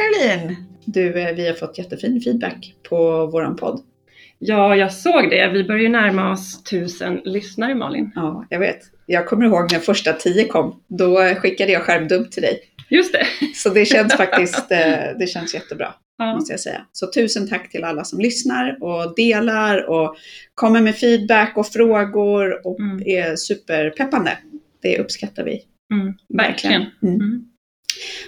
Caroline! 0.00 0.56
Du, 0.84 1.20
eh, 1.20 1.34
vi 1.34 1.46
har 1.48 1.54
fått 1.54 1.78
jättefin 1.78 2.20
feedback 2.20 2.74
på 2.88 3.26
våran 3.26 3.56
podd. 3.56 3.80
Ja, 4.38 4.76
jag 4.76 4.92
såg 4.92 5.30
det. 5.30 5.50
Vi 5.52 5.64
börjar 5.64 5.82
ju 5.82 5.88
närma 5.88 6.32
oss 6.32 6.64
tusen 6.64 7.20
lyssnare 7.24 7.74
Malin. 7.74 8.10
Ja, 8.14 8.46
jag 8.50 8.58
vet. 8.58 8.78
Jag 9.06 9.26
kommer 9.26 9.46
ihåg 9.46 9.72
när 9.72 9.78
första 9.78 10.12
tio 10.12 10.44
kom. 10.44 10.80
Då 10.88 11.16
skickade 11.36 11.72
jag 11.72 11.82
skärmdump 11.82 12.30
till 12.30 12.42
dig. 12.42 12.60
Just 12.88 13.12
det. 13.12 13.26
Så 13.54 13.68
det 13.68 13.84
känns 13.84 14.14
faktiskt 14.16 14.70
eh, 14.72 14.78
det 15.18 15.26
känns 15.28 15.54
jättebra, 15.54 15.94
Ja. 16.18 16.34
måste 16.34 16.52
jag 16.52 16.60
säga. 16.60 16.86
Så 16.92 17.06
tusen 17.12 17.48
tack 17.48 17.70
till 17.70 17.84
alla 17.84 18.04
som 18.04 18.20
lyssnar 18.20 18.78
och 18.84 19.14
delar 19.14 19.90
och 19.90 20.16
kommer 20.54 20.80
med 20.80 20.96
feedback 20.96 21.52
och 21.56 21.66
frågor 21.66 22.66
och 22.66 22.80
Mm. 22.80 23.02
är 23.06 23.36
superpeppande. 23.36 24.38
Det 24.82 24.98
uppskattar 24.98 25.44
vi. 25.44 25.60
Mm, 25.92 26.14
verkligen. 26.28 26.84
Mm. 27.02 27.44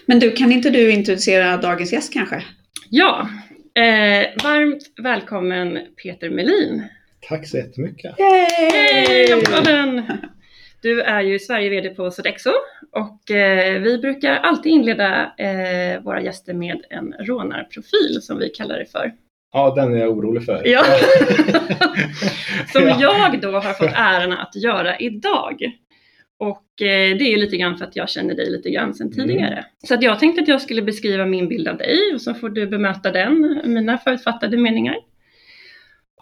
Men 0.07 0.19
du, 0.19 0.31
kan 0.33 0.53
inte 0.53 0.71
du 0.71 0.91
introducera 0.91 1.57
dagens 1.57 1.93
gäst 1.93 2.13
kanske? 2.13 2.43
Ja, 2.91 3.29
eh, 3.75 4.43
varmt 4.45 4.83
välkommen 5.03 5.79
Peter 6.03 6.31
Melin. 6.31 6.83
Tack 7.29 7.49
så 7.49 7.57
jättemycket. 7.57 8.15
Hej! 8.19 9.33
Applåden! 9.33 10.03
Du 10.83 11.01
är 11.03 11.21
ju 11.23 11.39
Sverige-VD 11.39 11.89
på 11.91 12.11
Sodexo 12.11 12.51
och 12.93 13.31
eh, 13.31 13.81
vi 13.81 13.99
brukar 13.99 14.35
alltid 14.35 14.73
inleda 14.73 15.33
eh, 15.39 16.03
våra 16.03 16.23
gäster 16.23 16.55
med 16.55 16.81
en 16.91 17.13
rånarprofil 17.27 18.23
som 18.23 18.39
vi 18.39 18.49
kallar 18.49 18.79
det 18.79 18.87
för. 18.87 19.13
Ja, 19.53 19.75
den 19.75 19.95
är 19.95 19.99
jag 19.99 20.11
orolig 20.11 20.45
för. 20.45 20.63
Ja. 20.65 20.85
Som 22.73 22.83
Ja. 22.89 22.97
jag 23.01 23.41
då 23.41 23.51
har 23.53 23.73
fått 23.73 23.93
äran 23.95 24.33
att 24.33 24.57
göra 24.57 24.99
idag. 24.99 25.63
Och 26.43 26.83
eh, 26.83 27.17
det 27.17 27.25
är 27.25 27.31
ju 27.31 27.37
lite 27.37 27.57
grann 27.57 27.79
för 27.79 27.85
att 27.85 27.97
jag 27.97 28.11
känner 28.11 28.35
dig 28.35 28.51
lite 28.51 28.71
grann 28.71 28.95
sedan 28.95 29.13
Mm. 29.13 29.29
tidigare. 29.29 29.65
Så 29.89 29.95
att 29.95 30.03
jag 30.03 30.19
tänkte 30.19 30.43
att 30.43 30.49
jag 30.49 30.63
skulle 30.63 30.83
beskriva 30.83 31.27
min 31.27 31.49
bild 31.49 31.69
av 31.69 31.77
dig 31.77 31.99
och 32.15 32.21
så 32.21 32.35
får 32.35 32.49
du 32.49 32.67
bemöta 32.67 33.13
den, 33.13 33.61
mina 33.65 33.99
förutfattade 33.99 34.57
meningar. 34.57 34.97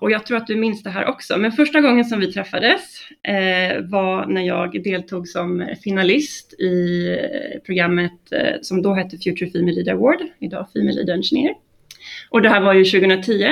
Och 0.00 0.10
jag 0.10 0.26
tror 0.26 0.36
att 0.36 0.46
du 0.46 0.56
minns 0.56 0.82
det 0.82 0.90
här 0.90 1.06
också, 1.08 1.36
men 1.38 1.52
första 1.52 1.80
gången 1.80 2.04
som 2.04 2.20
vi 2.20 2.32
träffades 2.32 2.80
eh, 3.22 3.80
var 3.82 4.26
när 4.26 4.42
jag 4.42 4.82
deltog 4.82 5.28
som 5.28 5.66
finalist 5.84 6.60
i 6.60 7.06
eh, 7.08 7.60
programmet 7.66 8.32
eh, 8.32 8.54
som 8.62 8.82
då 8.82 8.94
hette 8.94 9.18
Future 9.18 9.50
Female 9.50 9.72
Leader 9.72 9.92
Award, 9.92 10.20
idag 10.38 10.66
Female 10.72 10.92
Leader 10.92 11.14
Engineer. 11.14 11.54
Och 12.30 12.42
det 12.42 12.48
här 12.48 12.60
var 12.60 12.74
ju 12.74 12.84
2010 12.84 13.46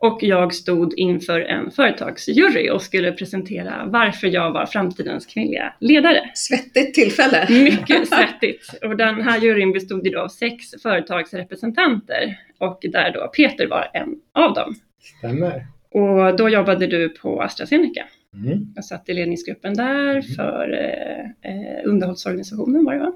och 0.00 0.18
jag 0.22 0.54
stod 0.54 0.98
inför 0.98 1.40
en 1.40 1.70
företagsjury 1.70 2.70
och 2.70 2.82
skulle 2.82 3.12
presentera 3.12 3.84
varför 3.86 4.26
jag 4.26 4.52
var 4.52 4.66
framtidens 4.66 5.26
kvinnliga 5.26 5.72
ledare. 5.80 6.30
Svettigt 6.34 6.94
tillfälle. 6.94 7.46
Mycket 7.50 8.08
svettigt. 8.14 8.70
Och 8.84 8.96
den 8.96 9.22
här 9.22 9.40
juryn 9.40 9.72
bestod 9.72 10.06
ju 10.06 10.12
då 10.12 10.20
av 10.20 10.28
sex 10.28 10.64
företagsrepresentanter 10.82 12.38
och 12.58 12.78
där 12.92 13.12
då 13.12 13.28
Peter 13.28 13.66
var 13.66 13.90
en 13.94 14.14
av 14.34 14.54
dem. 14.54 14.74
Stämmer. 15.18 15.66
Och 15.90 16.36
då 16.36 16.48
jobbade 16.48 16.86
du 16.86 17.08
på 17.08 17.42
AstraZeneca. 17.42 18.04
Mm. 18.34 18.72
Jag 18.74 18.84
satt 18.84 19.08
i 19.08 19.14
ledningsgruppen 19.14 19.74
där 19.74 20.22
för 20.22 20.72
eh, 20.72 21.52
eh, 21.52 21.80
underhållsorganisationen 21.84 22.84
var 22.84 22.94
det 22.94 23.00
va? 23.00 23.12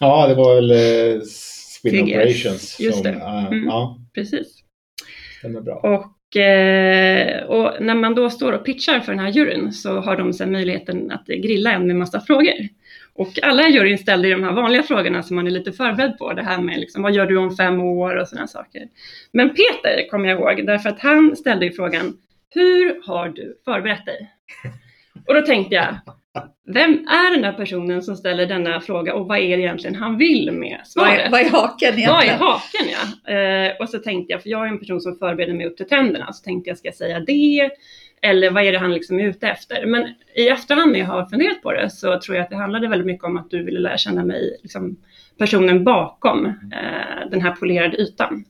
Ja, 0.00 0.26
det 0.28 0.34
var 0.34 0.54
väl 0.54 0.70
eh, 0.70 1.20
Sweden 1.22 2.02
Operations. 2.04 2.80
just 2.80 3.02
det. 3.04 3.10
eh, 3.10 3.46
Mm. 3.46 3.64
Ja, 3.66 3.98
Precis 4.14 4.62
stämmer 5.38 5.60
bra. 5.60 5.74
Och, 5.74 6.36
eh, 6.36 7.42
och 7.42 7.72
när 7.80 7.94
man 7.94 8.14
då 8.14 8.30
står 8.30 8.52
och 8.52 8.64
pitchar 8.64 9.00
för 9.00 9.12
den 9.12 9.18
här 9.18 9.30
juryn 9.30 9.72
så 9.72 10.00
har 10.00 10.16
de 10.16 10.32
sen 10.32 10.52
möjligheten 10.52 11.10
att 11.10 11.26
grilla 11.26 11.72
en 11.72 11.86
med 11.86 11.96
massa 11.96 12.20
frågor. 12.20 12.68
Och 13.14 13.42
alla 13.42 13.68
i 13.68 13.72
juryn 13.72 13.98
ställde 13.98 14.28
ju 14.28 14.34
de 14.34 14.42
här 14.42 14.52
vanliga 14.52 14.82
frågorna 14.82 15.22
som 15.22 15.36
man 15.36 15.46
är 15.46 15.50
lite 15.50 15.72
förberedd 15.72 16.18
på. 16.18 16.32
Det 16.32 16.42
här 16.42 16.62
med 16.62 16.80
liksom, 16.80 17.02
vad 17.02 17.12
gör 17.12 17.26
du 17.26 17.36
om 17.36 17.56
fem 17.56 17.80
år 17.80 18.16
och 18.16 18.28
sådana 18.28 18.46
saker. 18.46 18.82
Men 19.32 19.48
Peter 19.48 20.10
kommer 20.10 20.28
jag 20.28 20.40
ihåg 20.40 20.66
därför 20.66 20.88
att 20.88 21.00
han 21.00 21.36
ställde 21.36 21.66
ju 21.66 21.72
frågan 21.72 22.16
Hur 22.50 23.06
har 23.06 23.28
du 23.28 23.58
förberett 23.64 24.06
dig? 24.06 24.30
Och 25.26 25.34
då 25.34 25.42
tänkte 25.42 25.74
jag 25.74 25.96
vem 26.74 26.92
är 26.92 27.32
den 27.32 27.42
där 27.42 27.52
personen 27.52 28.02
som 28.02 28.16
ställer 28.16 28.46
denna 28.46 28.80
fråga 28.80 29.14
och 29.14 29.28
vad 29.28 29.38
är 29.38 29.56
det 29.56 29.62
egentligen 29.62 29.96
han 29.96 30.18
vill 30.18 30.52
med 30.52 30.80
svaret? 30.84 31.30
vad 31.30 31.40
är 31.40 31.50
haken 31.50 31.98
egentligen? 31.98 32.12
Vad 32.12 32.24
är 32.24 32.36
haken 32.36 32.86
ja? 33.24 33.32
Eh, 33.32 33.76
och 33.80 33.88
så 33.88 33.98
tänkte 33.98 34.32
jag, 34.32 34.42
för 34.42 34.50
jag 34.50 34.66
är 34.66 34.68
en 34.68 34.78
person 34.78 35.00
som 35.00 35.18
förbereder 35.18 35.54
mig 35.54 35.66
upp 35.66 35.76
till 35.76 35.88
tänderna, 35.88 36.32
så 36.32 36.44
tänkte 36.44 36.70
jag 36.70 36.78
ska 36.78 36.88
jag 36.88 36.94
säga 36.94 37.20
det? 37.20 37.70
Eller 38.22 38.50
vad 38.50 38.64
är 38.64 38.72
det 38.72 38.78
han 38.78 38.94
liksom 38.94 39.18
är 39.20 39.24
ute 39.24 39.48
efter? 39.48 39.86
Men 39.86 40.14
i 40.34 40.48
efterhand 40.48 40.92
när 40.92 40.98
jag 40.98 41.06
har 41.06 41.26
funderat 41.26 41.62
på 41.62 41.72
det 41.72 41.90
så 41.90 42.20
tror 42.20 42.36
jag 42.36 42.44
att 42.44 42.50
det 42.50 42.56
handlade 42.56 42.88
väldigt 42.88 43.06
mycket 43.06 43.24
om 43.24 43.36
att 43.36 43.50
du 43.50 43.62
ville 43.62 43.80
lära 43.80 43.98
känna 43.98 44.24
mig, 44.24 44.56
liksom, 44.62 44.96
personen 45.38 45.84
bakom 45.84 46.46
eh, 46.46 47.30
den 47.30 47.40
här 47.40 47.50
polerade 47.50 47.96
ytan. 47.96 48.44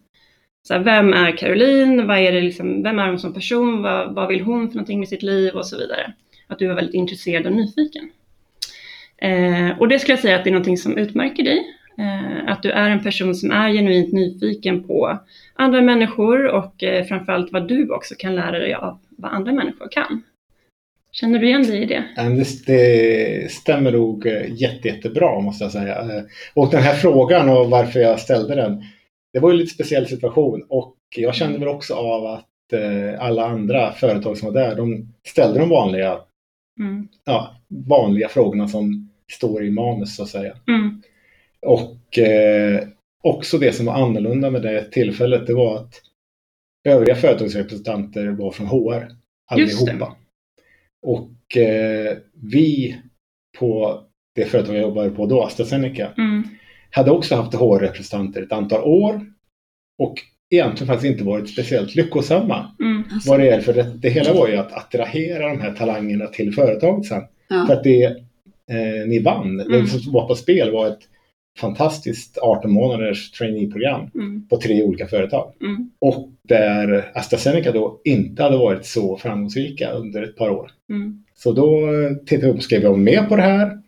Så 0.63 0.75
här, 0.75 0.81
vem 0.81 1.13
är 1.13 1.37
Caroline? 1.37 2.07
Vad 2.07 2.19
är 2.19 2.33
det 2.33 2.41
liksom, 2.41 2.83
vem 2.83 2.99
är 2.99 3.09
hon 3.09 3.19
som 3.19 3.35
person? 3.35 3.83
Vad, 3.83 4.15
vad 4.15 4.29
vill 4.29 4.41
hon 4.41 4.69
för 4.69 4.75
någonting 4.75 4.99
med 4.99 5.09
sitt 5.09 5.23
liv? 5.23 5.55
Och 5.55 5.67
så 5.67 5.79
vidare. 5.79 6.13
Att 6.47 6.59
du 6.59 6.67
var 6.67 6.75
väldigt 6.75 6.95
intresserad 6.95 7.47
och 7.47 7.53
nyfiken. 7.53 8.11
Eh, 9.19 9.79
och 9.79 9.89
det 9.89 9.99
skulle 9.99 10.13
jag 10.13 10.23
säga 10.23 10.37
att 10.37 10.45
det 10.45 10.51
är 10.51 10.53
någonting 10.53 10.79
som 10.79 10.99
utmärker 10.99 11.43
dig. 11.43 11.65
Eh, 11.99 12.53
att 12.53 12.63
du 12.63 12.71
är 12.71 12.91
en 12.91 13.03
person 13.03 13.35
som 13.35 13.51
är 13.51 13.73
genuint 13.73 14.13
nyfiken 14.13 14.85
på 14.85 15.19
andra 15.55 15.81
människor 15.81 16.47
och 16.47 16.85
eh, 16.85 17.05
framförallt 17.05 17.53
vad 17.53 17.69
du 17.69 17.91
också 17.91 18.15
kan 18.19 18.35
lära 18.35 18.59
dig 18.59 18.75
av 18.75 18.99
vad 19.11 19.33
andra 19.33 19.53
människor 19.53 19.89
kan. 19.91 20.23
Känner 21.13 21.39
du 21.39 21.47
igen 21.47 21.63
dig 21.63 21.83
i 21.83 21.87
det? 21.87 22.05
Det, 22.67 23.53
stämmer 23.53 23.93
nog 23.93 24.27
eh, 24.27 24.53
jätte, 24.55 24.89
jättebra 24.89 25.41
måste 25.41 25.65
jag 25.65 25.73
säga. 25.73 26.01
Eh, 26.01 26.23
och 26.55 26.71
den 26.71 26.83
här 26.83 26.95
frågan 26.95 27.49
och 27.49 27.71
varför 27.71 28.01
jag 28.01 28.21
ställde 28.21 28.55
den. 28.55 28.83
Det 29.33 29.39
var 29.39 29.51
ju 29.51 29.53
en 29.53 29.59
lite 29.59 29.75
speciell 29.75 30.07
situation 30.07 30.67
och 30.69 30.97
jag 31.17 31.35
kände 31.35 31.59
väl 31.59 31.69
också 31.69 31.95
av 31.95 32.27
att 32.27 32.73
eh, 32.73 33.25
alla 33.25 33.47
andra 33.47 33.93
företag 33.93 34.39
som 34.39 34.53
var 34.53 34.61
där, 34.61 34.77
de 34.77 35.13
ställde 35.27 35.59
de 35.59 35.69
vanliga, 35.69 36.19
Mm. 36.81 37.09
ja, 37.25 37.57
vanliga 37.69 38.29
frågorna 38.29 38.69
som 38.69 39.11
står 39.33 39.65
i 39.65 39.71
manus 39.71 40.17
så 40.17 40.23
att 40.23 40.29
säga. 40.29 40.57
Mm. 40.69 41.03
Och 41.63 42.19
eh, 42.19 42.89
också 43.23 43.59
det 43.59 43.73
som 43.73 43.87
var 43.87 43.95
annorlunda 43.95 44.51
med 44.51 44.63
det 44.63 44.85
tillfället, 44.93 45.47
det 45.47 45.55
var 45.55 45.77
att 45.77 45.95
övriga 46.85 47.15
företagsrepresentanter 47.15 48.27
var 48.27 48.51
från 48.51 48.67
HR. 48.67 49.09
Allihopa. 49.47 50.17
Och 51.03 51.57
eh, 51.57 52.17
vi 52.35 52.97
på 53.59 54.01
det 54.35 54.45
företag 54.45 54.75
jag 54.75 54.83
jobbade 54.83 55.11
på 55.11 55.27
då, 55.27 55.43
AstraZeneca, 55.43 56.13
Mm. 56.19 56.43
hade 56.91 57.11
också 57.11 57.35
haft 57.37 57.55
HR-representanter 57.55 58.43
ett 58.43 58.53
antal 58.53 58.81
år. 58.85 59.33
Och 59.99 60.15
egentligen 60.51 60.87
faktiskt 60.87 61.13
inte 61.13 61.25
varit 61.25 61.49
speciellt 61.51 61.95
lyckosamma. 61.95 62.71
Mm. 62.81 63.05
Alltså, 63.13 63.31
Vad 63.31 63.41
det 63.41 63.49
är, 63.51 63.61
för 63.61 63.73
det, 63.75 63.93
det 63.99 64.09
hela 64.11 64.33
var 64.33 64.49
ju 64.49 64.57
att 64.57 64.73
attrahera 64.73 65.49
de 65.49 65.61
här 65.61 65.73
talangerna 65.73 66.27
till 66.27 66.55
företaget 66.55 67.07
sen. 67.07 67.21
För 67.49 67.55
ja. 67.55 67.73
att 67.73 67.85
det 67.85 68.05
eh, 68.05 69.07
ni 69.07 69.19
vann, 69.19 69.61
Mm. 69.61 69.83
det 69.85 69.87
som 69.87 70.13
var 70.13 70.29
på 70.29 70.35
spel 70.35 70.73
var 70.73 70.87
ett 70.87 70.99
fantastiskt 71.59 72.39
18 72.39 72.71
månaders 72.73 73.31
traineeprogram 73.31 74.11
Mm. 74.15 74.49
på 74.49 74.57
tre 74.57 74.83
olika 74.83 75.07
företag. 75.07 75.53
Mm. 75.61 75.91
Och 75.99 76.29
där 76.43 77.11
AstraZeneca 77.15 77.73
då 77.73 78.01
inte 78.05 78.43
hade 78.43 78.57
varit 78.57 78.87
så 78.87 79.17
framgångsrika 79.17 79.91
under 79.91 80.23
ett 80.23 80.37
par 80.37 80.51
år. 80.51 80.71
Mm. 80.91 81.25
Så 81.35 81.53
då 81.53 81.79
eh, 81.79 82.17
tittade 82.27 82.47
jag 82.47 82.57
upp, 82.57 82.63
skrev 82.63 82.83
jag 82.83 82.99
med 82.99 83.29
på 83.29 83.37
det 83.37 83.43
här? 83.43 83.79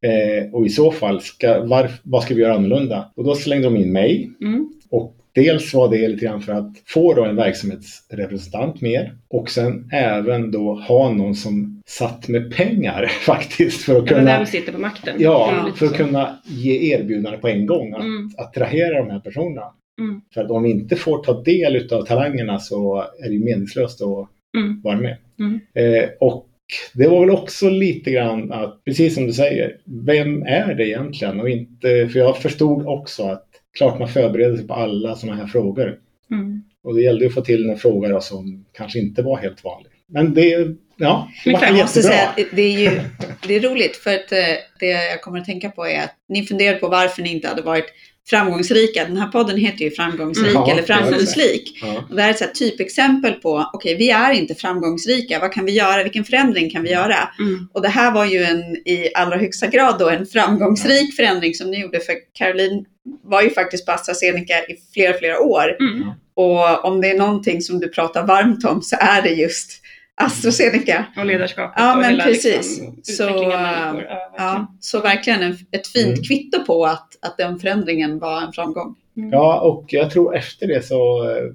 Eh, 0.00 0.52
och 0.52 0.66
i 0.66 0.68
så 0.68 0.90
fall, 0.90 1.20
ska, 1.20 1.64
var, 1.64 1.90
vad 2.02 2.22
ska 2.22 2.34
vi 2.34 2.40
göra 2.42 2.54
annorlunda? 2.54 3.10
Och 3.14 3.24
då 3.24 3.34
slängde 3.34 3.64
de 3.66 3.76
in 3.76 3.92
mig. 3.92 4.30
Mm. 4.40 4.68
Och 4.90 5.16
dels 5.34 5.74
var 5.74 5.90
det 5.90 6.08
lite 6.08 6.24
grann 6.24 6.42
för 6.42 6.52
att 6.52 6.72
få 6.86 7.14
då 7.14 7.24
en 7.24 7.36
verksamhetsrepresentant 7.36 8.80
mer. 8.80 9.14
Och 9.28 9.50
sen 9.50 9.88
även 9.92 10.50
då 10.50 10.74
ha 10.74 11.10
någon 11.12 11.34
som 11.34 11.82
satt 11.86 12.28
med 12.28 12.56
pengar 12.56 13.06
faktiskt. 13.26 13.82
För 13.82 13.98
att 13.98 14.08
kunna, 14.08 14.24
vem 14.38 14.46
sitter 14.46 14.72
på 14.72 14.78
makten? 14.78 15.16
Ja, 15.18 15.68
för 15.76 15.86
att 15.86 15.96
kunna 15.96 16.38
ge 16.46 16.92
erbjudande 16.94 17.38
på 17.38 17.48
en 17.48 17.66
gång. 17.66 17.92
Att 17.94 18.00
Mm. 18.02 18.30
attrahera 18.38 18.98
de 19.04 19.10
här 19.10 19.20
personerna. 19.20 19.66
Mm. 20.00 20.20
För 20.34 20.40
att 20.40 20.50
om 20.50 20.62
vi 20.62 20.70
inte 20.70 20.96
får 20.96 21.24
ta 21.24 21.42
del 21.42 21.92
av 21.92 22.02
talangerna 22.02 22.58
så 22.58 22.98
är 23.24 23.28
det 23.28 23.34
ju 23.34 23.44
meningslöst 23.44 24.02
att 24.02 24.28
Mm. 24.58 24.80
vara 24.82 24.96
med. 25.00 25.16
Mm. 25.38 25.60
Eh, 25.74 26.08
och 26.20 26.48
det 26.94 27.08
var 27.08 27.20
väl 27.20 27.30
också 27.30 27.70
lite 27.70 28.10
grann 28.10 28.52
att, 28.52 28.84
precis 28.84 29.14
som 29.14 29.26
du 29.26 29.32
säger, 29.32 29.76
vem 30.06 30.42
är 30.42 30.74
det 30.74 30.88
egentligen? 30.88 31.40
Och 31.40 31.48
inte, 31.48 32.08
för 32.12 32.18
jag 32.18 32.38
förstod 32.38 32.86
också 32.86 33.22
att 33.22 33.46
klart 33.76 33.98
man 33.98 34.08
förbereder 34.08 34.56
sig 34.56 34.66
på 34.66 34.74
alla 34.74 35.16
sådana 35.16 35.38
här 35.38 35.46
frågor. 35.46 35.98
Mm. 36.30 36.62
Och 36.84 36.94
det 36.94 37.02
gällde 37.02 37.24
ju 37.24 37.28
att 37.28 37.34
få 37.34 37.40
till 37.40 37.70
en 37.70 37.76
fråga 37.76 38.08
då 38.08 38.20
som 38.20 38.64
kanske 38.72 38.98
inte 38.98 39.22
var 39.22 39.36
helt 39.36 39.64
vanlig. 39.64 39.92
men 40.06 40.34
det, 40.34 40.76
ja, 40.96 41.28
det 41.44 41.52
Men 41.52 41.60
jag 41.60 41.70
Jag 41.70 41.76
måste 41.76 42.02
säga 42.02 42.28
att 42.28 42.36
det 42.52 42.62
är 42.62 42.80
ju 42.80 43.00
det 43.46 43.56
är 43.56 43.60
roligt 43.60 43.96
för 43.96 44.14
att 44.14 44.32
eh, 44.32 44.38
det 44.80 44.86
jag 44.86 45.22
kommer 45.22 45.38
att 45.38 45.44
tänka 45.44 45.70
på 45.70 45.86
är 45.86 46.04
att 46.04 46.14
ni 46.28 46.46
funderar 46.46 46.78
på 46.78 46.88
varför 46.88 47.22
ni 47.22 47.32
inte 47.32 47.48
hade 47.48 47.62
varit 47.62 47.86
framgångsrika. 48.30 49.04
Den 49.04 49.16
här 49.16 49.28
podden 49.28 49.56
heter 49.56 49.84
ju 49.84 49.90
Framgångsrik 49.90 50.56
Mm. 50.56 50.70
Eller 50.70 50.76
det. 50.76 50.86
Framgångsrik. 50.86 51.78
Ja. 51.82 52.04
Och 52.10 52.16
det 52.16 52.22
här 52.22 52.28
är 52.28 52.44
ett 52.44 52.54
typexempel 52.54 53.32
på, 53.32 53.70
okej 53.72 53.96
vi 53.96 54.10
är 54.10 54.32
inte 54.32 54.54
framgångsrika, 54.54 55.38
vad 55.38 55.52
kan 55.52 55.64
vi 55.64 55.72
göra, 55.72 56.02
vilken 56.02 56.24
förändring 56.24 56.70
kan 56.70 56.82
vi 56.82 56.90
göra? 56.90 57.28
Mm. 57.38 57.68
Och 57.72 57.82
det 57.82 57.88
här 57.88 58.12
var 58.12 58.24
ju 58.24 58.42
en, 58.44 58.76
i 58.76 59.10
allra 59.14 59.36
högsta 59.36 59.66
grad 59.66 59.98
då 59.98 60.08
en 60.08 60.26
framgångsrik 60.26 61.16
förändring 61.16 61.54
som 61.54 61.70
ni 61.70 61.80
gjorde 61.80 62.00
för 62.00 62.14
Caroline 62.32 62.84
var 63.24 63.42
ju 63.42 63.50
faktiskt 63.50 63.86
på 63.86 63.92
AstraZeneca 63.92 64.54
i 64.68 64.76
flera, 64.94 65.18
flera 65.18 65.40
år. 65.40 65.76
Mm. 65.80 66.10
Och 66.34 66.84
om 66.84 67.00
det 67.00 67.10
är 67.10 67.18
någonting 67.18 67.62
som 67.62 67.80
du 67.80 67.88
pratar 67.88 68.26
varmt 68.26 68.64
om 68.64 68.82
så 68.82 68.96
är 69.00 69.22
det 69.22 69.30
just 69.30 69.81
AstraZeneca. 70.20 71.04
Och 71.16 71.26
ledarskapet 71.26 71.74
Ja, 71.76 71.96
men 71.96 72.10
hela 72.10 72.24
precis. 72.24 72.80
Liksom, 72.80 73.00
Så, 73.02 73.24
människor. 73.24 73.52
Ja, 73.52 73.58
verkligen. 73.92 74.16
Ja, 74.36 74.74
så 74.80 75.00
verkligen 75.00 75.42
en, 75.42 75.52
ett 75.70 75.86
fint 75.86 76.06
Mm. 76.08 76.22
kvitto 76.22 76.64
på 76.64 76.84
att, 76.86 77.08
att 77.22 77.36
den 77.36 77.58
förändringen 77.58 78.18
var 78.18 78.42
en 78.42 78.52
framgång. 78.52 78.94
Mm. 79.16 79.30
ja, 79.30 79.60
och 79.60 79.84
jag 79.88 80.10
tror 80.10 80.36
efter 80.36 80.66
det 80.66 80.86
så 80.86 80.96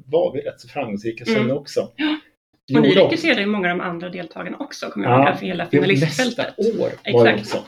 var 0.06 0.33
vi 0.33 0.39
rätt 0.42 0.59
så 0.62 0.68
framgångsrika 0.68 1.25
sen 1.25 1.36
Mm. 1.38 1.57
också. 1.57 1.81
Och 2.75 2.81
ni 2.81 2.89
rekryterade 2.95 3.42
ju 3.42 3.48
många 3.48 3.71
av 3.71 3.77
de 3.77 3.83
andra 3.83 4.09
deltagarna 4.09 4.57
också, 4.60 4.86
kommer 4.89 5.07
jag 5.10 5.19
Ja, 5.19 5.30
ihåg, 5.30 5.39
för 5.39 5.45
hela 5.45 5.68
Det 5.71 5.80
var 5.80 5.88
nästa 5.88 6.06
finalistfältet. 6.24 6.60
år 6.60 6.80
var 7.13 7.25
det 7.25 7.30
Exakt. 7.30 7.39
också. 7.56 7.63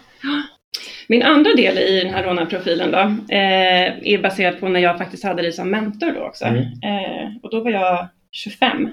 Min 1.08 1.24
andra 1.24 1.54
del 1.54 1.78
i 1.78 2.02
den 2.04 2.14
här 2.14 2.24
rånarprofilen 2.24 2.92
då, 2.92 2.98
eh, 3.36 4.14
är 4.14 4.22
baserad 4.22 4.60
på 4.60 4.70
när 4.70 4.80
jag 4.80 4.98
faktiskt 4.98 5.24
hade 5.24 5.42
dig 5.42 5.52
som 5.54 5.70
mentor 5.70 6.12
då 6.12 6.22
också. 6.22 6.46
Mm. 6.46 6.62
Eh, 6.62 7.28
och 7.44 7.52
då 7.52 7.64
var 7.64 7.72
jag 7.72 8.08
25. 8.32 8.90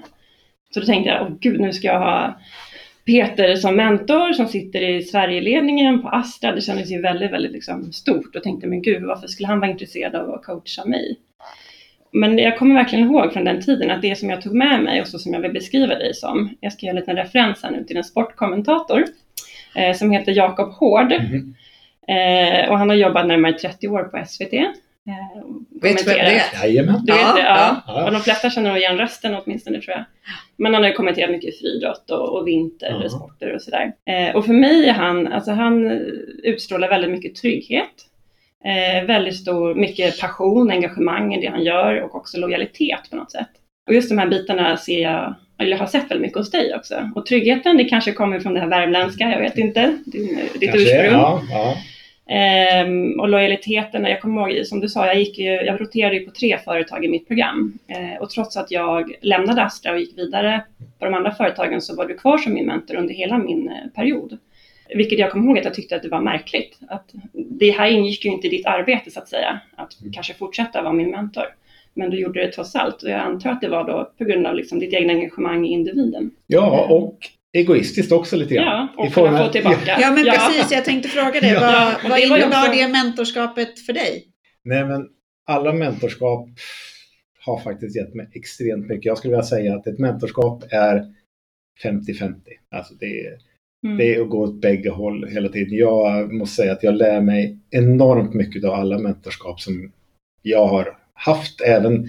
Så 0.74 0.80
då 0.80 0.86
tänkte 0.86 1.10
jag, 1.10 1.22
åh 1.22 1.36
gud, 1.40 1.60
nu 1.60 1.72
ska 1.72 1.86
jag 1.86 1.98
ha 1.98 2.40
Peter 3.06 3.56
som 3.56 3.76
mentor 3.76 4.32
som 4.32 4.48
sitter 4.48 4.82
i 4.82 5.02
Sverigeledningen 5.02 6.02
på 6.02 6.08
Astra. 6.08 6.52
Det 6.52 6.60
kändes 6.60 6.90
ju 6.90 7.00
väldigt, 7.00 7.32
väldigt 7.32 7.52
liksom 7.52 7.92
stort 7.92 8.36
och 8.36 8.42
tänkte, 8.42 8.66
men 8.66 8.82
gud, 8.82 9.02
varför 9.02 9.26
skulle 9.26 9.48
han 9.48 9.60
vara 9.60 9.70
intresserad 9.70 10.14
av 10.14 10.34
att 10.34 10.44
coacha 10.44 10.84
mig? 10.84 11.16
Men 12.12 12.38
jag 12.38 12.58
kommer 12.58 12.74
verkligen 12.74 13.04
ihåg 13.04 13.32
från 13.32 13.44
den 13.44 13.62
tiden 13.62 13.90
att 13.90 14.02
det 14.02 14.18
som 14.18 14.30
jag 14.30 14.42
tog 14.42 14.54
med 14.54 14.82
mig 14.82 15.00
och 15.00 15.08
så 15.08 15.18
som 15.18 15.34
jag 15.34 15.40
vill 15.40 15.52
beskriva 15.52 15.94
dig 15.94 16.14
som, 16.14 16.56
jag 16.60 16.72
ska 16.72 16.86
göra 16.86 16.96
en 16.96 17.00
liten 17.00 17.16
referens 17.16 17.62
här 17.62 17.70
nu 17.70 17.84
till 17.84 17.96
en 17.96 18.04
sportkommentator 18.04 19.04
eh, 19.74 19.96
som 19.96 20.10
heter 20.10 20.32
Jakob 20.32 20.72
Hård. 20.72 21.12
Mhm. 21.12 21.54
Eh, 22.08 22.70
och 22.70 22.78
han 22.78 22.88
har 22.88 22.96
jobbat 22.96 23.26
närmare 23.26 23.52
30 23.52 23.88
år 23.88 24.02
på 24.02 24.24
SVT. 24.26 24.52
Eh, 25.08 25.42
Vet 25.82 25.98
du 25.98 26.04
vem 26.04 26.14
det 26.14 26.20
är? 26.20 26.62
Jajamän. 26.62 27.00
Du 27.04 27.12
vet 27.12 27.22
Ja, 27.22 27.34
det? 27.34 27.40
Ja. 27.42 27.82
ja. 27.86 28.04
Och 28.06 28.12
de 28.12 28.20
flesta 28.20 28.50
känner 28.50 28.68
nog 28.70 28.78
igen 28.78 28.98
rösten 28.98 29.34
åtminstone 29.44 29.80
tror 29.80 29.96
jag. 29.96 30.04
Men 30.56 30.74
han 30.74 30.82
har 30.82 30.90
ju 30.90 30.96
kommenterat 30.96 31.30
mycket 31.30 31.58
friidrott 31.58 32.10
och, 32.10 32.38
och 32.38 32.46
vintersporter 32.48 33.54
och 33.54 33.62
sådär. 33.62 33.92
Eh, 34.10 34.36
och 34.36 34.46
för 34.46 34.52
mig 34.52 34.88
är 34.88 34.92
han, 34.92 35.32
alltså 35.32 35.50
han 35.50 35.90
utstrålar 36.42 36.88
väldigt 36.88 37.10
mycket 37.10 37.34
trygghet. 37.34 37.90
Eh, 38.64 39.04
väldigt 39.06 39.36
stor, 39.36 39.74
mycket 39.74 40.20
passion, 40.20 40.70
engagemang 40.70 41.34
i 41.34 41.40
det 41.40 41.46
han 41.46 41.62
gör 41.64 42.02
och 42.02 42.14
också 42.14 42.38
lojalitet 42.38 43.10
på 43.10 43.16
något 43.16 43.32
sätt. 43.32 43.48
Och 43.88 43.94
just 43.94 44.08
de 44.08 44.18
här 44.18 44.26
bitarna 44.28 44.76
ser 44.76 45.02
jag, 45.02 45.34
eller 45.58 45.70
jag 45.70 45.78
har 45.78 45.86
sett 45.86 46.02
väldigt 46.10 46.20
mycket 46.20 46.38
hos 46.38 46.50
dig 46.50 46.74
också. 46.74 47.10
Och 47.14 47.26
tryggheten, 47.26 47.76
det 47.76 47.84
kanske 47.84 48.12
kommer 48.12 48.40
från 48.40 48.54
det 48.54 48.60
här 48.60 48.68
värmländska, 48.68 49.24
jag 49.30 49.40
vet 49.40 49.58
inte, 49.58 49.98
din, 50.04 50.40
ditt 50.60 50.70
Kanske, 50.70 50.78
ursprung. 50.80 51.20
Ja, 51.20 51.42
ja. 51.50 51.76
Ehm, 52.28 53.20
och 53.20 53.28
lojaliteten, 53.28 54.04
jag 54.04 54.20
kommer 54.20 54.50
ihåg, 54.50 54.66
som 54.66 54.80
du 54.80 54.88
sa, 54.88 55.06
jag, 55.06 55.18
gick 55.18 55.38
ju, 55.38 55.50
jag 55.50 55.80
roterade 55.80 56.16
ju 56.16 56.24
på 56.24 56.30
tre 56.30 56.58
företag 56.58 57.04
i 57.04 57.08
mitt 57.08 57.26
program. 57.26 57.78
Eh, 57.86 58.22
och 58.22 58.30
trots 58.30 58.56
att 58.56 58.70
jag 58.70 59.14
lämnade 59.20 59.62
Astra 59.62 59.92
och 59.92 59.98
gick 59.98 60.18
vidare 60.18 60.64
på 60.98 61.04
de 61.04 61.14
andra 61.14 61.34
företagen 61.34 61.80
så 61.80 61.96
var 61.96 62.06
du 62.06 62.14
kvar 62.14 62.38
som 62.38 62.54
min 62.54 62.66
mentor 62.66 62.96
under 62.96 63.14
hela 63.14 63.38
min 63.38 63.68
eh, 63.68 63.74
period. 63.94 64.38
Vilket 64.94 65.18
jag 65.18 65.32
kommer 65.32 65.46
ihåg 65.46 65.58
att 65.58 65.64
jag 65.64 65.74
tyckte 65.74 65.96
att 65.96 66.02
det 66.02 66.08
var 66.08 66.20
märkligt. 66.20 66.78
Att 66.88 67.10
det 67.32 67.70
här 67.70 67.86
ingick 67.86 68.24
ju 68.24 68.30
inte 68.30 68.46
i 68.46 68.50
ditt 68.50 68.66
arbete 68.66 69.10
så 69.10 69.20
att 69.20 69.28
säga, 69.28 69.60
att 69.76 69.92
kanske 70.12 70.34
fortsätta 70.34 70.82
vara 70.82 70.92
min 70.92 71.10
mentor. 71.10 71.44
Men 71.94 72.10
du 72.10 72.20
gjorde 72.20 72.40
det 72.40 72.52
trots 72.52 72.76
allt 72.76 73.02
och 73.02 73.10
jag 73.10 73.20
antar 73.20 73.50
att 73.50 73.60
det 73.60 73.68
var 73.68 73.84
då 73.84 74.10
på 74.18 74.24
grund 74.24 74.46
av 74.46 74.54
liksom 74.54 74.78
ditt 74.78 74.94
egna 74.94 75.12
engagemang 75.12 75.66
i 75.66 75.72
individen. 75.72 76.30
ja, 76.46 76.86
och 76.90 77.18
egoistiskt 77.52 78.12
också 78.12 78.36
lite 78.36 78.54
grann. 78.54 78.64
Ja, 78.66 78.88
och 79.02 79.06
I 79.06 79.10
form 79.10 79.26
kunna 79.26 79.40
av- 79.40 79.46
få 79.46 79.52
tillbaka. 79.52 79.98
Ja 80.00 80.10
men 80.10 80.24
precis, 80.24 80.72
jag 80.72 80.84
tänkte 80.84 81.08
fråga 81.08 81.40
dig, 81.40 81.50
Ja. 81.52 81.60
vad, 81.60 81.72
Ja, 81.72 81.96
vad 82.08 82.18
innebar 82.38 82.60
också- 82.62 82.72
det 82.72 82.88
mentorskapet 82.88 83.80
för 83.80 83.92
dig? 83.92 84.24
Nej, 84.64 84.84
men 84.84 85.06
alla 85.46 85.72
mentorskap 85.72 86.48
har 87.40 87.58
faktiskt 87.60 87.96
gett 87.96 88.14
mig 88.14 88.28
extremt 88.34 88.86
mycket. 88.86 89.04
Jag 89.04 89.18
skulle 89.18 89.30
vilja 89.32 89.44
säga 89.44 89.74
att 89.76 89.86
ett 89.86 89.98
mentorskap 89.98 90.64
är 90.70 91.02
50-50. 91.82 92.34
Alltså 92.70 92.94
det 92.94 93.20
är, 93.26 93.38
Mm. 93.84 93.98
det 93.98 94.14
är 94.14 94.20
att 94.20 94.28
gå 94.30 94.42
åt 94.42 94.60
bägge 94.60 94.90
håll 94.90 95.28
hela 95.28 95.48
tiden. 95.48 95.78
Jag 95.78 96.32
måste 96.32 96.56
säga 96.56 96.72
att 96.72 96.82
jag 96.82 96.94
lär 96.94 97.20
mig 97.20 97.58
enormt 97.70 98.34
mycket 98.34 98.64
av 98.64 98.74
alla 98.74 98.98
mentorskap 98.98 99.60
som 99.60 99.92
jag 100.42 100.66
har 100.66 100.96
haft, 101.14 101.60
även 101.60 102.06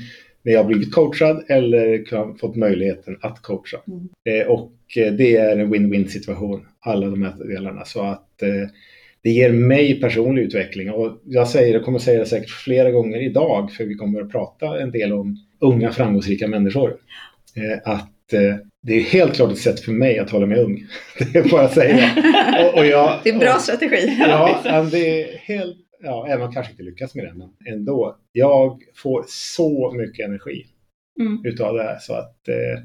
när 0.48 0.54
jag 0.54 0.68
blivit 0.68 0.94
coachad 0.94 1.44
eller 1.48 2.38
fått 2.38 2.56
möjligheten 2.56 3.18
att 3.22 3.42
coacha. 3.42 3.78
Mm. 3.88 4.10
Eh, 4.30 4.48
och 4.48 4.74
eh, 4.98 5.14
det 5.14 5.38
är 5.38 5.58
en 5.58 5.74
win-win 5.74 6.08
situation, 6.08 6.66
alla 6.80 7.08
de 7.08 7.22
här 7.22 7.48
delarna. 7.48 7.86
Så 7.86 8.02
att 8.02 8.42
eh, 8.42 8.70
det 9.24 9.30
ger 9.30 9.52
mig 9.52 10.02
personlig 10.02 10.42
utveckling 10.42 10.92
och 10.92 11.22
jag 11.26 11.48
säger 11.48 11.74
det, 11.74 11.80
kommer 11.84 12.00
säga 12.00 12.20
det 12.20 12.26
säkert 12.26 12.50
flera 12.50 12.92
gånger 12.92 13.22
idag 13.22 13.72
för 13.72 13.86
vi 13.86 13.96
kommer 13.96 14.22
att 14.22 14.32
prata 14.32 14.82
en 14.82 14.92
del 14.92 15.14
om 15.14 15.38
unga 15.62 15.92
framgångsrika 15.92 16.48
människor. 16.48 16.98
Att 17.84 18.34
det 18.82 18.94
är 18.94 19.02
helt 19.02 19.36
klart 19.36 19.52
ett 19.52 19.58
sätt 19.58 19.80
för 19.80 19.92
mig 19.92 20.20
att 20.20 20.30
hålla 20.30 20.46
mig 20.46 20.60
ung. 20.60 20.86
Det 21.34 21.40
är 21.40 21.50
bara 21.50 21.66
att 21.66 21.74
säga. 21.74 22.10
Och, 22.74 22.80
och 22.80 22.86
jag, 22.86 23.20
Det 23.24 23.30
är 23.30 23.34
en 23.34 23.40
bra 23.40 23.56
och, 23.56 23.62
strategi. 23.62 24.18
Ja, 24.20 24.88
det 24.92 25.22
är 25.24 25.38
helt, 25.38 25.78
ja, 26.04 26.28
även 26.30 26.48
om 26.48 26.54
kanske 26.54 26.72
inte 26.72 26.84
lyckas 26.84 27.16
med 27.16 27.26
det, 27.26 27.34
men 27.34 27.74
ändå. 27.74 28.18
Jag 28.32 28.82
får 28.96 29.26
så 29.28 29.92
mycket 29.92 30.26
energi 30.26 30.66
Mm. 31.20 31.42
utav 31.46 31.76
det 31.76 31.84
här 31.84 31.98
så 32.00 32.14
att 32.14 32.48
eh, 32.48 32.84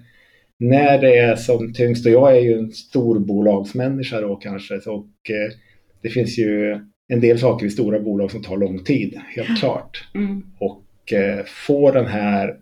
när 0.58 1.00
det 1.00 1.18
är 1.18 1.36
som 1.36 1.72
tyngst, 1.72 2.06
och 2.06 2.12
jag 2.12 2.36
är 2.36 2.40
ju 2.40 2.58
en 2.58 2.72
storbolagsmänniska 2.72 4.20
då 4.20 4.36
kanske, 4.36 4.80
så, 4.80 4.92
och 4.94 5.30
eh, 5.30 5.52
det 6.02 6.08
finns 6.08 6.38
ju 6.38 6.78
en 7.08 7.20
del 7.20 7.38
saker 7.38 7.66
i 7.66 7.70
stora 7.70 8.00
bolag 8.00 8.30
som 8.30 8.42
tar 8.42 8.56
lång 8.56 8.84
tid, 8.84 9.20
helt 9.36 9.58
klart. 9.58 10.04
Mm. 10.14 10.42
Och 10.58 11.12
eh, 11.12 11.44
få 11.44 11.90
den 11.90 12.06
här 12.06 12.56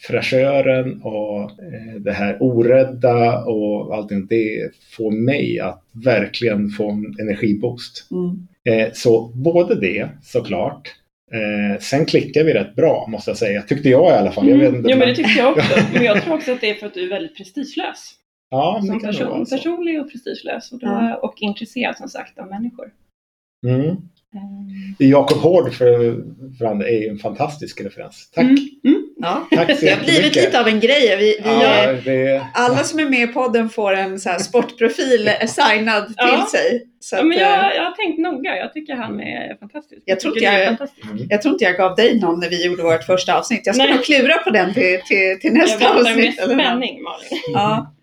fräschören 0.00 1.02
och 1.02 1.42
eh, 1.42 2.00
det 2.00 2.12
här 2.12 2.42
orädda 2.42 3.44
och 3.44 3.94
allting, 3.96 4.26
det 4.26 4.70
får 4.96 5.10
mig 5.10 5.60
att 5.60 5.84
verkligen 6.04 6.68
få 6.68 6.90
en 6.90 7.14
energiboost. 7.20 8.10
Mm. 8.10 8.46
Eh, 8.68 8.92
så 8.92 9.28
både 9.28 9.80
det 9.80 10.08
såklart. 10.22 10.94
Eh, 11.32 11.80
sen 11.80 12.06
klickar 12.06 12.44
vi 12.44 12.54
rätt 12.54 12.74
bra 12.74 13.06
måste 13.08 13.30
jag 13.30 13.38
säga. 13.38 13.62
Tyckte 13.62 13.88
jag 13.88 14.10
i 14.14 14.16
alla 14.18 14.30
fall. 14.32 14.48
Jag 14.48 14.58
vet 14.58 14.68
Mm. 14.68 14.84
Jo 14.90 14.96
men 14.98 15.08
det 15.08 15.14
tyckte 15.14 15.38
jag 15.38 15.52
också. 15.56 15.80
Men 15.94 16.04
jag 16.04 16.22
tror 16.22 16.34
också 16.34 16.52
att 16.52 16.60
det 16.60 16.70
är 16.70 16.74
för 16.74 16.86
att 16.86 16.94
du 16.94 17.04
är 17.04 17.08
väldigt 17.08 17.36
prestigelös. 17.36 18.12
ja, 18.50 18.82
Som 18.86 19.00
person. 19.00 19.46
Personlig 19.50 20.00
och 20.00 20.10
prestigelös. 20.12 20.72
Och, 20.72 20.78
då, 20.78 20.86
Ja. 20.86 21.16
och 21.16 21.34
intresserad 21.42 21.96
som 21.96 22.08
sagt 22.08 22.38
av 22.38 22.48
människor. 22.48 22.92
Mm. 23.66 23.80
Mm. 23.80 23.96
Jakob 24.98 25.38
Hård 25.38 25.72
för, 25.72 25.86
för 26.58 26.64
är 26.84 27.02
ju 27.02 27.08
en 27.08 27.18
fantastisk 27.18 27.80
referens. 27.80 28.30
Tack! 28.34 28.44
Mm. 28.84 29.01
Ja. 29.22 29.46
Tack 29.56 29.78
så 29.78 29.84
Det 29.84 29.90
har 29.90 30.04
blivit 30.04 30.34
lite 30.36 30.60
av 30.60 30.68
en 30.68 30.80
grej. 30.80 31.16
Vi, 31.16 31.24
vi, 31.24 31.36
Ja, 31.44 31.82
eh, 31.90 31.96
det, 32.04 32.46
Alla 32.54 32.76
som 32.78 32.98
är 33.00 33.04
med 33.10 33.20
i 33.20 33.26
podden 33.26 33.68
får 33.68 33.92
en 33.92 34.20
så 34.20 34.30
här 34.30 34.38
sportprofil 34.38 35.30
signad 35.48 36.06
till 36.06 36.14
Ja. 36.16 36.46
sig. 36.50 36.82
Så 37.00 37.16
Ja, 37.16 37.22
men 37.22 37.38
eh, 37.38 37.42
jag, 37.42 37.76
jag 37.76 37.82
har 37.84 37.96
tänkt 37.96 38.18
noga. 38.18 38.56
Jag 38.56 38.72
tycker 38.72 38.94
han 38.94 39.20
är 39.20 39.56
fantastisk. 39.60 40.02
Jag 40.04 40.20
tror 40.20 40.32
tycker 40.32 40.46
inte 40.46 40.56
är 40.56 40.60
jag- 40.64 40.68
fantastisk. 40.78 41.04
mm. 41.06 41.26
Jag 41.30 41.42
tror 41.42 41.52
inte 41.54 41.64
jag 41.64 41.76
gav 41.76 41.96
dig 41.96 42.20
någon 42.20 42.40
när 42.40 42.48
vi 42.50 42.66
gjorde 42.66 42.82
vårt 42.82 43.04
första 43.04 43.38
avsnitt. 43.38 43.62
Jag 43.66 43.74
ska 43.76 43.84
nog 43.86 44.04
klura 44.04 44.38
på 44.38 44.50
den 44.50 44.74
till, 44.74 45.00
till, 45.08 45.40
till 45.40 45.50
Jag 45.50 45.54
nästa 45.54 45.78
väntar 45.78 45.94
med 46.02 46.10
avsnitt. 46.12 46.38
eller 46.40 46.54
något. 46.56 46.64
spänning 46.66 47.02
Malin. 47.02 47.28
Ja. 47.54 47.94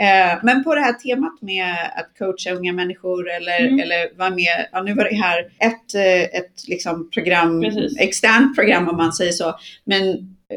Eh, 0.00 0.38
Men 0.42 0.64
på 0.64 0.74
det 0.74 0.80
här 0.80 0.92
temat 0.92 1.42
med 1.42 1.74
att 1.96 2.10
coacha 2.18 2.50
unga 2.56 2.72
människor 2.72 3.30
eller, 3.30 3.60
Mm. 3.60 3.80
eller 3.80 4.18
vara 4.18 4.30
med, 4.30 4.66
ja, 4.72 4.82
nu 4.82 4.94
var 4.94 5.04
det 5.04 5.16
här 5.16 5.40
ett, 5.40 5.94
eh, 5.94 6.38
ett 6.40 6.68
liksom 6.68 7.10
program, 7.10 7.60
Precis. 7.62 7.98
externt 8.00 8.56
program 8.56 8.88
om 8.88 8.96
man 8.96 9.12
säger 9.12 9.32
så. 9.32 9.54
Men 9.84 10.02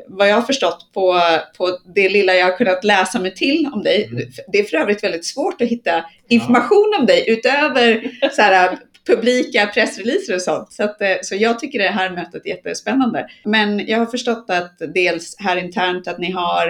vad 0.08 0.30
jag 0.30 0.36
har 0.36 0.42
förstått 0.42 0.90
på, 0.94 1.20
på 1.58 1.78
det 1.96 2.10
lilla 2.10 2.34
jag 2.34 2.46
har 2.46 2.58
kunnat 2.58 2.84
läsa 2.84 3.20
mig 3.20 3.34
till 3.36 3.70
om 3.74 3.84
dig, 3.84 4.06
Mm. 4.12 4.24
det 4.52 4.60
är 4.60 4.64
för 4.64 4.78
övrigt 4.78 5.04
väldigt 5.04 5.26
svårt 5.26 5.62
att 5.62 5.68
hitta 5.68 6.06
information 6.30 6.94
om 7.00 7.06
dig 7.06 7.26
utöver 7.28 8.12
så 8.32 8.42
här, 8.42 8.78
publika 9.08 9.68
pressreleaser 9.74 10.36
och 10.36 10.42
sånt. 10.42 10.74
Så, 10.74 10.84
att, 10.84 11.02
eh, 11.02 11.16
så 11.22 11.36
jag 11.36 11.60
tycker 11.60 11.80
det 11.80 11.90
här 11.90 12.10
mötet 12.10 12.46
är 12.46 12.50
jättespännande. 12.50 13.28
Men 13.46 13.88
jag 13.88 14.00
har 14.00 14.06
förstått 14.06 14.46
att 14.50 14.94
dels 14.94 15.36
här 15.40 15.58
internt 15.58 16.08
att 16.08 16.20
ni 16.20 16.32
har 16.32 16.68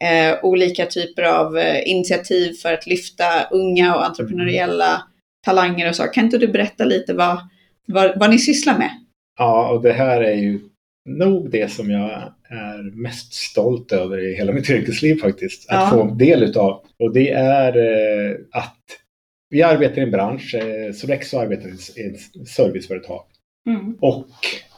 eh, 0.00 0.44
olika 0.44 0.86
typer 0.86 1.22
av 1.22 1.58
eh, 1.58 1.88
initiativ 1.90 2.52
för 2.52 2.72
att 2.72 2.86
lyfta 2.86 3.44
unga 3.50 3.94
och 3.96 4.06
entreprenöriella 4.06 5.02
talanger 5.44 5.88
och 5.88 5.96
så. 5.96 6.02
Kan 6.02 6.24
inte 6.24 6.38
du 6.38 6.48
berätta 6.48 6.84
lite 6.84 7.14
vad, 7.14 7.38
vad, 7.86 8.18
vad 8.18 8.30
ni 8.30 8.38
sysslar 8.38 8.78
med? 8.78 8.90
ja, 9.38 9.68
och 9.68 9.82
det 9.82 9.92
här 9.92 10.20
är 10.20 10.34
ju 10.34 10.60
nog 11.06 11.50
det 11.50 11.70
som 11.70 11.90
jag 11.90 12.10
är 12.50 12.96
mest 13.02 13.32
stolt 13.32 13.92
över 13.92 14.18
i 14.32 14.34
hela 14.36 14.52
mitt 14.52 14.70
yrkesliv 14.70 15.20
faktiskt. 15.20 15.70
Att 15.70 15.74
Ja. 15.76 15.90
få 16.08 16.14
del 16.14 16.42
utav. 16.42 16.82
Och 16.98 17.12
det 17.14 17.30
är 17.30 17.76
eh, 17.76 18.36
att 18.52 18.76
vi 19.50 19.62
arbetar 19.62 19.98
i 19.98 20.04
en 20.04 20.10
bransch, 20.10 20.54
eh, 20.54 20.92
Sodexo 20.92 21.38
arbetar 21.38 21.68
i 21.68 21.72
ett 22.06 22.48
serviceföretag. 22.48 23.22
Mm. 23.68 23.96
Och 24.00 24.26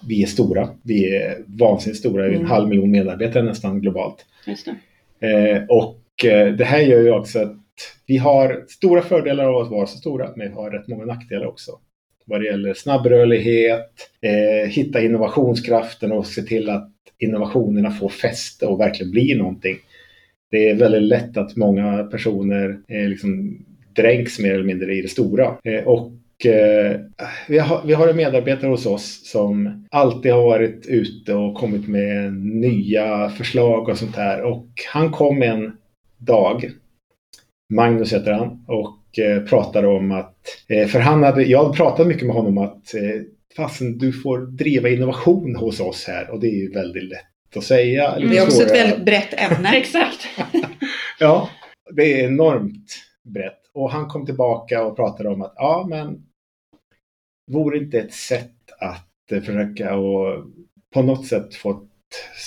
vi 0.08 0.22
är 0.22 0.26
stora. 0.26 0.68
Vi 0.82 1.16
är 1.16 1.38
vansinnigt 1.46 1.98
stora. 2.00 2.22
Vi 2.22 2.28
är 2.28 2.32
en 2.32 2.36
Mm. 2.36 2.50
halv 2.50 2.68
miljon 2.68 2.90
medarbetare 2.90 3.42
nästan 3.42 3.80
globalt. 3.80 4.26
Eh, 5.20 5.62
och 5.68 6.24
eh, 6.24 6.52
det 6.54 6.64
här 6.64 6.80
gör 6.80 7.00
ju 7.00 7.10
också 7.10 7.38
att 7.38 7.56
vi 8.06 8.16
har 8.16 8.64
stora 8.68 9.02
fördelar 9.02 9.44
av 9.44 9.56
att 9.56 9.70
vara 9.70 9.86
så 9.86 9.98
stora, 9.98 10.30
men 10.36 10.48
vi 10.48 10.54
har 10.54 10.70
rätt 10.70 10.88
många 10.88 11.04
nackdelar 11.04 11.46
också. 11.46 11.72
Vad 12.28 12.40
det 12.40 12.46
gäller 12.46 12.74
snabbrörlighet, 12.74 14.10
eh, 14.20 14.70
hitta 14.70 15.02
innovationskraften 15.02 16.12
och 16.12 16.26
se 16.26 16.42
till 16.42 16.70
att 16.70 16.92
innovationerna 17.18 17.90
får 17.90 18.08
fäste 18.08 18.66
och 18.66 18.80
verkligen 18.80 19.12
blir 19.12 19.36
någonting. 19.36 19.76
Det 20.50 20.70
är 20.70 20.74
väldigt 20.74 21.02
lätt 21.02 21.36
att 21.36 21.56
många 21.56 22.04
personer 22.04 22.78
eh, 22.88 23.08
liksom 23.08 23.58
dränks 23.96 24.38
mer 24.38 24.54
eller 24.54 24.64
mindre 24.64 24.94
i 24.94 25.02
det 25.02 25.08
stora. 25.08 25.56
Eh, 25.64 25.84
och 25.84 26.46
eh, 26.46 27.00
vi, 27.48 27.58
har, 27.58 27.82
vi 27.86 27.92
har 27.94 28.08
en 28.08 28.16
medarbetare 28.16 28.70
hos 28.70 28.86
oss 28.86 29.30
som 29.30 29.84
alltid 29.90 30.32
har 30.32 30.42
varit 30.42 30.86
ute 30.86 31.34
och 31.34 31.54
kommit 31.54 31.88
med 31.88 32.32
nya 32.36 33.28
förslag 33.28 33.88
och 33.88 33.98
sånt 33.98 34.16
här. 34.16 34.42
Och 34.42 34.68
han 34.92 35.10
kom 35.10 35.42
en 35.42 35.72
dag, 36.18 36.70
Magnus 37.72 38.12
heter 38.12 38.32
han, 38.32 38.64
och 38.66 38.97
pratade 39.48 39.86
om 39.86 40.12
att, 40.12 40.36
eh, 40.68 40.86
för 40.86 41.00
han 41.00 41.22
hade, 41.22 41.42
jag 41.42 41.64
hade 41.64 41.76
pratat 41.76 42.06
mycket 42.06 42.26
med 42.26 42.36
honom 42.36 42.58
om 42.58 42.64
att 42.64 42.94
eh, 42.94 43.22
fasen 43.56 43.98
du 43.98 44.12
får 44.12 44.38
driva 44.38 44.88
innovation 44.88 45.56
hos 45.56 45.80
oss 45.80 46.04
här 46.06 46.30
och 46.30 46.40
det 46.40 46.46
är 46.46 46.56
ju 46.56 46.72
väldigt 46.72 47.04
lätt 47.04 47.56
att 47.56 47.64
säga. 47.64 48.16
lite 48.16 48.32
Det 48.32 48.38
är 48.38 48.44
också 48.44 48.62
ett 48.62 48.74
väldigt 48.74 49.04
brett 49.04 49.34
ämne. 49.34 49.68
Exakt. 49.76 50.28
Ja, 51.20 51.50
det 51.94 52.20
är 52.20 52.24
enormt 52.24 52.96
brett. 53.34 53.60
Och 53.74 53.90
han 53.90 54.08
kom 54.08 54.26
tillbaka 54.26 54.84
och 54.84 54.96
pratade 54.96 55.28
om 55.28 55.42
att 55.42 55.52
ja, 55.56 55.86
men 55.90 56.22
vore 57.52 57.78
inte 57.78 57.98
ett 57.98 58.12
sätt 58.12 58.54
att 58.80 59.32
eh, 59.32 59.40
försöka 59.40 59.96
och 59.96 60.44
på 60.94 61.02
något 61.02 61.26
sätt 61.26 61.54
få 61.54 61.70
ett 61.70 61.78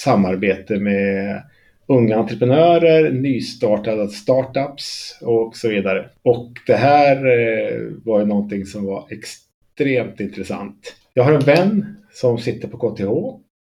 samarbete 0.04 0.80
med 0.80 1.44
unga 1.92 2.18
entreprenörer, 2.18 3.12
nystartade 3.12 4.08
startups 4.08 5.18
och 5.22 5.56
så 5.56 5.70
vidare. 5.70 6.10
Och 6.24 6.52
det 6.68 6.76
här 6.76 7.16
eh, 7.16 7.80
var 8.06 8.20
ju 8.20 8.26
någonting 8.26 8.66
som 8.66 8.86
var 8.86 9.08
extremt 9.10 10.20
intressant. 10.20 10.96
Jag 11.14 11.24
har 11.24 11.34
en 11.34 11.46
vän 11.46 11.96
som 12.14 12.38
sitter 12.38 12.68
på 12.68 12.78
KTH 12.78 13.10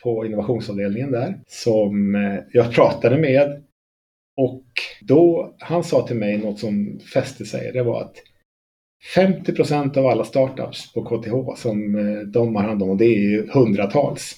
på 0.04 0.26
innovationsavdelningen 0.26 1.12
där 1.12 1.40
som 1.48 2.16
eh, 2.16 2.40
jag 2.52 2.74
pratade 2.74 3.18
med 3.18 3.64
och 4.38 4.64
då, 5.02 5.56
han 5.60 5.84
sa 5.84 6.08
till 6.08 6.16
mig 6.16 6.38
något 6.38 6.60
som 6.60 7.00
fäste 7.14 7.46
sig. 7.46 7.72
Det 7.74 7.84
var 7.84 8.02
att 8.02 8.16
50 9.16 9.54
procent 9.54 9.98
av 9.98 10.06
alla 10.06 10.24
startups 10.24 10.94
på 10.94 11.04
KTH 11.06 11.62
som 11.62 11.96
eh, 11.96 12.20
de 12.20 12.56
har 12.56 12.64
hand 12.64 12.84
om, 12.84 12.90
och 12.90 12.98
det 12.98 13.06
är 13.06 13.20
ju 13.20 13.50
hundratals, 13.54 14.36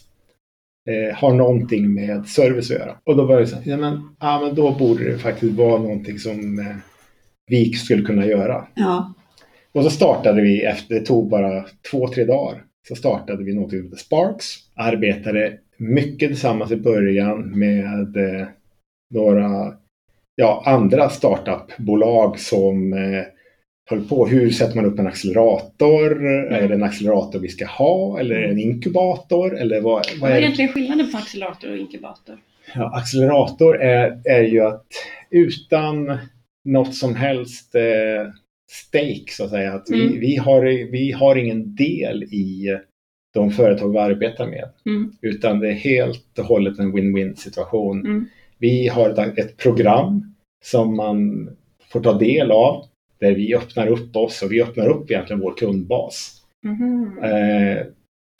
eh, 0.90 1.16
har 1.16 1.34
någonting 1.34 1.94
med 1.94 2.26
service 2.26 2.72
att 2.72 2.78
göra. 2.78 2.98
Och 3.04 3.16
då 3.16 3.26
var 3.26 3.40
det 3.40 3.48
så 3.48 3.58
ja 3.64 3.78
men, 3.78 4.16
ja, 4.20 4.42
men 4.46 4.56
då 4.56 4.72
borde 4.72 5.12
det 5.12 5.18
faktiskt 5.18 5.54
vara 5.54 5.82
någonting 5.82 6.20
som 6.20 6.60
eh, 6.60 6.76
vi 7.48 7.74
skulle 7.74 8.04
kunna 8.04 8.26
göra. 8.26 8.68
Ja. 8.76 9.14
Och 9.72 9.84
så 9.84 9.90
startade 9.90 10.42
vi 10.42 10.64
efter, 10.64 10.96
det 10.96 11.06
tog 11.06 11.30
bara 11.30 11.66
två, 11.92 12.08
tre 12.08 12.26
dagar, 12.26 12.64
så 12.88 12.96
startade 12.96 13.44
vi 13.44 13.54
något 13.54 13.70
som 13.70 13.84
heter 13.84 13.98
Sparks. 13.98 14.46
Arbetade 14.76 15.58
mycket 15.78 16.30
tillsammans 16.30 16.72
i 16.72 16.76
början 16.76 17.60
med 17.60 18.18
eh, 18.18 18.48
några 19.14 19.74
ja, 20.36 20.64
andra 20.66 21.10
startupbolag 21.10 22.40
som 22.40 22.94
eh, 22.94 23.24
höll 23.92 24.08
på. 24.08 24.28
Hur 24.28 24.50
sätter 24.50 24.76
man 24.76 24.86
upp 24.86 25.00
en 25.00 25.08
accelerator? 25.08 26.26
Är 26.54 26.68
det 26.68 26.74
en 26.74 26.84
accelerator 26.84 27.40
vi 27.40 27.48
ska 27.48 27.66
ha? 27.66 28.20
Eller 28.20 28.36
är 28.36 28.42
det 28.42 28.52
en 28.52 28.60
inkubator? 28.60 29.58
Eller 29.58 29.82
vad, 29.82 29.94
Vad 29.94 30.20
vad 30.20 30.30
är 30.32 30.36
är 30.36 30.40
det? 30.40 30.42
egentligen 30.46 30.72
skillnaden 30.74 31.12
på 31.12 31.18
accelerator 31.18 31.72
och 31.72 31.78
inkubator? 31.78 32.38
Ja, 32.76 32.96
accelerator 32.98 33.82
är, 33.82 34.22
är 34.26 34.44
ju 34.44 34.62
att 34.62 34.86
utan 35.30 36.18
något 36.66 36.96
som 36.96 37.16
helst 37.16 37.76
eh, 37.76 38.32
stake 38.72 39.26
så 39.32 39.44
att 39.44 39.50
säga. 39.50 39.74
Att 39.74 39.88
vi, 39.90 40.02
Mm. 40.08 40.20
vi, 40.20 40.36
har, 40.38 40.92
vi 40.92 41.12
har 41.12 41.36
ingen 41.36 41.76
del 41.76 42.24
i 42.24 42.78
de 43.34 43.52
företag 43.52 43.92
vi 43.92 43.98
arbetar 43.98 44.48
med. 44.48 44.70
Mm. 44.86 45.12
Utan 45.22 45.60
det 45.60 45.68
är 45.70 45.74
helt 45.74 46.40
och 46.40 46.46
hållet 46.46 46.80
en 46.80 46.94
win-win 46.94 47.36
situation. 47.36 48.00
Mm. 48.06 48.26
Vi 48.58 48.88
har 48.88 49.10
ett, 49.10 49.38
ett 49.38 49.58
program 49.58 50.36
som 50.64 50.96
man 50.96 51.50
får 51.92 52.00
ta 52.02 52.14
del 52.14 52.52
av. 52.52 52.86
Där 53.22 53.36
vi 53.36 53.56
öppnar 53.56 53.88
upp 53.88 54.16
oss 54.16 54.42
och 54.42 54.52
vi 54.52 54.62
öppnar 54.62 54.88
upp 54.88 55.12
egentligen 55.12 55.42
vår 55.42 55.54
kundbas. 55.58 56.42
Mhm. 56.64 57.20
Eh, 57.24 57.86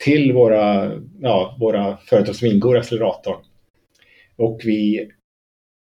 till 0.04 0.32
våra, 0.32 0.92
ja, 1.20 1.56
våra 1.60 1.96
företag 1.96 2.34
som 2.34 2.48
ingår 2.48 2.76
i 2.76 2.78
acceleratorn. 2.78 3.44
Och 4.36 4.60
vi 4.64 5.10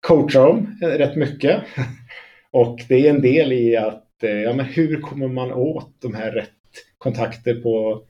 coachar 0.07 0.47
dem 0.47 0.77
rätt 0.81 1.15
mycket. 1.15 1.61
Och 2.51 2.79
det 2.87 3.07
är 3.07 3.09
en 3.09 3.21
del 3.21 3.53
i 3.53 3.77
att, 3.77 4.23
eh, 4.23 4.31
ja 4.31 4.53
men 4.53 4.65
hur 4.65 5.01
kommer 5.01 5.27
man 5.27 5.51
åt 5.53 5.95
de 6.01 6.13
här 6.13 6.31
rätt 6.31 6.49
kontakter 6.97 7.55
på 7.61 8.03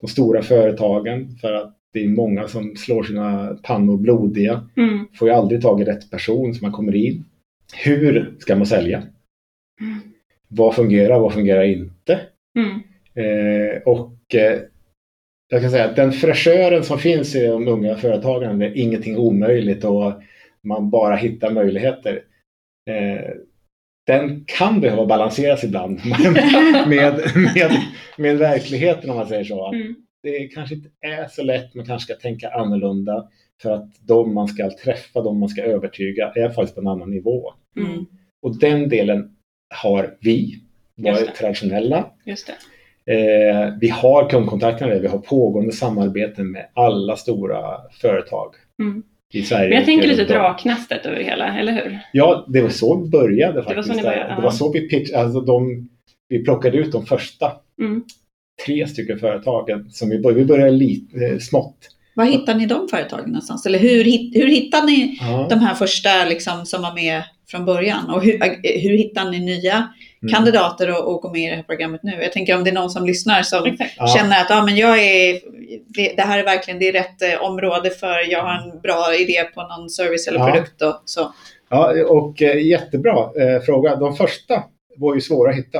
de 0.00 0.06
stora 0.06 0.42
företagen? 0.42 1.36
För 1.40 1.52
att 1.52 1.76
det 1.92 2.04
är 2.04 2.08
många 2.08 2.48
som 2.48 2.76
slår 2.76 3.02
sina 3.02 3.58
pannor 3.62 3.98
blodiga. 3.98 4.68
Mm. 4.76 5.06
Får 5.14 5.28
ju 5.28 5.34
aldrig 5.34 5.62
tag 5.62 5.80
i 5.80 5.84
rätt 5.84 6.10
person 6.10 6.54
som 6.54 6.64
man 6.64 6.72
kommer 6.72 6.94
in. 6.94 7.24
Hur 7.84 8.34
ska 8.38 8.56
man 8.56 8.66
sälja? 8.66 9.02
Mm. 9.80 10.00
Vad 10.48 10.74
fungerar, 10.74 11.20
vad 11.20 11.32
fungerar 11.32 11.64
inte? 11.64 12.20
Mm. 12.58 12.82
Eh, 13.14 13.82
och 13.82 14.34
eh, 14.34 14.60
jag 15.48 15.60
kan 15.60 15.70
säga 15.70 15.84
att 15.84 15.96
den 15.96 16.12
fräschören 16.12 16.84
som 16.84 16.98
finns 16.98 17.34
i 17.34 17.46
de 17.46 17.68
unga 17.68 17.96
företagen, 17.96 18.58
det 18.58 18.66
är 18.66 18.76
ingenting 18.76 19.16
omöjligt 19.16 19.84
och 19.84 20.12
man 20.62 20.90
bara 20.90 21.16
hittar 21.16 21.50
möjligheter. 21.50 22.22
Eh, 22.90 23.30
den 24.06 24.44
kan 24.46 24.80
behöva 24.80 25.06
balanseras 25.06 25.64
ibland 25.64 26.00
med, 26.86 27.14
med, 27.54 27.72
med 28.16 28.38
verkligheten 28.38 29.10
om 29.10 29.16
man 29.16 29.26
säger 29.26 29.44
så. 29.44 29.72
Mm. 29.72 29.94
Det 30.22 30.48
kanske 30.48 30.74
inte 30.74 30.88
är 31.00 31.28
så 31.28 31.42
lätt, 31.42 31.74
man 31.74 31.86
kanske 31.86 32.14
ska 32.14 32.22
tänka 32.22 32.50
annorlunda 32.50 33.28
för 33.62 33.70
att 33.70 33.94
de 34.00 34.34
man 34.34 34.48
ska 34.48 34.70
träffa, 34.84 35.22
de 35.22 35.40
man 35.40 35.48
ska 35.48 35.62
övertyga 35.62 36.32
är 36.34 36.50
faktiskt 36.50 36.74
på 36.74 36.80
en 36.80 36.86
annan 36.86 37.10
nivå. 37.10 37.52
Mm. 37.76 38.06
Och 38.42 38.58
den 38.58 38.88
delen 38.88 39.35
har 39.74 40.14
vi, 40.20 40.58
det. 40.96 41.26
traditionella. 41.38 42.06
Just 42.24 42.46
det. 42.46 42.52
Eh, 43.12 43.72
vi 43.80 43.88
har 43.88 44.30
kundkontakterna, 44.30 44.94
vi 44.94 45.08
har 45.08 45.18
pågående 45.18 45.72
samarbeten 45.72 46.50
med 46.52 46.66
alla 46.74 47.16
stora 47.16 47.60
företag 48.00 48.54
Mm. 48.80 49.02
i 49.32 49.42
Sverige. 49.42 49.68
Men 49.68 49.76
jag 49.78 49.84
tänker 49.86 50.08
lite 50.08 50.24
draknästet 50.24 51.06
över 51.06 51.18
det 51.18 51.24
hela, 51.24 51.58
eller 51.58 51.72
hur? 51.72 51.98
Ja, 52.12 52.44
det 52.48 52.62
var 52.62 52.68
så 52.68 53.02
vi 53.02 53.08
började 53.10 53.52
var 53.56 53.62
faktiskt. 53.62 53.88
så 53.88 53.94
ni 53.94 54.02
började, 54.02 54.34
det 54.36 54.42
var 54.42 54.50
så 54.50 54.72
vi 54.72 54.88
pitch, 54.88 55.12
alltså 55.12 55.40
de, 55.40 55.88
vi 56.28 56.44
plockade 56.44 56.76
ut 56.78 56.92
de 56.92 57.06
första 57.06 57.52
Mm. 57.80 58.04
tre 58.66 58.86
stycken 58.86 59.18
företagen. 59.18 59.90
Som 59.90 60.08
vi, 60.10 60.18
började, 60.18 60.40
vi 60.40 60.46
började 60.46 60.70
lite 60.70 61.26
eh, 61.26 61.38
smått. 61.38 61.76
Var 62.14 62.24
hittar 62.24 62.54
ni 62.54 62.66
de 62.66 62.88
företagen 62.88 63.24
någonstans? 63.26 63.66
Eller 63.66 63.78
hur, 63.78 64.04
hur 64.34 64.46
hittar 64.46 64.86
ni 64.86 65.18
Ja. 65.20 65.46
de 65.50 65.58
här 65.58 65.74
första 65.74 66.24
liksom, 66.28 66.66
som 66.66 66.82
var 66.82 66.94
med 66.94 67.22
från 67.50 67.64
början? 67.64 68.10
Och 68.10 68.22
hur, 68.24 68.38
hur 68.80 68.96
hittar 68.98 69.30
ni 69.30 69.38
nya 69.40 69.88
Mm. 70.22 70.34
kandidater 70.34 70.88
att, 70.88 70.94
att 71.08 71.20
gå 71.22 71.32
med 71.32 71.40
i 71.42 71.50
det 71.50 71.56
här 71.56 71.62
programmet 71.62 72.02
nu? 72.02 72.12
Jag 72.22 72.32
tänker 72.32 72.56
om 72.56 72.64
det 72.64 72.70
är 72.70 72.74
någon 72.74 72.90
som 72.90 73.06
lyssnar 73.06 73.42
som 73.42 73.66
Exakt. 73.66 73.94
Ja. 73.98 74.06
känner 74.06 74.40
att 74.40 74.50
ah, 74.50 74.64
men 74.64 74.76
jag 74.76 74.98
är, 75.02 75.40
det, 75.86 76.14
det 76.16 76.22
här 76.22 76.38
är 76.38 76.44
verkligen 76.44 76.78
det 76.80 76.88
är 76.88 76.92
rätt 76.92 77.22
eh, 77.22 77.42
område 77.42 77.90
för 77.90 78.30
jag 78.30 78.42
har 78.42 78.54
en 78.72 78.80
bra 78.80 79.14
idé 79.20 79.44
på 79.54 79.62
någon 79.62 79.90
service 79.90 80.28
eller 80.28 80.38
Ja. 80.38 80.50
produkt. 80.52 80.82
Och, 80.82 81.02
så. 81.04 81.32
Ja, 81.70 82.04
och 82.08 82.42
eh, 82.42 82.66
jättebra 82.66 83.16
eh, 83.42 83.60
fråga. 83.60 83.96
De 83.96 84.16
första 84.16 84.64
var 84.96 85.14
ju 85.14 85.20
svåra 85.20 85.50
att 85.50 85.56
hitta. 85.56 85.78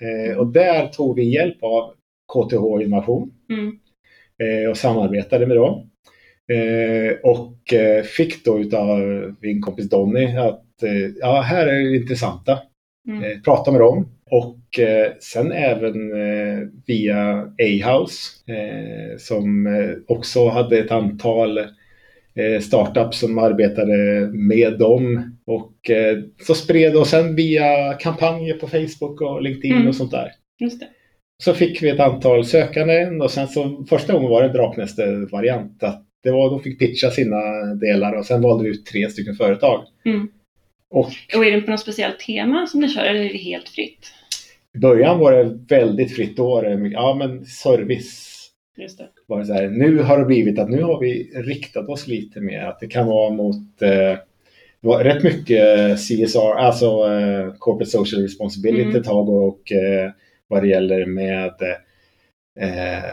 Eh, 0.00 0.38
och 0.38 0.46
där 0.46 0.86
tog 0.86 1.16
vi 1.16 1.34
hjälp 1.34 1.62
av 1.62 1.90
KTH 2.32 2.82
Innovation 2.84 3.30
Mm. 3.50 3.78
eh, 4.64 4.70
och 4.70 4.76
samarbetade 4.76 5.46
med 5.46 5.56
dem. 5.56 5.90
Eh, 6.52 7.12
och 7.22 7.72
eh, 7.72 8.02
fick 8.02 8.44
då 8.44 8.58
utav 8.58 8.98
min 9.40 9.62
kompis 9.62 9.88
Donny 9.90 10.36
att 10.36 10.62
ja, 11.20 11.40
här 11.40 11.66
är 11.66 11.90
det 11.90 11.96
intressanta. 11.96 12.58
Mm. 13.08 13.24
Eh, 13.24 13.38
prata 13.44 13.70
med 13.70 13.80
dem. 13.80 14.08
Och 14.30 14.78
eh, 14.78 15.12
sen 15.20 15.52
även 15.52 16.12
eh, 16.12 16.58
via 16.86 17.40
A-House 17.40 18.52
eh, 18.52 19.16
som 19.18 19.66
eh, 19.66 19.90
också 20.06 20.48
hade 20.48 20.78
ett 20.78 20.90
antal 20.90 21.58
eh, 21.58 22.60
startups 22.60 23.18
som 23.18 23.38
arbetade 23.38 23.96
med 24.32 24.78
dem. 24.78 25.32
Och 25.46 25.90
eh, 25.90 26.18
så 26.46 26.54
spred 26.54 26.96
och 26.96 27.06
sen 27.06 27.34
via 27.36 27.94
kampanjer 27.94 28.54
på 28.54 28.68
Facebook 28.68 29.20
och 29.20 29.42
LinkedIn 29.42 29.72
Mm. 29.76 29.88
och 29.88 29.94
sånt 29.94 30.10
där. 30.10 30.32
Så 31.44 31.54
fick 31.54 31.82
vi 31.82 31.88
ett 31.90 32.00
antal 32.00 32.44
sökande 32.44 33.06
och 33.06 33.30
sen 33.30 33.48
så 33.48 33.84
första 33.88 34.12
gången 34.12 34.30
var 34.30 34.42
det 34.42 34.48
en 34.48 34.54
draknäste-variant 34.54 35.82
att 35.82 36.06
det 36.22 36.30
var, 36.30 36.50
de 36.50 36.60
fick 36.60 36.78
pitcha 36.78 37.10
sina 37.10 37.36
delar 37.80 38.12
och 38.18 38.26
sen 38.26 38.42
valde 38.42 38.64
vi 38.64 38.70
ut 38.70 38.86
tre 38.86 39.08
stycken 39.08 39.34
företag. 39.34 39.84
Mm. 40.04 40.28
Och 40.92 41.10
Och 41.36 41.44
är 41.46 41.50
det 41.50 41.60
på 41.60 41.70
något 41.70 41.80
speciellt 41.80 42.18
tema 42.18 42.66
som 42.66 42.80
ni 42.80 42.88
kör 42.88 43.04
eller 43.04 43.20
är 43.20 43.28
det 43.32 43.38
helt 43.38 43.68
fritt? 43.68 44.12
i 44.74 44.78
början 44.78 45.18
var 45.18 45.32
det 45.32 45.58
väldigt 45.68 46.16
fritt. 46.16 46.36
Då 46.36 46.46
var 46.50 46.62
det 46.62 46.88
ja, 46.88 47.14
men 47.18 47.44
service 47.46 48.28
Just 48.76 48.98
det. 48.98 49.08
var 49.26 49.38
det 49.38 49.46
så 49.46 49.52
här, 49.52 49.68
nu 49.68 49.98
har 49.98 50.18
det 50.18 50.24
blivit 50.24 50.58
att 50.58 50.70
nu 50.70 50.82
har 50.82 51.00
vi 51.00 51.30
riktat 51.34 51.88
oss 51.88 52.06
lite 52.08 52.40
mer. 52.40 52.60
Att 52.64 52.80
det 52.80 52.86
kan 52.86 53.06
vara 53.06 53.30
mot 53.30 53.82
eh, 53.82 54.16
var 54.80 55.04
rätt 55.04 55.22
mycket 55.22 55.96
CSR, 55.98 56.54
alltså 56.58 56.86
eh, 56.86 57.54
Corporate 57.58 57.90
Social 57.90 58.22
Responsibility 58.22 58.82
Mm. 58.82 58.96
ett 58.96 59.04
tag 59.04 59.28
och 59.28 59.72
eh, 59.72 60.10
vad 60.48 60.62
det 60.62 60.68
gäller 60.68 61.06
med 61.06 61.54
eh, 62.60 63.04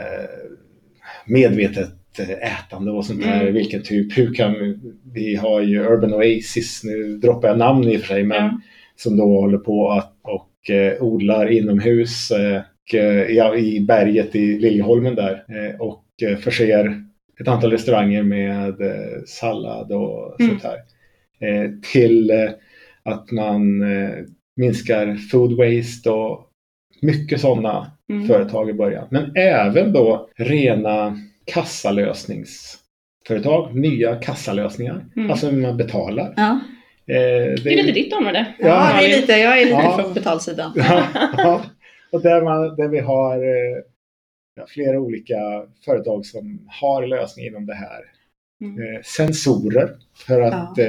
medvetet 1.25 1.89
ätande 2.19 2.91
och 2.91 3.05
sånt 3.05 3.21
där. 3.23 3.41
Mm. 3.41 3.53
Vilken 3.53 3.83
typ, 3.83 4.17
hur 4.17 4.33
kan 4.33 4.53
vi, 4.53 4.77
vi 5.13 5.35
har 5.35 5.61
ju 5.61 5.79
Urban 5.79 6.13
Oasis, 6.13 6.81
nu 6.83 7.17
droppar 7.17 7.47
jag 7.47 7.57
namn 7.57 7.83
i 7.83 7.97
och 7.97 8.01
för 8.01 8.07
sig, 8.07 8.23
men 8.23 8.37
Ja. 8.45 8.59
som 8.95 9.17
då 9.17 9.23
håller 9.23 9.57
på 9.57 9.89
att, 9.91 10.13
och 10.21 10.69
eh, 10.69 11.03
odlar 11.03 11.51
inomhus 11.51 12.31
och, 12.31 12.95
eh, 12.99 13.35
ja, 13.35 13.55
i 13.55 13.79
berget 13.81 14.35
i 14.35 14.59
Liljeholmen 14.59 15.15
där 15.15 15.31
eh, 15.49 15.81
och 15.81 16.05
eh, 16.29 16.37
förser 16.37 17.03
ett 17.41 17.47
antal 17.47 17.71
restauranger 17.71 18.23
med 18.23 18.75
sallad 19.27 19.91
och 19.91 20.39
Mm. 20.41 20.51
sånt 20.51 20.63
här. 20.63 20.77
Till 21.93 22.31
att 23.03 23.31
man 23.31 23.83
minskar 24.55 25.15
food 25.15 25.57
waste 25.57 26.09
och 26.09 26.47
mycket 27.01 27.41
sådana 27.41 27.91
Mm. 28.09 28.27
företag 28.27 28.69
i 28.69 28.73
början. 28.73 29.07
Men 29.11 29.31
även 29.35 29.93
då 29.93 30.29
rena 30.37 31.17
kassalösningsföretag, 31.53 33.75
nya 33.75 34.15
kassalösningar. 34.15 35.05
Mm. 35.15 35.31
Alltså 35.31 35.47
hur 35.49 35.61
man 35.61 35.77
betalar. 35.77 36.33
Ja, 36.37 36.59
Eh, 37.11 37.15
Det 37.63 37.73
är 37.73 37.83
lite 37.83 37.91
ditt 37.91 38.13
område. 38.13 38.53
Ja, 38.59 38.67
ja 38.67 38.97
det 38.99 39.05
är 39.13 39.21
lite, 39.21 39.31
jag 39.33 39.61
är 39.61 39.65
lite 39.65 39.77
Ja. 39.77 39.97
från 40.01 40.13
betalsidan. 40.13 40.71
Ja, 40.75 41.07
ja. 41.37 41.61
Och 42.11 42.21
där, 42.21 42.41
man, 42.41 42.75
där 42.75 42.87
vi 42.87 42.99
har 42.99 43.35
eh, 43.37 43.77
ja, 44.55 44.65
flera 44.67 44.99
olika 44.99 45.37
företag 45.85 46.25
som 46.25 46.67
har 46.81 47.07
lösning 47.07 47.45
inom 47.45 47.65
det 47.65 47.73
här. 47.75 48.01
Mm. 48.61 48.79
Eh, 48.95 49.01
sensorer 49.03 49.89
för 50.27 50.41
att 50.41 50.77
eh, 50.79 50.85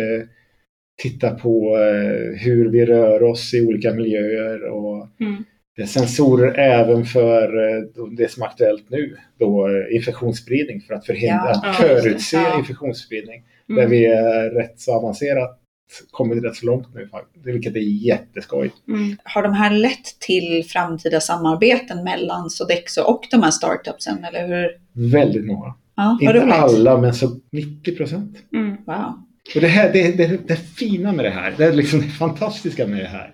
titta 1.02 1.31
på 1.31 1.76
eh, 1.76 2.38
hur 2.40 2.69
vi 2.71 2.87
rör 2.87 3.23
oss 3.23 3.55
i 3.55 3.67
olika 3.67 3.93
miljöer 3.93 4.64
och 4.64 5.09
Mm. 5.21 5.45
Är 5.79 5.87
sensorer 5.87 6.59
även 6.59 7.05
för 7.05 7.43
eh, 7.43 7.83
det 8.17 8.31
som 8.31 8.43
är 8.43 8.47
aktuellt 8.47 8.91
nu, 8.91 9.17
då 9.39 9.69
eh, 9.69 9.97
infektionsspridning 9.97 10.81
för 10.81 10.95
att 10.95 11.07
förhindra 11.07 11.53
Ja, 11.62 11.73
förutse 11.73 12.37
Ja. 12.37 12.59
infektionsspridning. 12.59 13.43
Där 13.67 13.75
Mm. 13.77 13.91
vi 13.91 14.07
är 14.07 14.50
rätt 14.50 14.81
så 14.81 14.95
avancerat, 14.95 15.61
kommit 16.11 16.45
rätt 16.45 16.57
så 16.57 16.67
långt 16.67 16.95
nu, 16.95 17.09
faktiskt, 17.09 17.47
vilket 17.47 17.77
är 17.77 18.07
jätteskoj. 18.07 18.71
Mm. 18.89 19.17
Har 19.25 19.43
de 19.43 19.53
här 19.53 19.71
lett 19.71 20.21
till 20.21 20.65
framtida 20.69 21.21
samarbeten 21.21 22.05
mellan 22.05 22.50
Sodexo 22.50 23.03
och 23.03 23.23
de 23.31 23.43
här 23.43 23.50
startupsen, 23.50 24.25
eller 24.25 24.47
hur? 24.49 24.71
Väldigt 25.12 25.45
många. 25.47 25.75
Ja, 25.97 26.19
Inte 26.21 26.33
roligt. 26.35 26.55
alla, 26.55 26.99
men 26.99 27.15
så 27.15 27.31
90 27.53 27.97
procent. 27.97 28.37
Mm. 28.55 28.77
Wow. 28.87 29.23
Och 29.55 29.61
det, 29.61 29.67
här, 29.67 29.93
det, 29.93 30.12
det, 30.17 30.49
det 30.49 30.57
fina 30.57 31.12
med 31.12 31.25
det 31.25 31.31
här, 31.31 31.55
det 31.59 31.65
är 31.65 31.73
liksom 31.73 32.00
det 32.00 32.07
fantastiska 32.09 32.87
med 32.87 32.99
det 33.00 33.09
här, 33.09 33.33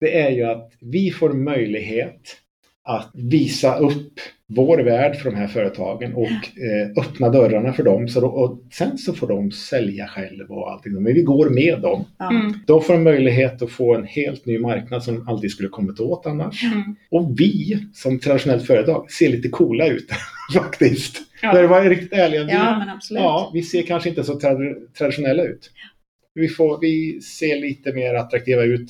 det 0.00 0.18
är 0.20 0.30
ju 0.30 0.42
att 0.42 0.72
vi 0.80 1.10
får 1.10 1.32
möjlighet 1.32 2.36
att 2.88 3.10
visa 3.14 3.76
upp 3.78 4.12
vår 4.48 4.78
värld 4.78 5.16
för 5.16 5.30
de 5.30 5.36
här 5.36 5.46
företagen 5.46 6.14
och 6.14 6.26
eh, 6.30 6.90
öppna 7.04 7.28
dörrarna 7.28 7.72
för 7.72 7.82
dem. 7.82 8.08
Så 8.08 8.20
då, 8.20 8.26
och 8.26 8.62
sen 8.72 8.98
så 8.98 9.12
får 9.14 9.26
de 9.28 9.50
sälja 9.52 10.06
själva 10.06 10.54
och 10.54 10.70
allting. 10.72 10.92
Men 11.02 11.14
vi 11.14 11.22
går 11.22 11.50
med 11.50 11.80
dem. 11.80 12.04
Mm. 12.30 12.52
De 12.66 12.82
får 12.82 12.94
en 12.94 13.02
möjlighet 13.02 13.62
att 13.62 13.70
få 13.70 13.94
en 13.94 14.04
helt 14.04 14.46
ny 14.46 14.58
marknad 14.58 15.02
som 15.02 15.14
de 15.14 15.28
aldrig 15.28 15.50
skulle 15.50 15.68
kommit 15.68 16.00
åt 16.00 16.26
annars. 16.26 16.64
Mm. 16.64 16.96
Och 17.10 17.40
vi 17.40 17.78
som 17.94 18.18
traditionellt 18.18 18.66
företag 18.66 19.10
ser 19.12 19.28
lite 19.28 19.48
coola 19.48 19.86
ut 19.86 20.08
faktiskt. 20.54 21.18
Ja. 21.42 21.52
För 21.52 21.64
att 21.64 21.70
vara 21.70 21.88
riktigt 21.90 22.12
ärliga. 22.12 22.44
vi- 22.44 22.52
ja, 22.52 22.78
men 22.78 22.88
absolut. 22.88 23.22
Ja, 23.22 23.50
vi 23.54 23.62
ser 23.62 23.82
kanske 23.82 24.08
inte 24.08 24.24
så 24.24 24.32
trad- 24.38 24.92
traditionella 24.98 25.42
ut. 25.44 25.70
Vi, 26.34 26.48
får, 26.48 26.78
vi 26.80 27.20
ser 27.20 27.60
lite 27.60 27.92
mer 27.92 28.14
attraktiva 28.14 28.62
ut. 28.62 28.88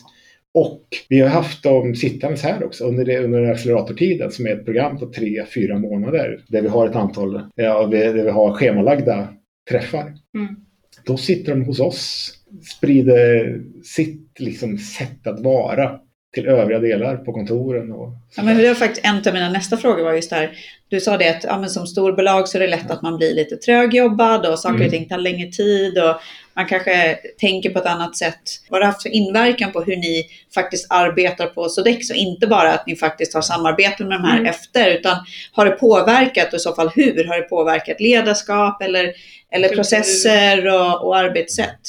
Och 0.58 0.82
vi 1.08 1.20
har 1.20 1.28
haft 1.28 1.62
dem 1.62 1.94
sittandes 1.94 2.42
här 2.42 2.64
också 2.64 2.84
under, 2.84 3.04
det, 3.04 3.18
under 3.18 3.50
acceleratortiden 3.50 4.30
som 4.30 4.46
är 4.46 4.50
ett 4.50 4.64
program 4.64 4.98
på 4.98 5.06
tre, 5.06 5.44
fyra 5.54 5.78
månader. 5.78 6.40
Där 6.48 6.62
vi 6.62 6.68
har 6.68 6.88
ett 6.88 6.96
antal, 6.96 7.42
ja, 7.54 7.86
där 7.86 8.12
vi 8.12 8.30
har 8.30 8.54
schemalagda 8.54 9.28
träffar. 9.70 10.14
Mm. 10.34 10.56
Då 11.04 11.16
sitter 11.16 11.54
de 11.54 11.64
hos 11.64 11.80
oss, 11.80 12.32
sprider 12.76 13.60
sitt 13.84 14.40
liksom, 14.40 14.78
sätt 14.78 15.26
att 15.26 15.40
vara 15.40 15.98
till 16.34 16.46
övriga 16.46 16.78
delar 16.78 17.16
på 17.16 17.32
kontoren. 17.32 17.92
Och 17.92 18.08
Ja, 18.36 18.42
men 18.42 18.56
det 18.56 18.68
var 18.68 18.74
faktiskt 18.74 19.06
en 19.06 19.16
av 19.16 19.34
mina 19.34 19.48
nästa 19.50 19.76
frågor 19.76 20.04
var 20.04 20.12
just 20.12 20.30
där. 20.30 20.50
Du 20.88 21.00
sa 21.00 21.16
det 21.16 21.28
att 21.28 21.44
ja, 21.44 21.68
som 21.68 21.86
storbolag 21.86 22.48
så 22.48 22.58
är 22.58 22.62
det 22.62 22.68
lätt 22.68 22.90
att 22.90 23.02
man 23.02 23.16
blir 23.16 23.34
lite 23.34 23.56
trögjobbad 23.56 24.46
och 24.46 24.58
saker 24.58 24.74
och 24.74 24.80
Mm. 24.80 24.90
ting 24.90 25.08
tar 25.08 25.18
längre 25.18 25.50
tid 25.50 25.98
och 25.98 26.20
man 26.56 26.66
kanske 26.66 27.18
tänker 27.40 27.70
på 27.70 27.78
ett 27.78 27.86
annat 27.86 28.16
sätt. 28.16 28.40
Vad 28.70 28.76
har 28.76 28.80
det 28.80 28.86
haft 28.86 29.02
för 29.02 29.08
inverkan 29.08 29.72
på 29.72 29.82
hur 29.82 29.96
ni 29.96 30.24
faktiskt 30.54 30.86
arbetar 30.90 31.46
på 31.46 31.68
Sodexo? 31.68 32.14
Inte 32.14 32.46
bara 32.46 32.72
att 32.72 32.86
ni 32.86 32.96
faktiskt 32.96 33.34
har 33.34 33.42
samarbeten 33.42 34.08
med 34.08 34.18
de 34.18 34.24
här 34.24 34.38
Mm. 34.38 34.46
efter, 34.46 34.90
utan 34.90 35.16
har 35.52 35.64
det 35.64 35.70
påverkat 35.70 36.48
och 36.52 36.56
i 36.56 36.58
så 36.58 36.74
fall 36.74 36.90
hur? 36.94 37.24
Har 37.24 37.36
det 37.36 37.42
påverkat 37.42 38.00
ledarskap 38.00 38.82
eller, 38.82 39.12
eller 39.50 39.68
processer 39.68 40.66
och, 40.74 41.06
och 41.06 41.16
arbetssätt 41.16 41.80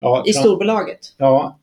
ja, 0.00 0.24
i 0.26 0.32
storbolaget? 0.32 0.98
Ja, 1.18 1.58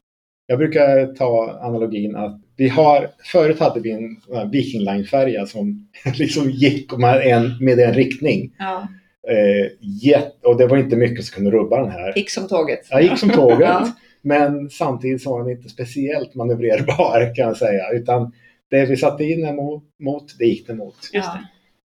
jag 0.48 0.58
brukar 0.58 1.16
ta 1.16 1.60
analogin 1.62 2.16
att 2.16 2.42
vi 2.58 2.70
har, 2.70 3.10
förut 3.32 3.60
hade 3.60 3.80
vi 3.80 3.92
en 3.92 4.18
Viking 4.52 4.82
Line-färja 4.82 5.46
som 5.46 5.90
liksom 6.16 6.50
gick 6.50 6.98
med 6.98 7.28
en, 7.28 7.58
med 7.60 7.80
en 7.80 7.94
riktning. 7.94 8.56
Ja, 8.60 8.88
Eh, 9.30 9.72
jätt, 10.04 10.46
och 10.46 10.58
det 10.58 10.68
var 10.68 10.78
inte 10.78 10.96
mycket 10.96 11.26
som 11.26 11.36
kunde 11.36 11.52
rubba 11.52 11.82
den 11.82 11.92
här. 11.92 12.14
gick 12.16 12.30
som 12.30 12.48
tåget. 12.48 12.88
Jag 12.90 13.02
gick 13.04 13.18
som 13.18 13.30
tåget, 13.30 13.60
Ja. 13.70 13.92
men 14.22 14.70
samtidigt 14.70 15.22
så 15.24 15.32
var 15.32 15.40
den 15.44 15.52
inte 15.58 15.70
speciellt 15.70 16.36
manövrerbar 16.36 17.36
kan 17.36 17.48
jag 17.48 17.58
säga. 17.58 17.90
Utan 17.94 18.32
det 18.70 18.86
vi 18.86 18.98
satte 18.98 19.24
in 19.24 19.42
den 19.42 19.56
mot, 19.56 19.84
mot 20.00 20.38
det 20.40 20.46
gick 20.46 20.68
den 20.68 20.78
mot. 20.78 20.96
Ja. 21.12 21.38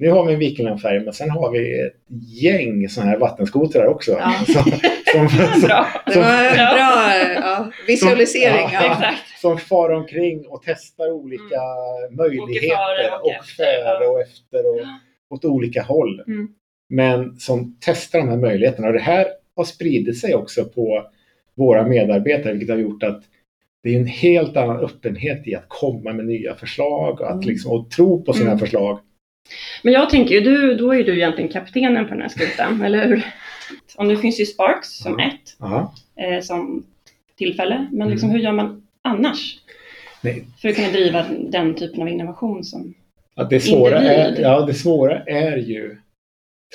Nu 0.01 0.09
har 0.09 0.25
vi 0.25 0.33
en 0.33 0.39
Viking 0.39 0.65
Line-färja, 0.65 1.01
men 1.01 1.13
sen 1.13 1.29
har 1.29 1.51
vi 1.51 1.79
ett 1.81 1.93
gäng 2.41 2.89
sådana 2.89 3.11
här 3.11 3.17
vattenskotrar 3.17 3.85
också. 3.87 4.11
Ja. 4.11 4.33
Som, 5.13 5.29
som, 5.29 5.61
Bra. 5.67 5.87
Det 6.05 6.19
var 6.19 6.43
en 6.43 6.57
Ja. 6.57 6.73
bra 6.75 7.33
ja, 7.35 7.71
visualisering. 7.87 8.67
Ja. 8.73 8.97
Ja. 9.01 9.13
Som 9.41 9.57
far 9.57 9.89
omkring 9.89 10.45
och 10.47 10.61
testar 10.65 11.11
olika 11.11 11.61
möjligheter 12.11 12.67
före 12.67 13.15
och 13.17 13.25
och 13.25 13.31
efter, 13.31 13.63
före 13.63 14.03
ja. 14.03 14.09
och 14.11 14.21
efter 14.21 14.65
och 14.69 14.85
åt 15.29 15.45
olika 15.45 15.81
håll. 15.81 16.23
Mm. 16.27 16.47
Men 16.89 17.39
som 17.39 17.77
testar 17.79 18.19
de 18.19 18.29
här 18.29 18.37
möjligheterna. 18.37 18.87
Och 18.87 18.93
det 18.93 18.99
här 18.99 19.25
har 19.55 19.63
spridit 19.63 20.19
sig 20.19 20.35
också 20.35 20.65
på 20.65 21.03
våra 21.55 21.87
medarbetare, 21.87 22.53
vilket 22.53 22.69
har 22.69 22.77
gjort 22.81 23.03
att 23.03 23.23
det 23.83 23.89
är 23.95 23.99
en 23.99 24.05
helt 24.07 24.57
annan 24.57 24.79
öppenhet 24.79 25.47
i 25.47 25.55
att 25.55 25.65
komma 25.67 26.13
med 26.13 26.25
nya 26.25 26.55
förslag 26.55 27.21
och, 27.21 27.27
att 27.27 27.33
Mm. 27.33 27.47
liksom, 27.47 27.71
och 27.71 27.91
tro 27.91 28.23
på 28.23 28.33
sina 28.33 28.47
Mm. 28.51 28.59
förslag. 28.59 28.99
Men 29.83 29.93
jag 29.93 30.09
tänker 30.09 30.35
ju, 30.35 30.41
du, 30.41 30.75
då 30.75 30.93
är 30.95 31.03
du 31.03 31.15
egentligen 31.15 31.51
kaptenen 31.51 32.05
på 32.07 32.13
den 32.13 32.21
här 32.21 32.29
skutan, 32.29 32.81
eller 32.85 33.07
hur? 33.07 33.25
Och 33.97 34.05
nu 34.05 34.17
finns 34.17 34.39
ju 34.39 34.45
Sparks 34.45 34.97
som 34.97 35.19
ett, 35.19 35.57
eh, 36.15 36.41
som 36.41 36.85
tillfälle. 37.37 37.87
Men 37.91 38.09
liksom, 38.09 38.29
Mm. 38.29 38.37
hur 38.39 38.45
gör 38.45 38.51
man 38.53 38.87
annars? 39.01 39.59
Nej. 40.21 40.45
För 40.61 40.69
att 40.69 40.75
kunna 40.75 40.87
driva 40.91 41.25
den 41.49 41.75
typen 41.75 42.01
av 42.01 42.09
innovation 42.09 42.63
som... 42.63 42.93
Att 43.35 43.49
det, 43.49 43.59
svåra 43.59 43.97
är, 44.01 44.25
Individ. 44.27 44.45
ja, 44.45 44.61
det 44.65 44.73
svåra 44.73 45.23
är 45.23 45.57
ju, 45.57 45.97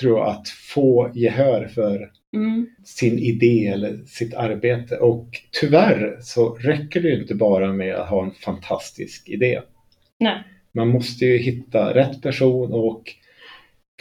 tror 0.01 0.19
jag, 0.19 0.29
att 0.29 0.47
få 0.49 1.11
gehör 1.13 1.67
för 1.67 2.11
Mm. 2.35 2.67
sin 2.83 3.19
idé 3.19 3.67
eller 3.67 3.97
sitt 4.05 4.33
arbete. 4.33 4.97
Och 4.97 5.29
tyvärr 5.61 6.17
så 6.21 6.55
räcker 6.55 7.01
det 7.01 7.09
ju 7.09 7.21
inte 7.21 7.35
bara 7.35 7.73
med 7.73 7.95
att 7.95 8.09
ha 8.09 8.25
en 8.25 8.31
fantastisk 8.31 9.29
idé. 9.29 9.61
Nej. 10.19 10.43
Man 10.73 10.87
måste 10.87 11.25
ju 11.25 11.37
hitta 11.37 11.93
rätt 11.93 12.21
person 12.21 12.73
och 12.73 13.03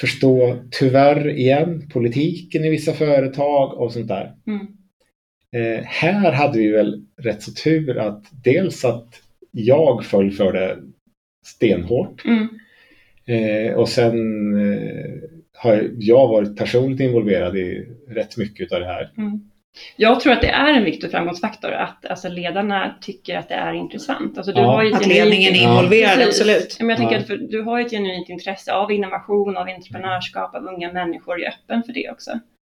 förstå, 0.00 0.56
tyvärr 0.70 1.28
igen, 1.28 1.88
politiken 1.92 2.64
i 2.64 2.70
vissa 2.70 2.92
företag 2.92 3.74
och 3.80 3.92
sånt 3.92 4.08
där. 4.08 4.32
Mm. 4.46 4.66
Eh, 5.56 5.84
här 5.84 6.32
hade 6.32 6.58
vi 6.58 6.68
väl 6.70 7.04
rätt 7.22 7.42
så 7.42 7.52
tur 7.52 7.98
att 7.98 8.24
dels 8.44 8.84
att 8.84 9.22
jag 9.50 10.04
föll 10.04 10.30
för 10.32 10.52
det 10.52 10.78
stenhårt 11.46 12.24
Mm. 12.24 12.48
eh, 13.26 13.72
och 13.74 13.88
sen 13.88 14.14
eh, 14.72 15.14
har 15.64 15.90
jag 15.98 16.28
varit 16.28 16.56
personligt 16.56 17.00
involverad 17.00 17.56
i 17.56 17.86
rätt 18.08 18.36
mycket 18.36 18.72
av 18.72 18.80
det 18.80 18.86
här. 18.86 19.10
Mm. 19.18 19.40
Jag 19.96 20.20
tror 20.20 20.32
att 20.32 20.40
det 20.40 20.48
är 20.48 20.74
en 20.74 20.84
viktig 20.84 21.10
framgångsfaktor 21.10 21.70
att 21.72 22.06
alltså, 22.06 22.28
ledarna 22.28 22.94
tycker 23.00 23.36
att 23.36 23.48
det 23.48 23.54
är 23.54 23.72
intressant. 23.72 24.36
Alltså, 24.38 24.52
du 24.52 24.60
Ja. 24.60 24.66
har 24.66 24.82
ju 24.84 24.92
Att 24.92 25.02
genuint- 25.02 25.14
ledningen 25.14 25.54
är 25.54 25.62
Ja. 25.62 25.70
involverad, 25.78 26.14
Precis. 26.18 26.26
absolut. 26.40 26.76
Ja, 26.78 26.84
Men 26.84 26.88
jag 26.88 26.98
tänker 26.98 27.14
Ja. 27.14 27.20
att 27.20 27.26
för, 27.26 27.36
du 27.36 27.62
har 27.62 27.80
ett 27.80 27.90
genuint 27.90 28.28
intresse 28.28 28.72
av 28.72 28.92
innovation, 28.92 29.56
av 29.56 29.68
entreprenörskap, 29.68 30.54
av 30.54 30.64
unga 30.64 30.92
människor. 30.92 31.40
Jag 31.40 31.48
är 31.52 31.54
öppen 31.64 31.82
för 31.82 31.92
det 31.92 32.10
också. 32.10 32.30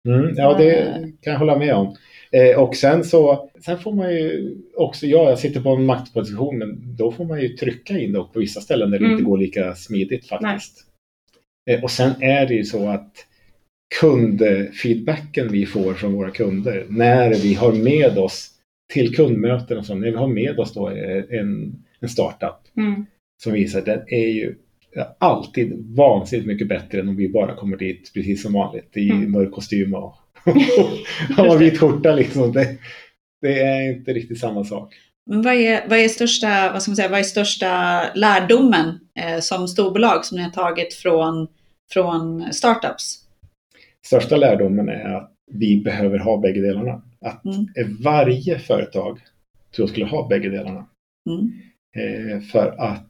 Mm, 0.09 0.35
ja, 0.37 0.55
det 0.59 0.95
kan 1.23 1.33
jag 1.33 1.39
hålla 1.39 1.59
med 1.59 1.75
om. 1.75 1.97
Eh, 2.33 2.63
och 2.63 2.75
sen 2.77 3.05
så 3.05 3.49
sen 3.65 3.79
får 3.79 3.93
man 3.93 4.11
ju 4.15 4.55
också, 4.77 5.07
ja, 5.07 5.29
jag 5.29 5.39
sitter 5.39 5.61
på 5.61 5.69
en 5.71 5.87
maktposition, 5.87 6.59
men 6.59 6.97
då 6.97 7.13
får 7.13 7.25
man 7.25 7.41
ju 7.41 7.49
trycka 7.49 7.99
in 7.99 8.13
det 8.13 8.19
på 8.33 8.39
vissa 8.41 8.61
ställen 8.61 8.91
där 8.91 8.99
det 8.99 9.05
Mm. 9.05 9.13
inte 9.19 9.25
går 9.31 9.39
lika 9.39 9.75
smidigt 9.75 10.29
faktiskt. 10.29 10.79
Eh, 10.81 10.88
och 11.83 11.91
sen 11.91 12.23
är 12.23 12.47
det 12.47 12.55
ju 12.55 12.65
så 12.65 12.89
att 12.89 13.13
kundfeedbacken 14.01 15.53
vi 15.53 15.67
får 15.67 15.95
från 15.95 16.13
våra 16.13 16.31
kunder 16.31 16.87
när 16.89 17.35
vi 17.35 17.55
har 17.55 17.73
med 17.73 18.19
oss 18.19 18.51
till 18.93 19.17
kundmöten 19.17 19.79
och 19.79 19.87
så, 19.87 19.95
när 19.95 20.11
vi 20.11 20.17
har 20.17 20.29
med 20.29 20.59
oss 20.59 20.75
då 20.75 20.91
eh, 20.91 21.25
en, 21.31 21.75
en 22.01 22.09
startup 22.09 22.57
Mm. 22.77 23.07
som 23.43 23.53
visar 23.53 23.79
att 23.79 23.85
den 23.87 24.01
är 24.07 24.29
ju 24.29 24.55
alltid 25.19 25.97
vansinnigt 25.97 26.47
mycket 26.47 26.69
bättre 26.69 27.01
än 27.01 27.09
om 27.09 27.17
vi 27.17 27.29
bara 27.29 27.55
kommer 27.55 27.77
dit 27.77 28.11
precis 28.15 28.43
som 28.43 28.53
vanligt 28.53 28.97
i 28.97 29.11
Mm. 29.11 29.33
mörk 29.33 29.53
kostym 29.53 29.95
och, 29.95 30.15
och 31.39 31.61
vit 31.63 31.79
skjorta 31.79 32.15
liksom. 32.15 32.53
Det, 32.53 32.77
det 33.43 33.61
är 33.61 33.93
inte 33.93 34.13
riktigt 34.13 34.41
samma 34.41 34.65
sak. 34.65 34.95
Men 35.31 35.43
vad 35.43 35.55
är, 35.55 35.89
vad 35.89 35.99
är 35.99 36.09
största, 36.09 36.73
vad 36.73 36.83
ska 36.83 36.91
man 36.91 36.97
säga, 36.97 37.09
vad 37.09 37.19
är 37.21 37.25
största 37.25 38.03
lärdomen 38.15 38.99
eh, 39.21 39.41
som 39.41 39.69
storbolag 39.69 40.25
som 40.25 40.37
ni 40.39 40.43
har 40.43 40.51
tagit 40.51 40.95
från, 40.95 41.49
från 41.93 42.53
startups? 42.53 43.19
Största 44.07 44.37
lärdomen 44.37 44.89
är 44.89 45.15
att 45.15 45.33
vi 45.51 45.81
behöver 45.81 46.19
ha 46.19 46.37
bägge 46.37 46.61
delarna. 46.61 47.03
Att 47.21 47.45
Mm. 47.45 47.97
varje 48.01 48.59
företag 48.59 49.19
tror 49.75 49.83
jag 49.83 49.91
skulle 49.91 50.07
ha 50.07 50.29
bägge 50.29 50.49
delarna. 50.49 50.87
Mm. 51.27 51.53
Eh, 51.97 52.41
för 52.41 52.75
att 52.79 53.07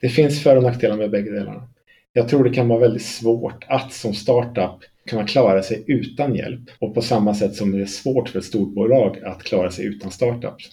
det 0.00 0.08
finns 0.08 0.42
för 0.42 0.56
och 0.56 0.62
nackdelar 0.62 0.96
med 0.96 1.10
bägge 1.10 1.30
delarna. 1.30 1.68
Jag 2.12 2.28
tror 2.28 2.44
det 2.44 2.50
kan 2.54 2.68
vara 2.68 2.78
väldigt 2.80 3.02
svårt 3.02 3.64
att 3.68 3.92
som 3.92 4.14
startup 4.14 4.84
kunna 5.06 5.26
klara 5.26 5.62
sig 5.62 5.84
utan 5.86 6.34
hjälp. 6.34 6.60
Och 6.78 6.94
på 6.94 7.02
samma 7.02 7.34
sätt 7.34 7.54
som 7.54 7.72
det 7.72 7.82
är 7.82 7.86
svårt 7.86 8.28
för 8.28 8.38
ett 8.38 8.44
storbolag 8.44 9.18
att 9.24 9.42
klara 9.42 9.70
sig 9.70 9.84
utan 9.86 10.10
startups. 10.10 10.64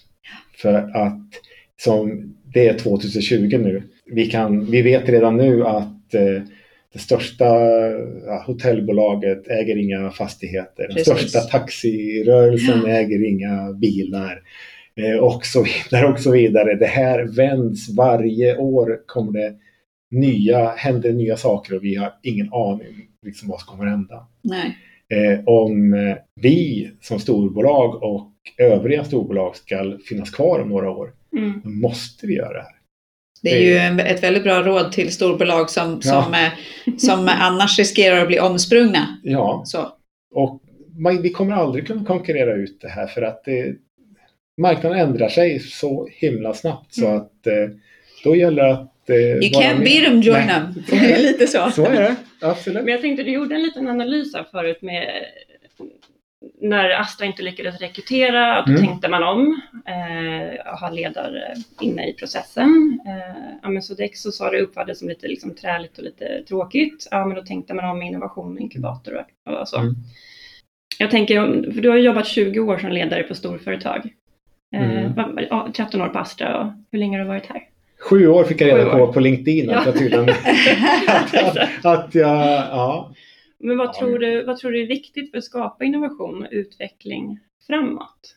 För 0.56 0.74
att 0.74 1.20
som 1.76 2.34
det 2.44 2.68
är 2.68 2.78
2020 2.78 3.58
nu. 3.58 3.82
Vi, 4.06 4.26
kan, 4.26 4.70
vi 4.70 4.82
vet 4.82 5.08
redan 5.08 5.36
nu 5.36 5.66
att 5.66 6.14
eh, 6.14 6.42
det 6.96 7.02
största 7.02 7.44
hotellbolaget 8.46 9.48
äger 9.48 9.76
inga 9.76 10.10
fastigheter. 10.10 10.88
Den 10.88 10.98
största 11.04 11.40
taxirörelsen 11.40 12.80
Ja. 12.84 12.88
äger 12.88 13.28
inga 13.28 13.72
bilar. 13.72 14.40
Eh, 15.00 15.18
och 15.24 15.46
så 15.46 15.64
vidare 15.64 16.12
och 16.12 16.20
så 16.20 16.30
vidare. 16.32 16.74
Det 16.74 16.86
här 16.86 17.24
vänds 17.36 17.96
varje 17.96 18.56
år. 18.56 18.98
kommer 19.06 19.32
det 19.32 19.54
nya, 20.10 20.68
händer 20.68 21.12
nya 21.12 21.36
saker 21.36 21.76
och 21.76 21.84
vi 21.84 21.94
har 21.94 22.12
ingen 22.22 22.52
aning 22.52 22.94
liksom, 23.26 23.48
vad 23.48 23.60
som 23.60 23.76
kommer 23.76 23.90
hända. 23.90 24.26
Eh, 25.14 25.40
om 25.44 25.94
eh, 25.94 26.16
vi 26.40 26.90
som 27.00 27.18
storbolag 27.18 28.02
och 28.02 28.32
övriga 28.58 29.04
storbolag 29.04 29.56
ska 29.56 29.98
finnas 30.08 30.30
kvar 30.30 30.60
om 30.60 30.68
några 30.68 30.90
år, 30.90 31.12
Mm. 31.36 31.60
då 31.64 31.70
måste 31.70 32.26
vi 32.26 32.34
göra 32.34 32.52
det 32.52 32.58
här. 32.62 32.75
Det 33.50 33.56
är 33.56 33.62
ju 33.62 33.76
en, 33.78 34.00
ett 34.00 34.22
väldigt 34.22 34.42
bra 34.42 34.62
råd 34.62 34.92
till 34.92 35.12
storbolag 35.12 35.70
som, 35.70 36.00
Ja. 36.04 36.22
som, 36.22 36.34
eh, 36.34 36.98
som 36.98 37.28
annars 37.40 37.78
riskerar 37.78 38.20
att 38.22 38.28
bli 38.28 38.40
omsprungna. 38.40 39.18
Ja, 39.22 39.62
Så. 39.66 39.88
och 40.34 40.62
man, 40.98 41.22
vi 41.22 41.30
kommer 41.30 41.54
aldrig 41.56 41.86
kunna 41.86 42.04
konkurrera 42.04 42.54
ut 42.54 42.78
det 42.80 42.88
här 42.88 43.06
för 43.06 43.22
att 43.22 43.44
det, 43.44 43.74
marknaden 44.60 44.98
ändrar 44.98 45.28
sig 45.28 45.60
så 45.60 46.08
himla 46.10 46.54
snabbt 46.54 46.94
så 46.94 47.06
Mm. 47.06 47.16
att 47.16 47.46
eh, 47.46 47.52
då 48.24 48.36
gäller 48.36 48.62
det 48.62 48.72
att 48.72 49.10
eh, 49.10 49.16
You 49.16 49.40
can't 49.40 49.84
beat 49.84 50.04
them, 50.04 50.20
join 50.20 50.46
Nej. 50.46 50.48
them. 50.48 50.82
Det 51.00 51.12
är 51.12 51.22
lite 51.22 51.46
så. 51.46 51.70
Så 51.70 51.84
är 51.86 52.00
det, 52.00 52.14
absolut. 52.40 52.84
Men 52.84 52.92
jag 52.92 53.00
tänkte, 53.02 53.22
du 53.22 53.30
gjorde 53.32 53.54
en 53.54 53.62
liten 53.62 53.88
analys 53.88 54.34
här 54.34 54.44
förut 54.52 54.78
med 54.82 55.08
när 56.60 56.90
Astra 57.00 57.26
inte 57.26 57.42
lyckades 57.42 57.80
rekrytera, 57.80 58.62
då 58.66 58.72
Mm. 58.72 58.86
tänkte 58.86 59.08
man 59.08 59.22
om 59.22 59.60
eh, 59.86 60.78
ha 60.80 60.90
ledare 60.90 61.54
inne 61.80 62.08
i 62.08 62.12
processen. 62.12 63.00
Eh, 63.06 63.58
ja, 63.62 63.68
men 63.68 63.82
Sodexo 63.82 64.32
sa 64.32 64.50
det 64.50 64.60
uppfattades 64.60 64.98
som 64.98 65.08
lite 65.08 65.28
liksom, 65.28 65.54
träligt 65.54 65.98
och 65.98 66.04
lite 66.04 66.42
tråkigt. 66.48 67.08
Ja, 67.10 67.26
men 67.26 67.36
då 67.36 67.42
tänkte 67.42 67.74
man 67.74 67.84
om 67.90 68.02
innovation, 68.02 68.58
inkubator 68.58 69.24
och, 69.46 69.52
och 69.60 69.68
så. 69.68 69.78
Mm. 69.78 69.94
Jag 70.98 71.10
tänker, 71.10 71.72
för 71.72 71.80
du 71.80 71.88
har 71.88 71.96
jobbat 71.96 72.26
20 72.26 72.60
år 72.60 72.78
som 72.78 72.90
ledare 72.90 73.22
på 73.22 73.34
storföretag. 73.34 74.10
Eh, 74.76 74.90
Mm. 74.98 75.12
vad- 75.14 75.44
ja, 75.50 75.68
13 75.76 76.02
år 76.02 76.08
på 76.08 76.18
Astra 76.18 76.60
och 76.60 76.72
hur 76.92 76.98
länge 76.98 77.18
har 77.18 77.24
du 77.24 77.28
varit 77.28 77.46
här? 77.46 77.62
Sju 78.10 78.28
år 78.28 78.44
fick 78.44 78.60
jag 78.60 78.68
reda 78.78 78.90
på 78.90 79.12
på 79.12 79.20
LinkedIn 79.20 79.70
att 79.70 79.76
Ja. 79.76 79.82
jag 79.86 79.98
tydligen 79.98 80.28
att, 80.28 81.34
att, 81.56 81.84
att 81.86 82.14
jag, 82.14 82.38
ja. 82.70 83.12
Men 83.58 83.76
vad, 83.78 83.86
Ja, 83.86 83.92
tror 83.98 84.18
du, 84.18 84.44
vad 84.44 84.56
tror 84.56 84.72
du 84.72 84.82
är 84.82 84.86
viktigt 84.86 85.30
för 85.30 85.38
att 85.38 85.44
skapa 85.44 85.84
innovation 85.84 86.42
och 86.42 86.48
utveckling 86.50 87.38
framåt? 87.66 88.36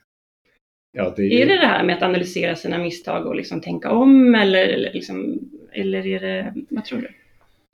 ja 0.91 1.13
det 1.15 1.23
är, 1.23 1.41
Är 1.41 1.45
det 1.45 1.55
det 1.62 1.67
här 1.67 1.84
med 1.84 1.97
att 1.97 2.03
analysera 2.03 2.55
sina 2.55 2.77
misstag 2.77 3.25
och 3.27 3.36
liksom 3.36 3.62
tänka 3.62 3.91
om 3.91 4.36
eller, 4.36 4.67
eller, 4.67 4.93
liksom, 4.93 5.39
eller 5.71 6.08
är 6.08 6.19
det, 6.19 6.53
vad 6.69 6.86
tror 6.86 7.01
du? 7.01 7.08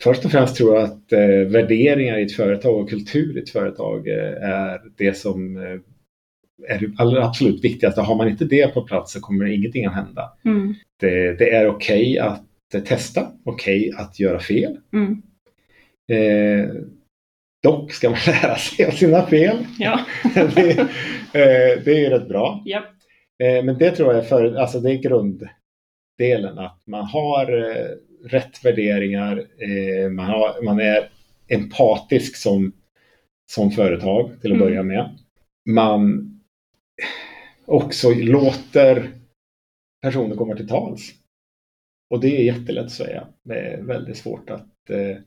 Först 0.04 0.26
och 0.26 0.32
främst 0.32 0.56
tror 0.56 0.76
jag 0.76 0.84
att 0.84 1.12
eh, 1.12 1.52
värderingar 1.52 2.18
i 2.18 2.24
ett 2.24 2.36
företag 2.36 2.82
och 2.82 2.90
kultur 2.90 3.38
i 3.38 3.42
ett 3.42 3.50
företag 3.50 4.08
eh, 4.08 4.50
är 4.50 4.82
det 4.98 5.18
som 5.18 5.58
eh, 5.58 5.80
är 6.68 6.80
det 6.80 6.94
allra 6.98 7.26
absolut 7.26 7.64
viktigaste. 7.64 8.02
Har 8.02 8.16
man 8.16 8.30
inte 8.30 8.46
det 8.46 8.74
på 8.74 8.82
plats 8.82 9.14
så 9.14 9.20
kommer 9.20 9.46
ingenting 9.46 9.86
att 9.86 9.96
hända. 9.96 10.32
Mm. 10.46 10.74
Det, 11.00 11.40
det 11.40 11.50
är 11.50 11.68
okej 11.68 12.20
att 12.20 12.74
eh, 12.74 12.84
testa, 12.84 13.32
okej 13.44 13.92
att 13.98 14.20
göra 14.20 14.40
fel. 14.40 14.78
Mm. 14.94 15.22
Dock 17.66 17.92
ska 17.92 18.10
man 18.10 18.20
lära 18.28 18.56
sig 18.56 18.86
av 18.86 18.92
sina 18.92 19.26
fel. 19.28 19.58
Ja. 19.80 20.00
det, 20.56 20.80
eh, 20.80 21.84
det 21.86 21.88
är 21.88 22.00
ju 22.00 22.10
rätt 22.10 22.28
bra. 22.28 22.62
ja. 22.66 22.84
Eh, 23.44 23.64
men 23.64 23.78
det 23.78 23.92
tror 23.92 24.14
jag 24.14 24.24
är, 24.24 24.28
för, 24.28 24.56
alltså 24.56 24.80
det 24.80 24.92
är 24.92 24.96
grunddelen. 25.02 26.60
Att 26.60 26.82
man 26.88 27.06
har 27.06 27.70
eh, 27.70 27.86
rätt 28.30 28.66
värderingar. 28.66 29.38
Eh, 29.38 30.10
man, 30.10 30.26
har, 30.26 30.64
man 30.66 30.80
är 30.80 31.10
empatisk 31.48 32.36
som, 32.36 32.72
som 33.52 33.72
företag 33.72 34.32
till 34.42 34.52
att 34.52 34.56
Mm. 34.58 34.68
börja 34.68 34.84
med. 34.84 35.18
Man 35.70 36.32
också 37.66 38.10
låter 38.14 39.12
personer 40.02 40.36
komma 40.36 40.56
till 40.56 40.68
tals. 40.68 41.12
Och 42.14 42.20
det 42.22 42.38
är 42.38 42.44
jättelätt 42.44 42.86
att 42.86 42.92
säga. 42.92 43.28
Det 43.44 43.60
är 43.60 43.82
väldigt 43.82 44.18
svårt 44.18 44.50
att 44.50 44.90
eh, 44.90 45.18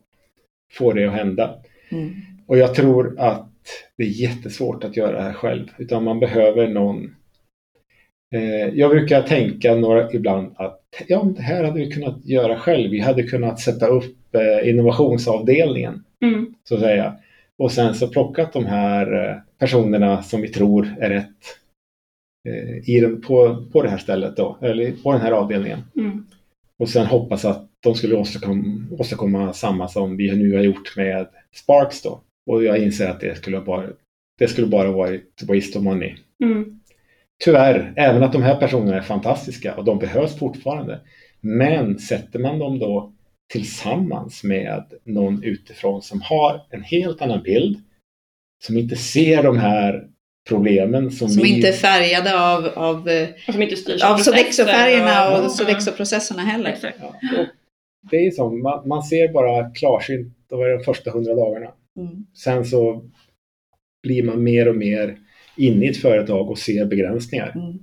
få 0.72 0.92
det 0.92 1.04
att 1.06 1.14
hända. 1.14 1.62
Mm. 1.90 2.14
Och 2.46 2.58
jag 2.58 2.74
tror 2.74 3.14
att 3.18 3.48
det 3.96 4.02
är 4.02 4.22
jättesvårt 4.22 4.84
att 4.84 4.96
göra 4.96 5.16
det 5.16 5.22
här 5.22 5.32
själv. 5.32 5.66
Utan 5.78 6.04
man 6.04 6.20
behöver 6.20 6.68
någon... 6.68 7.14
Eh, 8.34 8.68
jag 8.74 8.90
brukar 8.90 9.22
tänka 9.22 9.74
några, 9.74 10.12
ibland 10.12 10.52
att 10.56 10.80
ja, 11.08 11.32
det 11.36 11.42
här 11.42 11.64
hade 11.64 11.80
vi 11.80 11.90
kunnat 11.90 12.26
göra 12.26 12.58
själv. 12.58 12.90
Vi 12.90 13.00
hade 13.00 13.22
kunnat 13.22 13.60
sätta 13.60 13.86
upp 13.86 14.34
eh, 14.34 14.68
innovationsavdelningen, 14.70 16.04
Mm. 16.22 16.54
så 16.64 16.74
att 16.74 16.80
säga. 16.80 17.14
Och 17.58 17.72
sen 17.72 17.94
så 17.94 18.08
plockat 18.08 18.52
de 18.52 18.66
här 18.66 19.28
eh, 19.28 19.36
personerna 19.58 20.22
som 20.22 20.40
vi 20.42 20.48
tror 20.48 20.94
är 21.00 21.10
rätt 21.10 21.36
i 22.84 23.00
den, 23.00 23.20
på, 23.20 23.64
på 23.72 23.82
det 23.82 23.88
här 23.88 23.98
stället 23.98 24.36
då, 24.36 24.58
eller 24.62 24.92
på 25.02 25.12
den 25.12 25.20
här 25.20 25.32
avdelningen. 25.32 25.78
Mm. 25.96 26.26
Och 26.78 26.88
sen 26.88 27.06
hoppas 27.06 27.44
att 27.44 27.68
de 27.80 27.94
skulle 27.94 28.14
åstadkomma, 28.16 28.86
åstadkomma 28.98 29.52
samma 29.52 29.88
som 29.88 30.16
vi 30.16 30.36
nu 30.36 30.54
har 30.54 30.62
gjort 30.62 30.96
med 30.96 31.26
Sparks 31.54 32.02
då. 32.02 32.20
Och 32.46 32.64
jag 32.64 32.78
inser 32.78 33.08
att 33.10 33.20
det 33.20 33.36
skulle 33.36 33.60
bara, 33.60 33.86
det 34.38 34.48
skulle 34.48 34.66
bara 34.66 34.90
varit 34.90 35.42
waste 35.42 35.78
of 35.78 35.84
money. 35.84 36.16
Mm. 36.44 36.80
Tyvärr, 37.44 37.92
även 37.96 38.22
att 38.22 38.32
de 38.32 38.42
här 38.42 38.56
personerna 38.56 38.96
är 38.96 39.02
fantastiska 39.02 39.76
och 39.76 39.84
de 39.84 39.98
behövs 39.98 40.38
fortfarande. 40.38 41.00
Men 41.40 41.98
sätter 41.98 42.38
man 42.38 42.58
dem 42.58 42.78
då 42.78 43.12
tillsammans 43.52 44.44
med 44.44 44.84
någon 45.04 45.42
utifrån 45.42 46.02
som 46.02 46.20
har 46.20 46.66
en 46.70 46.82
helt 46.82 47.22
annan 47.22 47.42
bild, 47.42 47.82
som 48.64 48.76
inte 48.76 48.96
ser 48.96 49.42
de 49.42 49.58
här 49.58 50.08
problemen 50.48 51.10
som, 51.10 51.28
Som 51.28 51.42
vi... 51.42 51.56
inte 51.56 51.68
är 51.68 51.72
färgade 51.72 52.40
av, 52.40 52.66
av, 52.66 53.08
Och 53.48 53.54
som 53.54 53.62
inte 53.62 53.76
styrs 53.76 54.04
av 54.04 54.16
Sodexo-färgerna 54.16 55.36
och 55.38 55.44
Ja. 55.44 55.48
Sodexo-processerna 55.48 56.42
heller. 56.42 56.94
Ja, 57.00 57.14
och 57.38 57.46
det 58.10 58.16
är 58.16 58.22
ju 58.22 58.30
så, 58.30 58.50
man, 58.50 58.88
man 58.88 59.02
ser 59.02 59.32
bara 59.32 59.70
klarsynt 59.70 60.34
de 60.48 60.60
de 60.60 60.84
första 60.84 61.10
hundra 61.10 61.34
dagarna. 61.34 61.72
Mm. 61.96 62.26
Sen 62.44 62.64
så 62.64 63.10
blir 64.02 64.22
man 64.22 64.42
mer 64.42 64.68
och 64.68 64.76
mer 64.76 65.18
inne 65.56 65.86
i 65.86 65.88
ett 65.88 65.96
företag 65.96 66.50
och 66.50 66.58
ser 66.58 66.84
begränsningar. 66.84 67.52
Mm. 67.54 67.78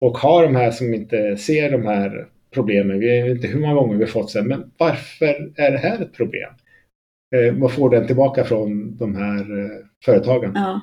Och 0.00 0.18
har 0.18 0.42
de 0.42 0.56
här 0.56 0.70
som 0.70 0.94
inte 0.94 1.36
ser 1.36 1.70
de 1.70 1.86
här 1.86 2.28
problemen, 2.50 3.00
vi 3.00 3.22
vet 3.22 3.36
inte 3.36 3.48
hur 3.48 3.60
många 3.60 3.74
gånger 3.74 3.96
vi 3.96 4.06
fått 4.06 4.30
säga, 4.30 4.44
men 4.44 4.72
varför 4.76 5.52
är 5.56 5.70
det 5.70 5.78
här 5.78 6.02
ett 6.02 6.12
problem? 6.12 6.50
Eh, 7.36 7.54
man 7.54 7.70
får 7.70 7.90
den 7.90 8.06
tillbaka 8.06 8.44
från 8.44 8.96
de 8.96 9.16
här 9.16 9.64
eh, 9.64 9.86
företagen. 10.04 10.52
Ja. 10.54 10.80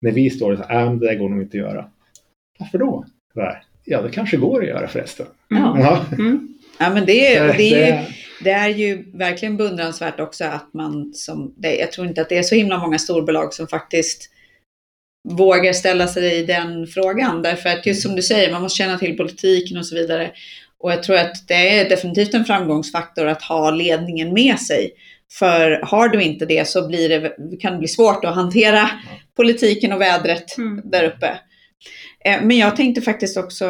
När 0.00 0.10
vi 0.10 0.30
står 0.30 0.52
och 0.52 0.58
säger, 0.58 0.86
äh, 0.86 0.94
det 0.94 1.06
där 1.06 1.14
går 1.14 1.28
nog 1.28 1.42
inte 1.42 1.56
att 1.56 1.64
göra. 1.64 1.90
Varför 2.58 2.78
då? 2.78 3.04
Så 3.34 3.40
här, 3.40 3.62
Ja, 3.84 4.02
det 4.02 4.10
kanske 4.10 4.36
går 4.36 4.62
att 4.62 4.68
göra 4.68 4.88
förresten. 4.88 5.26
Ja. 5.48 6.04
Mm. 6.12 6.48
Ja, 6.78 6.90
men 6.90 7.06
det, 7.06 7.34
är- 7.36 7.52
det, 7.58 7.74
är 7.74 7.86
ju, 8.00 8.04
Det- 8.40 8.50
är 8.50 8.68
ju 8.68 9.04
verkligen 9.18 9.56
beundransvärt 9.56 10.20
också 10.20 10.44
att 10.44 10.74
man 10.74 11.14
som, 11.14 11.54
jag 11.62 11.92
tror 11.92 12.06
inte 12.06 12.20
att 12.20 12.28
det 12.28 12.38
är 12.38 12.42
så 12.42 12.54
himla 12.54 12.78
många 12.78 12.98
storbolag 12.98 13.54
som 13.54 13.66
faktiskt 13.68 14.30
vågar 15.28 15.72
ställa 15.72 16.06
sig 16.08 16.34
i 16.38 16.46
den 16.46 16.86
frågan. 16.86 17.42
Därför 17.42 17.68
att 17.68 17.86
just 17.86 18.02
som 18.02 18.16
du 18.16 18.22
säger, 18.22 18.52
man 18.52 18.62
måste 18.62 18.76
känna 18.78 18.98
till 18.98 19.16
politiken 19.16 19.76
och 19.78 19.86
så 19.86 19.94
vidare. 19.94 20.30
Och 20.78 20.92
jag 20.92 21.02
tror 21.02 21.16
att 21.16 21.48
det 21.48 21.78
är 21.78 21.88
definitivt 21.88 22.34
en 22.34 22.44
framgångsfaktor 22.44 23.26
att 23.26 23.42
ha 23.42 23.70
ledningen 23.70 24.32
med 24.32 24.58
sig. 24.58 24.90
För 25.38 25.70
har 25.84 26.08
du 26.08 26.22
inte 26.22 26.46
det 26.46 26.68
så 26.68 26.88
blir 26.88 27.08
det, 27.08 27.32
kan 27.60 27.72
det 27.72 27.78
bli 27.78 27.88
svårt 27.88 28.24
att 28.24 28.34
hantera 28.34 28.90
politiken 29.36 29.92
och 29.92 30.00
vädret 30.00 30.58
Mm. 30.58 30.80
där 30.84 31.04
uppe. 31.04 31.38
Eh, 32.28 32.42
men 32.42 32.56
jag 32.56 32.76
tänkte 32.76 33.02
faktiskt 33.02 33.36
också, 33.36 33.64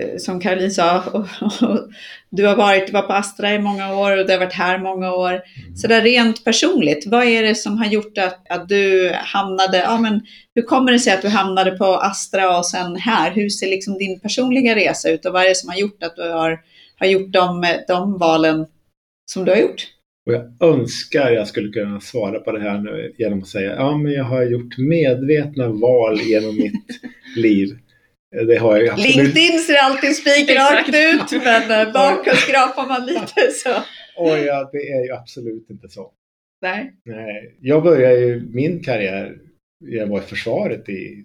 eh, 0.00 0.16
som 0.18 0.40
Caroline 0.40 0.70
sa, 0.70 1.02
och, 1.12 1.26
och, 1.68 1.88
du 2.30 2.46
har 2.46 2.56
varit 2.56 2.86
du 2.86 2.92
var 2.92 3.02
på 3.02 3.12
Astra 3.12 3.54
i 3.54 3.58
många 3.58 3.94
år 3.94 4.18
och 4.18 4.26
du 4.26 4.32
har 4.32 4.40
varit 4.40 4.52
här 4.52 4.78
många 4.78 5.12
år. 5.12 5.40
Så 5.74 5.86
där 5.86 6.02
rent 6.02 6.44
personligt, 6.44 7.06
vad 7.06 7.24
är 7.24 7.42
det 7.42 7.54
som 7.54 7.78
har 7.78 7.86
gjort 7.86 8.18
att, 8.18 8.50
att 8.50 8.68
du 8.68 9.12
hamnade, 9.14 9.78
ja 9.78 9.98
men 10.00 10.20
hur 10.54 10.62
kommer 10.62 10.92
det 10.92 10.98
sig 10.98 11.12
att 11.12 11.22
du 11.22 11.28
hamnade 11.28 11.70
på 11.70 11.84
Astra 11.84 12.58
och 12.58 12.66
sen 12.66 12.96
här? 12.96 13.30
Hur 13.30 13.48
ser 13.48 13.70
liksom 13.70 13.98
din 13.98 14.20
personliga 14.20 14.74
resa 14.74 15.10
ut 15.10 15.26
och 15.26 15.32
vad 15.32 15.42
är 15.42 15.48
det 15.48 15.56
som 15.56 15.70
har 15.70 15.76
gjort 15.76 16.02
att 16.02 16.16
du 16.16 16.30
har, 16.30 16.60
har 16.98 17.06
gjort 17.06 17.32
de, 17.32 17.66
de 17.88 18.18
valen 18.18 18.66
som 19.32 19.44
du 19.44 19.50
har 19.50 19.58
gjort? 19.58 19.86
Och 20.26 20.34
jag 20.34 20.72
önskar 20.72 21.30
jag 21.30 21.48
skulle 21.48 21.72
kunna 21.72 22.00
svara 22.00 22.40
på 22.40 22.52
det 22.52 22.60
här 22.60 22.78
nu 22.78 23.14
genom 23.18 23.38
att 23.38 23.48
säga 23.48 23.74
ja 23.74 23.96
men 23.96 24.12
jag 24.12 24.24
har 24.24 24.42
gjort 24.42 24.78
medvetna 24.78 25.68
val 25.68 26.20
genom 26.20 26.56
mitt 26.56 27.00
liv. 27.36 27.78
Det 28.30 28.56
har 28.56 28.76
jag 28.76 28.88
absolut. 28.88 29.16
LinkedIn 29.16 29.58
ser 29.58 29.76
alltid 29.76 30.16
spikrakt 30.16 30.88
ut, 30.88 31.42
men 31.44 31.86
eh, 31.86 31.92
bakåt 31.92 32.36
skrapar 32.36 32.86
man 32.86 33.06
lite 33.06 33.50
så. 33.52 33.70
Och 34.16 34.38
ja, 34.38 34.70
det 34.72 34.90
är 34.92 35.04
ju 35.04 35.12
absolut 35.12 35.70
inte 35.70 35.88
så. 35.88 36.12
Nej. 36.62 36.94
Nej, 37.04 37.56
jag 37.60 37.82
började 37.82 38.18
ju 38.20 38.48
min 38.52 38.82
karriär, 38.82 39.38
jag 39.78 40.06
var 40.06 40.18
i 40.18 40.22
försvaret 40.22 40.88
i 40.88 41.24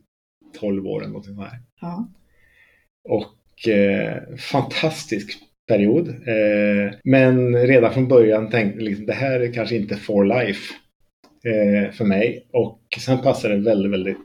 12 0.60 0.88
år 0.88 1.02
eller 1.02 1.14
något 1.14 1.26
sånt 1.26 1.40
här. 1.40 1.60
Ja. 1.82 2.08
Och 3.10 3.68
eh, 3.68 4.36
fantastisk 4.38 5.40
period. 5.68 6.10
Eh, 6.10 6.94
men 7.04 7.68
redan 7.68 7.94
från 7.94 8.08
början 8.08 8.50
tänkte 8.50 8.80
jag 8.80 8.90
liksom, 8.90 9.06
det 9.06 9.14
här 9.14 9.40
är 9.40 9.54
kanske 9.54 9.76
inte 9.76 9.96
for 9.96 10.26
life 10.26 10.74
eh, 11.46 11.92
för 11.92 12.06
mig. 12.06 12.48
Och 12.52 12.80
sen 13.00 13.22
passade 13.22 13.56
det 13.56 13.62
väldigt, 13.62 13.92
väldigt 13.92 14.18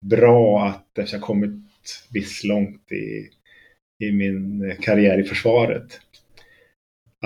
bra 0.00 0.64
att 0.66 0.98
eftersom 0.98 1.18
jag 1.18 1.26
kommit 1.26 1.69
visst 2.12 2.44
långt 2.44 2.92
i, 2.92 3.28
i 4.06 4.12
min 4.12 4.76
karriär 4.80 5.20
i 5.20 5.24
försvaret. 5.24 6.00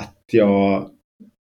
Att 0.01 0.25
jag 0.33 0.91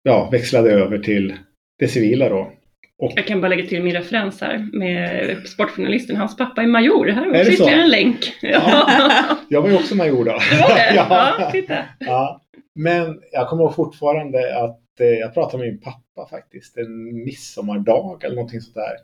ja, 0.03 0.29
växlade 0.31 0.71
över 0.71 0.97
till 0.97 1.35
det 1.79 1.87
civila 1.87 2.29
då. 2.29 2.51
Och 2.97 3.11
Jag 3.15 3.27
kan 3.27 3.41
bara 3.41 3.47
lägga 3.47 3.65
till 3.65 3.83
min 3.83 3.93
referens 3.93 4.41
här 4.41 4.69
med 4.73 5.37
sportjournalisten. 5.47 6.15
Hans 6.15 6.37
pappa 6.37 6.61
är 6.61 6.67
major. 6.67 7.07
Här 7.07 7.25
har 7.25 7.33
vi 7.33 7.39
också 7.39 7.51
ytterligare 7.51 7.81
en 7.81 7.89
länk. 7.89 8.33
Ja, 8.41 9.37
jag 9.49 9.61
var 9.61 9.69
ju 9.69 9.75
också 9.75 9.95
major 9.95 10.25
då. 10.25 10.31
det 10.51 10.61
var 10.61 10.75
det. 10.75 10.95
ja. 10.95 11.35
Ja, 11.39 11.51
titta. 11.51 11.85
Ja, 11.99 12.41
men 12.75 13.19
jag 13.31 13.49
kommer 13.49 13.63
ihåg 13.63 13.75
fortfarande 13.75 14.63
att 14.63 14.99
eh, 14.99 15.07
jag 15.07 15.33
pratade 15.33 15.63
med 15.63 15.73
min 15.73 15.81
pappa 15.81 16.29
faktiskt 16.29 16.77
en 16.77 17.23
midsommardag 17.23 18.23
eller 18.23 18.35
någonting 18.35 18.61
sånt 18.61 18.75
där. 18.75 18.95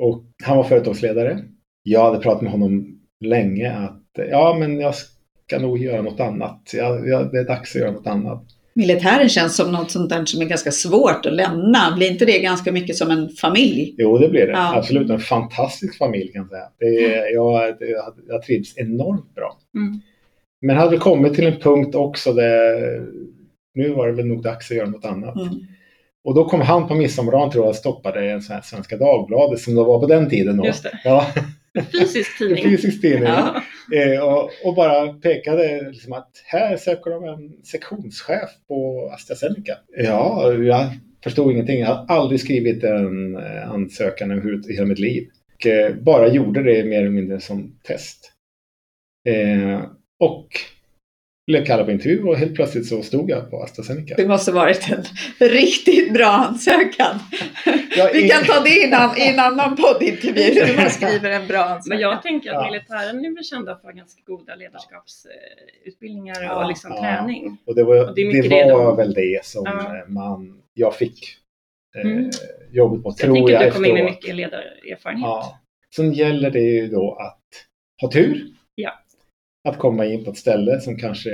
Och 0.00 0.24
han 0.44 0.56
var 0.56 0.64
företagsledare. 0.64 1.38
Jag 1.82 2.04
hade 2.04 2.18
pratat 2.18 2.42
med 2.42 2.52
honom 2.52 2.99
länge 3.20 3.72
att 3.72 4.02
ja, 4.30 4.56
men 4.58 4.80
jag 4.80 4.94
ska 5.46 5.58
nog 5.58 5.78
göra 5.78 6.02
något 6.02 6.20
annat. 6.20 6.70
Jag, 6.72 7.08
jag, 7.08 7.32
det 7.32 7.38
är 7.38 7.44
dags 7.44 7.76
att 7.76 7.80
göra 7.80 7.90
något 7.90 8.06
annat. 8.06 8.44
Militären 8.74 9.28
känns 9.28 9.56
som 9.56 9.72
något 9.72 9.90
sånt 9.90 10.10
där 10.10 10.24
som 10.24 10.42
är 10.42 10.46
ganska 10.46 10.70
svårt 10.70 11.26
att 11.26 11.32
lämna. 11.32 11.94
Blir 11.96 12.10
inte 12.10 12.24
det 12.24 12.38
ganska 12.38 12.72
mycket 12.72 12.96
som 12.96 13.10
en 13.10 13.28
familj? 13.28 13.94
Jo, 13.98 14.18
det 14.18 14.28
blir 14.28 14.46
det. 14.46 14.52
Ja. 14.52 14.76
Absolut 14.76 15.10
en 15.10 15.20
fantastisk 15.20 15.98
familj 15.98 16.32
kan 16.32 16.42
jag 16.42 16.48
säga. 16.48 16.68
Det 16.78 17.14
är, 17.14 17.34
jag, 17.34 17.76
jag, 17.80 18.14
jag 18.28 18.42
trivs 18.42 18.78
enormt 18.78 19.34
bra. 19.34 19.58
Mm. 19.74 20.00
Men 20.60 20.76
hade 20.76 20.90
väl 20.90 20.98
kommit 20.98 21.34
till 21.34 21.46
en 21.46 21.60
punkt 21.60 21.94
också 21.94 22.32
där 22.32 23.00
nu 23.74 23.88
var 23.88 24.06
det 24.06 24.12
väl 24.12 24.26
nog 24.26 24.42
dags 24.42 24.70
att 24.70 24.76
göra 24.76 24.88
något 24.88 25.04
annat. 25.04 25.36
Mm. 25.36 25.54
Och 26.24 26.34
då 26.34 26.44
kom 26.44 26.60
han 26.60 26.88
på 26.88 26.94
midsommardagen 26.94 27.50
tror 27.50 27.64
jag 27.64 27.70
och 27.70 27.76
stoppade 27.76 28.30
en 28.30 28.42
sån 28.42 28.54
här 28.54 28.62
Svenska 28.62 28.96
Dagbladet 28.96 29.60
som 29.60 29.74
det 29.74 29.84
var 29.84 30.00
på 30.00 30.06
den 30.06 30.30
tiden. 30.30 30.56
Då. 30.56 30.66
Just 30.66 30.82
det. 30.82 31.00
Ja, 31.04 31.26
En 31.78 31.84
fysisk 31.84 32.40
en 32.40 32.48
tidning. 32.48 32.64
fysisk 32.64 33.00
tidning. 33.00 33.22
Ja. 33.22 33.62
Eh, 33.94 34.20
och, 34.20 34.50
och 34.64 34.74
bara 34.74 35.12
pekade 35.12 35.90
liksom 35.90 36.12
att 36.12 36.30
här 36.46 36.76
söker 36.76 37.10
de 37.10 37.24
en 37.24 37.64
sektionschef 37.64 38.50
på 38.68 39.10
AstraZeneca. 39.14 39.76
Ja, 39.96 40.52
jag 40.52 40.86
förstod 41.24 41.52
ingenting. 41.52 41.80
Jag 41.80 41.94
har 41.94 42.06
aldrig 42.16 42.40
skrivit 42.40 42.84
en 42.84 43.36
eh, 43.36 43.70
ansökan 43.70 44.60
i 44.68 44.72
hela 44.74 44.86
mitt 44.86 44.98
liv. 44.98 45.28
Och 45.54 45.66
eh, 45.66 45.94
bara 45.94 46.28
gjorde 46.28 46.62
det 46.62 46.84
mer 46.84 46.98
eller 46.98 47.10
mindre 47.10 47.40
som 47.40 47.78
test. 47.82 48.32
Eh, 49.28 49.80
och 50.18 50.48
blev 51.50 51.64
kallad 51.64 51.86
på 51.86 51.92
intervju 51.92 52.22
och 52.22 52.36
helt 52.36 52.54
plötsligt 52.54 52.86
så 52.86 53.02
stod 53.02 53.30
jag 53.30 53.50
på 53.50 53.62
AstraZeneca. 53.62 54.14
Det 54.16 54.26
måste 54.28 54.52
varit 54.52 54.90
en 54.90 55.04
riktigt 55.48 56.12
bra 56.12 56.26
ansökan. 56.26 57.18
Jag, 57.96 58.12
Vi 58.12 58.28
kan 58.28 58.44
ta 58.44 58.60
det 58.60 58.70
i 58.70 58.84
en, 58.84 59.38
annan- 59.38 59.76
poddintervju 59.76 60.64
hur 60.64 60.76
man 60.76 60.90
skriver 60.90 61.30
en 61.30 61.46
bra 61.46 61.58
ansökan. 61.58 61.82
Men 61.88 62.00
jag 62.00 62.22
tänker 62.22 62.50
att 62.50 62.54
Ja. 62.54 62.70
militären 62.70 63.24
är 63.24 63.34
väl 63.34 63.44
kända 63.44 63.76
för 63.82 63.92
ganska 63.92 64.20
goda 64.26 64.54
ledarskapsutbildningar 64.54 66.42
Ja. 66.42 66.62
och 66.62 66.68
liksom 66.68 66.90
Ja. 66.94 67.00
träning. 67.00 67.58
Och 67.66 67.74
det 67.74 67.84
var, 67.84 68.08
Och 68.08 68.14
det 68.14 68.32
det 68.32 68.48
det 68.48 68.72
var 68.72 68.84
de- 68.86 68.96
väl 68.96 69.14
det 69.14 69.44
som 69.44 69.62
Ja. 69.66 69.96
eh, 69.96 70.08
man, 70.08 70.56
jag 70.74 70.94
fick 70.96 71.36
eh, 71.96 72.10
Mm. 72.10 72.30
jobbet 72.72 73.02
på, 73.02 73.10
Så 73.10 73.20
jag 73.20 73.24
tror 73.26 73.34
tänker 73.36 73.52
jag 73.52 73.62
att 73.62 73.68
du 73.68 73.74
kommer 73.74 73.88
in 73.88 73.94
med 73.94 74.04
mycket 74.04 74.34
ledarerfarenhet. 74.34 75.22
Ja. 75.24 75.58
Sen 75.96 76.12
gäller 76.12 76.50
det 76.50 76.60
ju 76.60 76.86
då 76.88 77.12
att 77.14 77.40
ha 78.00 78.10
tur. 78.12 78.46
Att 79.68 79.78
komma 79.78 80.06
in 80.06 80.24
på 80.24 80.30
ett 80.30 80.36
ställe 80.36 80.80
som 80.80 80.96
kanske 80.96 81.30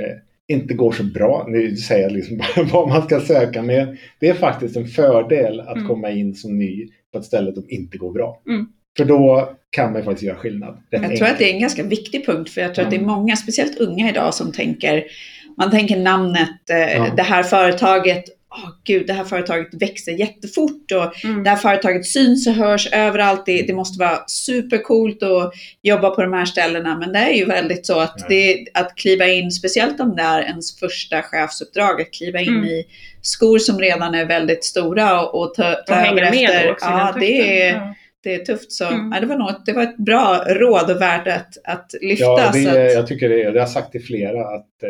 inte 0.47 0.73
går 0.73 0.91
så 0.91 1.03
bra. 1.03 1.45
Nu 1.49 1.75
säger 1.75 2.03
jag 2.03 2.11
liksom 2.11 2.37
bara 2.55 2.63
vad 2.73 2.87
man 2.89 3.01
ska 3.01 3.19
söka 3.19 3.61
med. 3.61 3.97
Det 4.19 4.29
är 4.29 4.33
faktiskt 4.33 4.75
en 4.77 4.87
fördel 4.87 5.59
att 5.59 5.75
Mm. 5.75 5.87
komma 5.87 6.09
in 6.11 6.35
som 6.35 6.57
ny 6.59 6.87
på 7.11 7.19
ett 7.19 7.25
ställe 7.25 7.53
som 7.53 7.65
inte 7.67 7.97
går 7.97 8.13
bra. 8.13 8.41
Mm. 8.49 8.67
För 8.97 9.05
då 9.05 9.49
kan 9.69 9.93
man 9.93 10.03
faktiskt 10.03 10.23
göra 10.23 10.37
skillnad. 10.37 10.77
Jag 10.89 11.01
tror 11.01 11.11
att 11.13 11.21
enkelt. 11.21 11.37
det 11.39 11.49
är 11.49 11.53
en 11.53 11.59
ganska 11.61 11.83
viktig 11.83 12.25
punkt 12.25 12.49
för 12.49 12.61
jag 12.61 12.75
tror 12.75 12.85
att 12.85 12.91
det 12.91 12.97
är 12.97 13.01
Mm. 13.01 13.11
många, 13.11 13.35
speciellt 13.35 13.77
unga 13.79 14.09
idag, 14.09 14.33
som 14.33 14.51
tänker, 14.51 15.03
man 15.57 15.71
tänker 15.71 15.97
namnet, 15.97 16.69
eh, 16.69 17.15
det 17.15 17.23
här 17.23 17.43
företaget, 17.43 18.23
åh 18.63 18.69
gud, 18.85 19.07
det 19.07 19.13
här 19.13 19.23
företaget 19.23 19.67
växer 19.81 20.11
jättefort 20.11 20.91
och 20.91 21.23
Mm. 21.25 21.43
det 21.43 21.49
här 21.49 21.57
företaget 21.57 22.05
syns 22.05 22.47
och 22.47 22.53
hörs 22.53 22.89
överallt. 22.93 23.45
Det, 23.45 23.61
det 23.61 23.73
måste 23.73 23.99
vara 23.99 24.19
supercoolt 24.27 25.23
att 25.23 25.53
jobba 25.81 26.09
på 26.09 26.21
de 26.21 26.33
här 26.33 26.45
ställena. 26.45 26.97
Men 26.97 27.13
det 27.13 27.19
är 27.19 27.33
ju 27.33 27.45
väldigt 27.45 27.85
så 27.85 27.99
att, 27.99 28.29
det, 28.29 28.65
att 28.73 28.95
kliva 28.95 29.27
in, 29.27 29.51
speciellt 29.51 29.99
om 29.99 30.15
det 30.15 30.21
är 30.21 30.41
ens 30.41 30.79
första 30.79 31.21
chefsuppdrag, 31.21 32.01
att 32.01 32.13
kliva 32.13 32.39
in 32.39 32.47
Mm. 32.49 32.63
i 32.65 32.83
skor 33.21 33.59
som 33.59 33.79
redan 33.79 34.15
är 34.15 34.25
väldigt 34.25 34.63
stora 34.63 35.21
och, 35.21 35.41
och 35.41 35.53
ta, 35.53 35.71
Och 35.73 35.85
ta 35.87 35.93
över 35.95 36.21
hänga 36.21 36.31
med 36.31 36.49
efter. 36.49 36.71
också 36.71 36.85
ja, 36.85 37.15
det 37.19 37.61
är, 37.61 37.73
Ja. 37.73 37.95
det 38.23 38.33
är 38.35 38.45
tufft. 38.45 38.71
Så 38.71 38.85
Mm. 38.85 39.11
ja, 39.11 39.19
det, 39.19 39.25
var 39.27 39.37
nog, 39.37 39.49
ett- 39.49 39.65
det 39.65 39.73
var 39.73 39.83
ett 39.83 39.97
bra 39.97 40.43
råd 40.47 40.91
och 40.91 41.01
värt 41.01 41.27
att, 41.27 41.57
att 41.63 41.91
lyfta. 42.01 42.25
Ja, 42.25 42.51
det, 42.53 42.67
att, 42.87 42.93
jag 42.93 43.07
tycker 43.07 43.29
det. 43.29 43.35
Det 43.37 43.49
har 43.49 43.55
jag 43.55 43.69
sagt 43.69 43.91
till 43.91 44.03
flera 44.05 44.41
att 44.41 44.83
eh, 44.83 44.89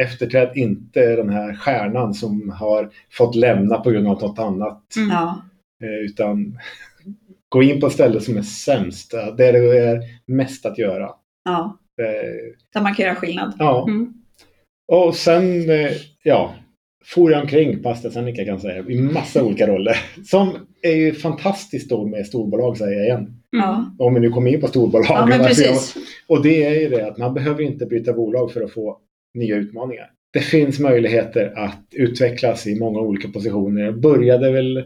efterträd 0.00 0.50
inte 0.54 1.16
den 1.16 1.28
här 1.30 1.54
stjärnan 1.54 2.14
som 2.14 2.50
har 2.50 2.90
fått 3.12 3.34
lämna 3.34 3.78
på 3.78 3.90
grund 3.90 4.06
av 4.08 4.20
något 4.22 4.38
annat. 4.38 4.82
Mm. 4.96 5.08
ja, 5.10 5.42
Eh, 5.82 6.04
utan 6.04 6.58
gå 7.48 7.62
in 7.62 7.80
på 7.80 7.86
ett 7.86 7.92
ställe 7.92 8.20
som 8.20 8.36
är 8.36 8.42
sämst. 8.42 9.14
eh, 9.14 9.26
Där 9.36 9.52
det 9.52 9.78
är 9.78 10.00
mest 10.26 10.66
att 10.66 10.78
göra. 10.78 11.10
ja, 11.44 11.78
Eh, 12.02 12.56
där 12.74 12.80
man 12.82 12.94
kan 12.94 13.04
göra 13.06 13.14
skillnad. 13.14 13.52
ja. 13.58 13.86
Mm. 13.88 14.12
Och 14.92 15.14
sen, 15.14 15.44
ja, 16.22 16.54
for 17.04 17.30
jag 17.32 17.40
omkring 17.42 17.82
på 17.82 17.88
AstraZeneca 17.88 18.36
kan 18.36 18.46
jag 18.46 18.60
säga, 18.60 18.84
i 18.88 19.00
massa 19.02 19.44
olika 19.44 19.66
roller. 19.66 19.96
Som 20.24 20.56
är 20.82 20.92
ju 20.96 21.14
fantastiskt 21.14 21.90
då 21.90 22.06
med 22.06 22.26
storbolag 22.26 22.76
säger 22.78 22.96
jag 22.96 23.04
igen. 23.06 23.20
Mm. 23.20 23.32
Ja, 23.50 23.94
Om 23.98 24.14
vi 24.14 24.20
nu 24.20 24.30
kommer 24.30 24.50
in 24.54 24.60
på 24.60 24.66
storbolag. 24.66 25.06
ja 25.08 25.38
precis. 25.46 25.94
Och 26.28 26.42
det 26.42 26.64
är 26.64 26.80
ju 26.80 26.88
det 26.88 27.08
att 27.08 27.18
man 27.18 27.34
behöver 27.34 27.62
inte 27.62 27.86
byta 27.86 28.12
bolag 28.12 28.52
för 28.52 28.62
att 28.62 28.72
få 28.72 28.98
nya 29.36 29.56
utmaningar. 29.56 30.10
Det 30.32 30.40
finns 30.40 30.78
möjligheter 30.80 31.52
att 31.56 31.82
utvecklas 31.92 32.66
i 32.66 32.78
många 32.78 33.00
olika 33.00 33.28
positioner. 33.28 33.84
Jag 33.84 34.00
började 34.00 34.50
väl 34.52 34.84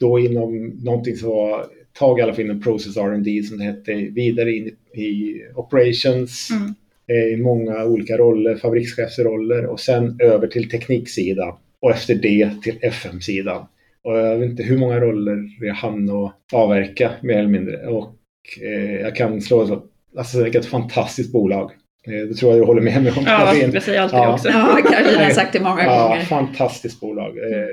då 0.00 0.18
inom 0.18 0.66
någonting 0.84 1.16
som 1.16 1.28
var 1.28 1.66
tag 1.98 2.18
i 2.18 2.22
alla 2.22 2.34
fall 2.34 2.44
inom 2.44 2.60
Process 2.60 2.96
R&D 2.96 3.42
som 3.42 3.58
det 3.58 3.64
hette, 3.64 3.94
vidare 3.94 4.52
in 4.52 4.66
i 4.94 5.34
Operations, 5.54 6.48
Mm. 6.50 6.74
eh, 7.08 7.34
i 7.34 7.36
många 7.42 7.84
olika 7.84 8.16
roller, 8.16 8.56
fabrikschefsroller 8.56 9.66
och 9.66 9.80
sen 9.80 10.16
över 10.20 10.46
till 10.46 10.70
tekniksidan 10.70 11.54
och 11.80 11.90
efter 11.90 12.14
det 12.14 12.50
till 12.62 12.78
FM-sidan. 12.82 13.66
Och 14.04 14.18
jag 14.18 14.38
vet 14.38 14.50
inte 14.50 14.62
hur 14.62 14.78
många 14.78 15.00
roller 15.00 15.38
jag 15.60 15.74
hann 15.74 16.10
att 16.10 16.34
avverka 16.52 17.10
mer 17.22 17.38
eller 17.38 17.48
mindre. 17.48 17.86
Och 17.86 18.14
eh, 18.62 18.94
jag 19.00 19.16
kan 19.16 19.40
slå 19.40 19.66
så 19.66 19.82
Alltså 20.16 20.38
det 20.38 20.54
är 20.54 20.58
ett 20.58 20.66
fantastiskt 20.66 21.32
bolag. 21.32 21.70
Eh, 22.06 22.28
det 22.28 22.34
tror 22.34 22.52
jag 22.52 22.60
du 22.60 22.64
håller 22.66 22.82
med 22.82 23.02
mig 23.02 23.12
om. 23.16 23.24
Ja, 23.26 23.54
jag 23.54 23.82
säger 23.82 24.00
alltid 24.02 24.18
Ja. 24.18 24.32
också. 24.34 24.48
Ja, 24.48 24.78
Karolina 24.92 25.24
har 25.24 25.30
sagt 25.30 25.52
det 25.52 25.60
många 25.60 25.84
Ja, 25.84 26.08
gånger. 26.08 26.20
fantastiskt 26.24 27.00
bolag. 27.00 27.38
Eh, 27.38 27.66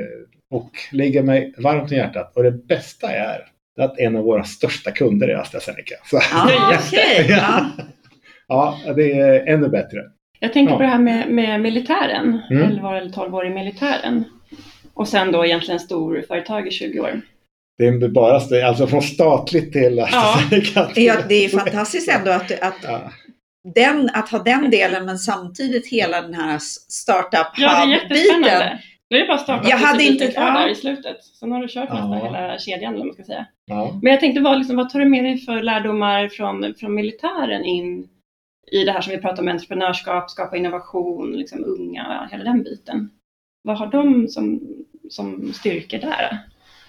och 0.52 0.72
ligger 0.92 1.24
mig 1.24 1.54
varmt 1.58 1.92
om 1.92 1.98
hjärtat. 1.98 2.32
Och 2.36 2.44
det 2.44 2.52
bästa 2.52 3.12
är 3.12 3.42
att 3.82 4.00
en 4.00 4.16
av 4.16 4.24
våra 4.24 4.44
största 4.44 4.92
kunder 4.92 5.28
är 5.28 5.36
AstraZeneca. 5.36 5.96
Så, 6.06 6.18
Ah, 6.18 6.74
okej. 6.90 7.26
Ja. 7.30 7.66
ja, 8.48 8.94
det 8.96 9.12
är 9.20 9.48
ännu 9.54 9.70
bättre. 9.70 9.98
Jag 10.40 10.54
tänker 10.54 10.72
Ja. 10.74 10.78
på 10.78 10.84
det 10.84 10.90
här 10.90 11.00
med, 11.00 11.30
med 11.30 11.62
militären, 11.62 12.40
Mm. 12.52 12.64
11 12.72 12.98
eller 12.98 13.10
12 13.12 13.36
år 13.36 13.46
i 13.48 13.50
militären. 13.50 14.24
Och 14.94 15.08
sen 15.08 15.32
då 15.32 15.46
egentligen 15.46 15.80
storföretag 15.80 16.68
i 16.68 16.72
20 16.72 17.00
år. 17.00 17.22
Det 17.78 17.86
är 17.88 18.08
bara 18.08 18.42
alltså 18.68 18.88
från 18.88 19.02
statligt 19.02 19.74
till 19.74 20.00
AstraZeneca. 20.00 20.86
till- 20.86 21.06
Ja, 21.06 21.14
det 21.30 21.46
är 21.46 21.50
fantastiskt 21.50 22.10
ändå 22.10 22.32
att, 22.32 22.52
att, 22.52 22.76
Ja. 22.84 23.12
Den, 23.76 24.10
att 24.14 24.30
ha 24.30 24.40
den 24.40 24.70
delen 24.72 25.06
men 25.06 25.18
samtidigt 25.18 25.88
hela 25.88 26.22
den 26.22 26.34
här 26.34 26.58
startup 26.90 27.48
Ja, 27.58 27.86
det 27.86 27.94
är 27.94 28.00
hub-biten. 28.00 28.10
jättespännande. 28.10 28.80
Nu 29.10 29.18
är 29.18 29.22
det 29.22 29.28
bara 29.28 29.38
starta 29.38 29.70
Jag 29.70 29.78
hade 29.78 30.04
inte- 30.04 30.28
kvar 30.28 30.44
ja. 30.48 30.60
där 30.60 30.68
i 30.70 30.76
slutet. 30.76 31.24
Sen 31.24 31.52
har 31.52 31.62
du 31.62 31.68
kört 31.68 31.90
nästan 31.90 32.12
Ja. 32.12 32.26
hela 32.26 32.60
kedjan 32.60 32.94
eller 32.94 33.06
man 33.06 33.14
ska 33.14 33.24
säga. 33.24 33.46
Ja. 33.66 34.00
Men 34.02 34.12
jag 34.12 34.20
tänkte, 34.20 34.42
vad, 34.42 34.58
liksom, 34.58 34.76
vad 34.76 34.90
tar 34.90 35.00
du 35.00 35.06
med 35.06 35.24
dig 35.24 35.38
för 35.38 35.62
lärdomar 35.62 36.28
från, 36.28 36.74
från 36.80 36.96
militären 36.96 37.66
in 37.66 38.08
i 38.72 38.84
det 38.84 38.92
här 38.92 39.02
som 39.02 39.12
vi 39.12 39.18
pratar 39.18 39.42
om, 39.44 39.48
entreprenörskap, 39.50 40.30
skapa 40.30 40.58
innovation, 40.58 41.32
liksom 41.32 41.64
unga, 41.66 42.30
hela 42.32 42.44
den 42.44 42.64
biten? 42.64 43.10
Vad 43.64 43.78
har 43.78 43.88
de 43.88 44.28
som, 44.28 44.60
som 45.10 45.54
styrkor 45.54 45.98
där? 45.98 46.38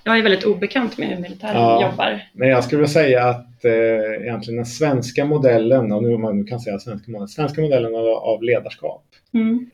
Jag 0.04 0.18
är 0.18 0.22
väldigt 0.22 0.44
obekant 0.44 0.98
med 0.98 1.08
hur 1.08 1.16
militären 1.22 1.54
Ja. 1.56 1.90
jobbar. 1.90 2.22
Men 2.32 2.48
jag 2.48 2.64
skulle 2.64 2.78
vilja 2.78 2.92
säga 2.92 3.24
att 3.24 3.64
eh, 3.64 4.22
egentligen 4.22 4.56
den 4.56 4.66
svenska 4.66 5.24
modellen, 5.24 5.92
och 5.92 6.02
nu 6.02 6.18
man 6.18 6.38
nu 6.38 6.44
kan 6.44 6.60
säga 6.60 6.78
svenska 6.78 7.10
modellen, 7.10 7.28
svenska 7.28 7.60
modellen 7.60 7.94
av, 7.94 8.06
av 8.06 8.42
ledarskap, 8.42 9.04
Mm. 9.34 9.70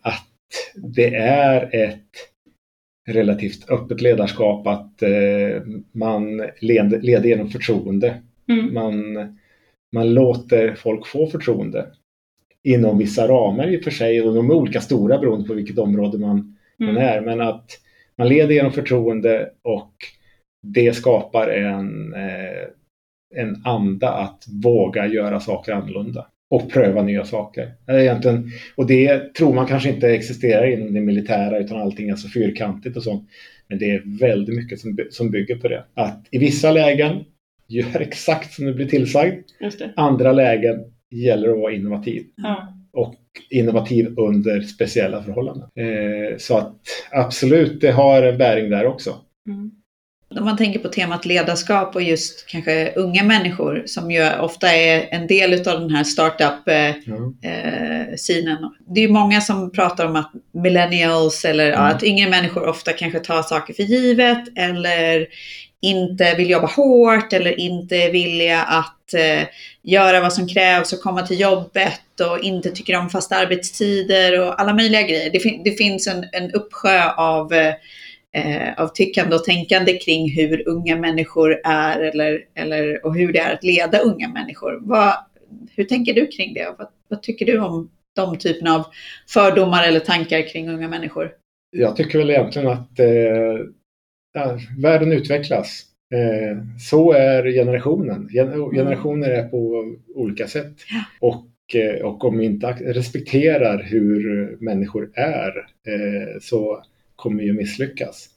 det 0.75 1.15
är 1.17 1.85
ett 1.85 2.01
relativt 3.09 3.71
öppet 3.71 4.01
ledarskap 4.01 4.67
att 4.67 5.03
eh, 5.03 5.63
man 5.93 6.43
led, 6.61 7.05
leder 7.05 7.29
genom 7.29 7.51
förtroende. 7.51 8.15
Mm. 8.49 8.75
Man, 8.75 9.15
man 9.93 10.15
låter 10.15 10.75
folk 10.75 11.07
få 11.07 11.27
förtroende 11.27 11.87
inom 12.65 12.99
vissa 12.99 13.29
ramar 13.29 13.67
i 13.75 13.79
och 13.81 13.85
för 13.85 13.91
sig 13.91 14.23
och 14.23 14.35
de 14.35 14.51
är 14.51 14.55
olika 14.55 14.81
stora 14.81 15.19
beroende 15.19 15.49
på 15.49 15.55
vilket 15.55 15.79
område 15.79 16.19
man, 16.19 16.57
man 16.79 16.89
Mm. 16.89 17.03
är. 17.03 17.21
Men 17.21 17.41
att 17.41 17.71
man 18.19 18.29
leder 18.29 18.55
genom 18.55 18.73
förtroende 18.73 19.51
och 19.63 19.93
det 20.63 20.97
skapar 20.97 21.49
en, 21.49 22.15
eh, 22.15 22.67
en 23.35 23.63
anda 23.65 24.13
att 24.13 24.45
våga 24.63 25.07
göra 25.07 25.41
saker 25.41 25.73
annorlunda 25.73 26.27
och 26.51 26.71
pröva 26.71 27.03
nya 27.03 27.25
saker. 27.25 27.73
Egentligen, 27.89 28.51
och 28.77 28.87
det 28.87 29.35
tror 29.35 29.55
man 29.55 29.67
kanske 29.67 29.89
inte 29.89 30.09
existerar 30.09 30.67
inom 30.67 30.95
det 30.95 31.01
militära 31.01 31.59
utan 31.59 31.81
allting 31.81 32.09
är 32.09 32.17
så 32.17 32.29
fyrkantigt 32.29 32.97
och 32.97 33.03
sånt. 33.03 33.29
Men 33.69 33.79
det 33.79 33.91
är 33.91 34.19
väldigt 34.21 34.55
mycket 34.57 34.81
som, 34.81 34.99
som 35.11 35.31
bygger 35.31 35.57
på 35.57 35.69
det. 35.69 35.85
Att 35.95 36.27
i 36.31 36.39
vissa 36.39 36.71
lägen 36.73 37.25
gör 37.69 38.01
exakt 38.01 38.53
som 38.53 38.65
du 38.65 38.75
blir 38.75 38.87
tillsagd. 38.87 39.45
Andra 39.97 40.33
lägen 40.33 40.77
gäller 41.11 41.49
att 41.49 41.59
vara 41.59 41.73
innovativ 41.73 42.27
Ja. 42.37 42.75
och 42.93 43.15
innovativ 43.51 44.15
under 44.19 44.61
speciella 44.61 45.23
förhållanden. 45.23 45.69
Eh, 45.75 46.37
så 46.39 46.57
att 46.57 46.77
absolut, 47.11 47.81
det 47.81 47.91
har 47.91 48.23
en 48.23 48.39
bäring 48.39 48.71
där 48.71 48.87
också. 48.87 49.15
Mm. 49.49 49.71
Om 50.31 50.45
man 50.45 50.57
tänker 50.57 50.79
på 50.79 50.89
temat 50.89 51.25
ledarskap 51.27 51.95
och 51.95 52.03
just 52.03 52.47
kanske 52.47 52.93
unga 52.97 53.23
människor 53.25 53.83
som 53.87 54.11
ju 54.11 54.39
ofta 54.39 54.73
är 54.73 55.09
en 55.11 55.27
del 55.27 55.53
av 55.69 55.81
den 55.81 55.91
här 55.91 56.05
startup-scenen. 56.05 58.59
Ja. 58.61 58.73
Det 58.95 59.05
är 59.05 59.09
många 59.09 59.41
som 59.41 59.73
pratar 59.73 60.07
om 60.07 60.17
att 60.17 60.31
millennials 60.53 61.45
eller 61.45 61.67
Mm. 61.73 61.81
att 61.81 62.03
yngre 62.03 62.31
människor 62.31 62.67
ofta 62.69 62.93
kanske 62.93 63.21
tar 63.21 63.43
saker 63.43 63.75
för 63.75 63.83
givet 63.83 64.39
eller 64.57 65.27
inte 65.81 66.35
vill 66.35 66.51
jobba 66.51 66.67
hårt 66.67 67.33
eller 67.33 67.61
inte 67.61 67.97
är 67.97 68.13
villiga 68.13 68.63
att 68.63 69.15
eh, 69.15 69.43
göra 69.83 70.21
vad 70.21 70.33
som 70.33 70.49
krävs 70.49 70.93
och 70.93 71.01
komma 71.01 71.27
till 71.27 71.41
jobbet 71.41 72.21
och 72.31 72.41
inte 72.41 72.71
tycker 72.71 72.99
om 72.99 73.11
fasta 73.11 73.37
arbetstider 73.37 74.41
och 74.41 74.61
alla 74.61 74.75
möjliga 74.75 75.03
grejer. 75.03 75.31
Det, 75.33 75.41
fin- 75.41 75.63
det 75.65 75.71
finns 75.71 76.07
en, 76.07 76.25
en 76.33 76.51
uppsjö 76.53 77.11
av 77.17 77.53
eh, 77.53 77.75
eh, 78.37 78.83
av 78.83 78.89
tyckande 78.89 79.37
och 79.37 79.45
tänkande 79.45 79.99
kring 79.99 80.31
hur 80.31 80.69
unga 80.69 80.97
människor 80.97 81.61
är 81.65 82.01
eller, 82.01 82.45
eller, 82.55 83.07
och 83.07 83.15
hur 83.15 83.33
det 83.33 83.39
är 83.39 83.55
att 83.55 83.65
leda 83.65 83.99
unga 83.99 84.29
människor. 84.29 84.79
Vad, 84.83 85.15
hur 85.77 85.85
tänker 85.85 86.15
du 86.15 86.27
kring 86.27 86.55
det? 86.55 86.75
Vad, 86.79 86.89
vad 87.09 87.23
tycker 87.23 87.47
du 87.47 87.59
om 87.59 87.91
de 88.17 88.39
typerna 88.39 88.75
av 88.75 88.85
fördomar 89.29 89.89
eller 89.89 90.01
tankar 90.01 90.49
kring 90.49 90.69
unga 90.69 90.89
människor? 90.89 91.33
Jag 91.71 91.97
tycker 91.97 92.19
väl 92.19 92.31
egentligen 92.31 92.69
att 92.69 92.99
eh, 92.99 93.59
ja, 94.35 94.59
världen 94.79 95.13
utvecklas. 95.13 95.83
Eh, 96.15 96.59
så 96.79 97.13
är 97.13 97.53
generationen. 97.53 98.29
Gen- 98.33 98.71
generationer 98.71 99.31
är 99.31 99.49
på 99.49 99.85
olika 100.15 100.47
sätt. 100.47 100.75
Och, 101.21 101.47
eh, 101.75 102.05
och 102.05 102.25
om 102.25 102.39
vi 102.39 102.45
inte 102.45 102.67
respekterar 102.67 103.83
hur 103.83 104.57
människor 104.61 105.11
är 105.15 105.53
eh, 105.89 106.41
så 106.41 106.83
kommer 107.17 107.51
att 107.51 107.57
misslyckas. 107.57 108.29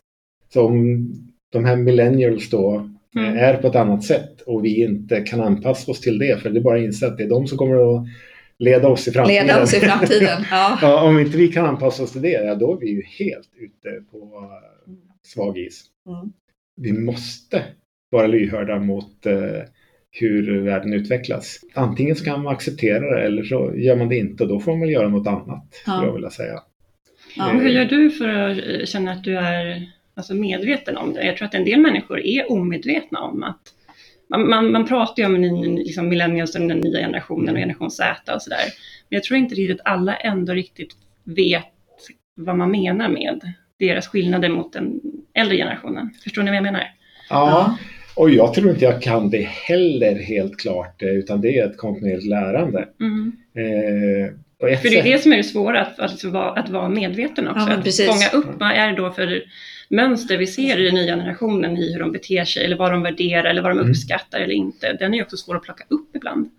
Så 0.54 0.66
om 0.66 1.08
de 1.52 1.66
här 1.66 1.76
millennials 1.76 2.50
då 2.50 2.76
eh, 2.76 2.86
Mm. 3.16 3.38
är 3.38 3.54
på 3.58 3.68
ett 3.68 3.76
annat 3.76 4.04
sätt 4.04 4.42
och 4.42 4.66
vi 4.66 4.84
inte 4.84 5.22
kan 5.22 5.42
anpassa 5.42 5.92
oss 5.92 6.02
till 6.02 6.20
det, 6.20 6.42
för 6.42 6.50
det 6.50 6.60
är 6.60 6.62
bara 6.62 6.78
att 6.78 6.84
inse 6.84 7.08
att 7.08 7.18
det 7.18 7.24
är 7.24 7.30
de 7.30 7.48
som 7.48 7.58
kommer 7.58 7.96
att 7.98 8.06
leda 8.60 8.88
oss 8.88 9.08
i 9.08 9.12
framtiden. 9.12 9.48
Leda 9.48 9.64
oss 9.64 9.74
i 9.74 9.80
framtiden. 9.80 10.44
Ja. 10.52 10.80
Ja, 10.82 11.04
om 11.10 11.20
inte 11.20 11.38
vi 11.38 11.48
kan 11.48 11.66
anpassa 11.66 12.04
oss 12.04 12.12
till 12.12 12.22
det, 12.22 12.32
ja, 12.32 12.56
då 12.56 12.74
är 12.74 12.80
vi 12.80 12.90
ju 12.90 13.02
helt 13.20 13.50
ute 13.60 14.04
på 14.12 14.18
eh, 14.18 14.94
svag 15.28 15.58
is. 15.58 15.84
Mm. 16.10 16.32
Vi 16.82 16.94
måste 16.94 17.64
vara 18.10 18.28
lyhörda 18.28 18.80
mot 18.80 19.26
eh, 19.26 19.62
hur 20.12 20.62
världen 20.62 20.94
utvecklas. 20.94 21.60
Antingen 21.74 22.16
så 22.16 22.26
kan 22.26 22.44
man 22.44 22.54
acceptera 22.54 23.16
det 23.16 23.22
eller 23.26 23.44
så 23.44 23.74
gör 23.76 23.96
man 23.96 24.10
det 24.10 24.18
inte 24.18 24.44
och 24.44 24.50
då 24.50 24.60
får 24.60 24.72
man 24.72 24.80
väl 24.82 24.90
göra 24.90 25.10
något 25.10 25.28
annat, 25.28 25.74
skulle 25.74 25.98
Ja. 25.98 26.06
jag 26.06 26.14
vilja 26.14 26.30
säga. 26.30 26.60
Ja. 27.36 27.54
Och 27.54 27.62
hur 27.62 27.70
gör 27.70 27.86
du 27.86 28.12
för 28.12 28.28
att 28.30 28.58
eh, 28.58 28.86
känna 28.86 29.12
att 29.12 29.24
du 29.24 29.38
är 29.38 29.86
alltså, 30.16 30.34
medveten 30.34 30.98
om 30.98 31.14
det? 31.14 31.26
Jag 31.26 31.38
tror 31.38 31.48
att 31.48 31.54
en 31.54 31.66
del 31.66 31.80
människor 31.80 32.20
är 32.20 32.52
omedvetna 32.52 33.20
om 33.20 33.44
att 33.44 33.62
man, 34.30 34.50
man, 34.50 34.72
man 34.72 34.88
pratar 34.88 35.24
ju 35.24 35.26
om 35.26 35.42
ni- 35.42 35.84
liksom 35.84 36.10
millennials 36.10 36.56
och 36.56 36.68
den 36.68 36.80
nya 36.80 37.00
generationen 37.00 37.56
och 37.56 37.60
generation 37.60 37.92
Z 37.92 38.34
och 38.36 38.42
sådär. 38.42 38.64
Men 39.10 39.16
jag 39.18 39.24
tror 39.24 39.38
inte 39.38 39.56
riktigt 39.56 39.82
alla 39.86 40.16
ändå 40.16 40.54
riktigt 40.54 40.92
vet 41.24 41.64
vad 42.36 42.58
man 42.58 42.72
menar 42.72 43.10
med 43.10 43.54
deras 43.80 44.08
skillnader 44.08 44.50
mot 44.50 44.74
den 44.74 45.00
äldre 45.34 45.58
generationen. 45.58 46.10
Förstår 46.24 46.44
ni 46.44 46.50
vad 46.52 46.56
jag 46.58 46.64
menar? 46.64 46.84
Ja, 47.30 47.78
och 48.16 48.30
jag 48.30 48.54
tror 48.54 48.70
inte 48.70 48.86
jag 48.86 49.02
kan 49.02 49.30
det 49.30 49.48
heller 49.48 50.16
helt 50.16 50.58
klart, 50.60 51.02
eh, 51.02 51.10
utan 51.10 51.42
det 51.42 51.58
är 51.58 51.66
ett 51.70 51.78
kontinuerligt 51.78 52.28
lärande. 52.28 52.88
Mm. 53.00 53.32
Eh, 53.56 54.34
För 54.60 54.90
det 54.90 55.00
är 55.00 55.04
det 55.04 55.20
som 55.24 55.32
är 55.34 55.38
det 55.38 55.44
svåra, 55.44 55.82
att, 55.82 56.00
alltså, 56.00 56.30
vara, 56.30 56.52
att 56.52 56.70
vara 56.70 56.90
medveten 56.90 57.48
också. 57.48 57.66
Ja, 57.70 57.74
att 57.74 57.84
precis. 57.84 58.06
fånga 58.08 58.44
upp 58.44 58.60
vad 58.60 58.72
är 58.72 58.88
det 58.92 58.96
då 58.96 59.12
för 59.12 59.44
mönster 59.90 60.38
vi 60.38 60.48
ser 60.48 60.80
i 60.80 60.84
den 60.86 60.96
nya 60.96 61.16
generationen 61.16 61.78
i 61.78 61.94
hur 61.94 62.00
de 62.00 62.12
beter 62.12 62.46
sig 62.46 62.66
eller 62.66 62.78
vad 62.78 62.92
de 62.92 63.02
värderar 63.04 63.44
eller 63.50 63.62
vad 63.62 63.72
de 63.72 63.78
Mm. 63.80 63.90
uppskattar 63.92 64.40
eller 64.40 64.54
inte. 64.54 64.94
Den 64.94 65.14
är 65.14 65.22
också 65.24 65.38
svår 65.38 65.56
att 65.56 65.64
plocka 65.64 65.84
upp 65.88 66.16
ibland. 66.16 66.50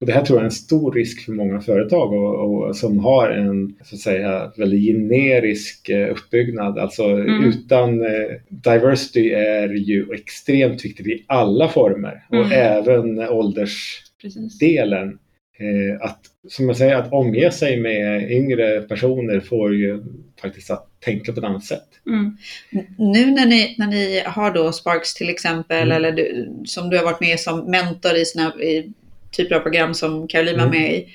Och 0.00 0.06
det 0.06 0.12
här 0.12 0.24
tror 0.24 0.36
jag 0.38 0.42
är 0.42 0.44
en 0.44 0.50
stor 0.50 0.92
risk 0.92 1.24
för 1.24 1.32
många 1.32 1.60
företag 1.60 2.12
och, 2.12 2.66
och 2.68 2.76
som 2.76 2.98
har 2.98 3.28
en 3.30 3.74
så 3.84 3.94
att 3.94 4.00
säga, 4.00 4.52
väldigt 4.56 4.80
generisk 4.96 5.88
eh, 5.88 6.10
uppbyggnad. 6.10 6.78
Alltså 6.78 7.04
Mm. 7.04 7.44
utan 7.44 8.00
eh, 8.02 8.08
diversity 8.48 9.30
är 9.30 9.68
ju 9.68 10.06
extremt 10.14 10.84
viktigt 10.84 11.06
i 11.06 11.24
alla 11.26 11.68
former 11.68 12.22
och 12.28 12.36
Mm. 12.36 12.52
även 12.52 13.18
åldersdelen. 13.28 13.98
Precis. 14.22 14.58
Eh, 15.60 16.00
att, 16.04 16.20
som 16.48 16.68
jag 16.68 16.76
säger, 16.76 16.94
att 16.96 17.12
omge 17.12 17.50
sig 17.50 17.80
med 17.80 18.30
yngre 18.30 18.80
personer 18.80 19.40
får 19.40 19.74
ju 19.74 20.02
faktiskt 20.42 20.70
att 20.70 20.86
tänka 21.00 21.32
på 21.32 21.38
ett 21.38 21.44
annat 21.44 21.64
sätt. 21.64 21.88
Mm. 22.06 22.36
Nu 22.98 23.30
när 23.30 23.46
ni, 23.46 23.74
när 23.78 23.86
ni 23.86 24.22
har 24.26 24.50
då 24.54 24.72
Sparks 24.72 25.14
till 25.14 25.28
exempel, 25.28 25.82
Mm. 25.82 25.96
eller 25.96 26.12
du, 26.12 26.52
som 26.64 26.90
du 26.90 26.96
har 26.96 27.04
varit 27.04 27.20
med 27.20 27.40
som 27.40 27.70
mentor 27.70 28.14
i 28.16 28.24
såna 28.24 28.54
i 28.54 28.92
typer 29.36 29.54
av 29.56 29.60
program 29.60 29.94
som 29.94 30.28
Caroline 30.28 30.56
var 30.58 30.66
Mm. 30.66 30.82
med 30.82 30.92
i. 30.94 31.08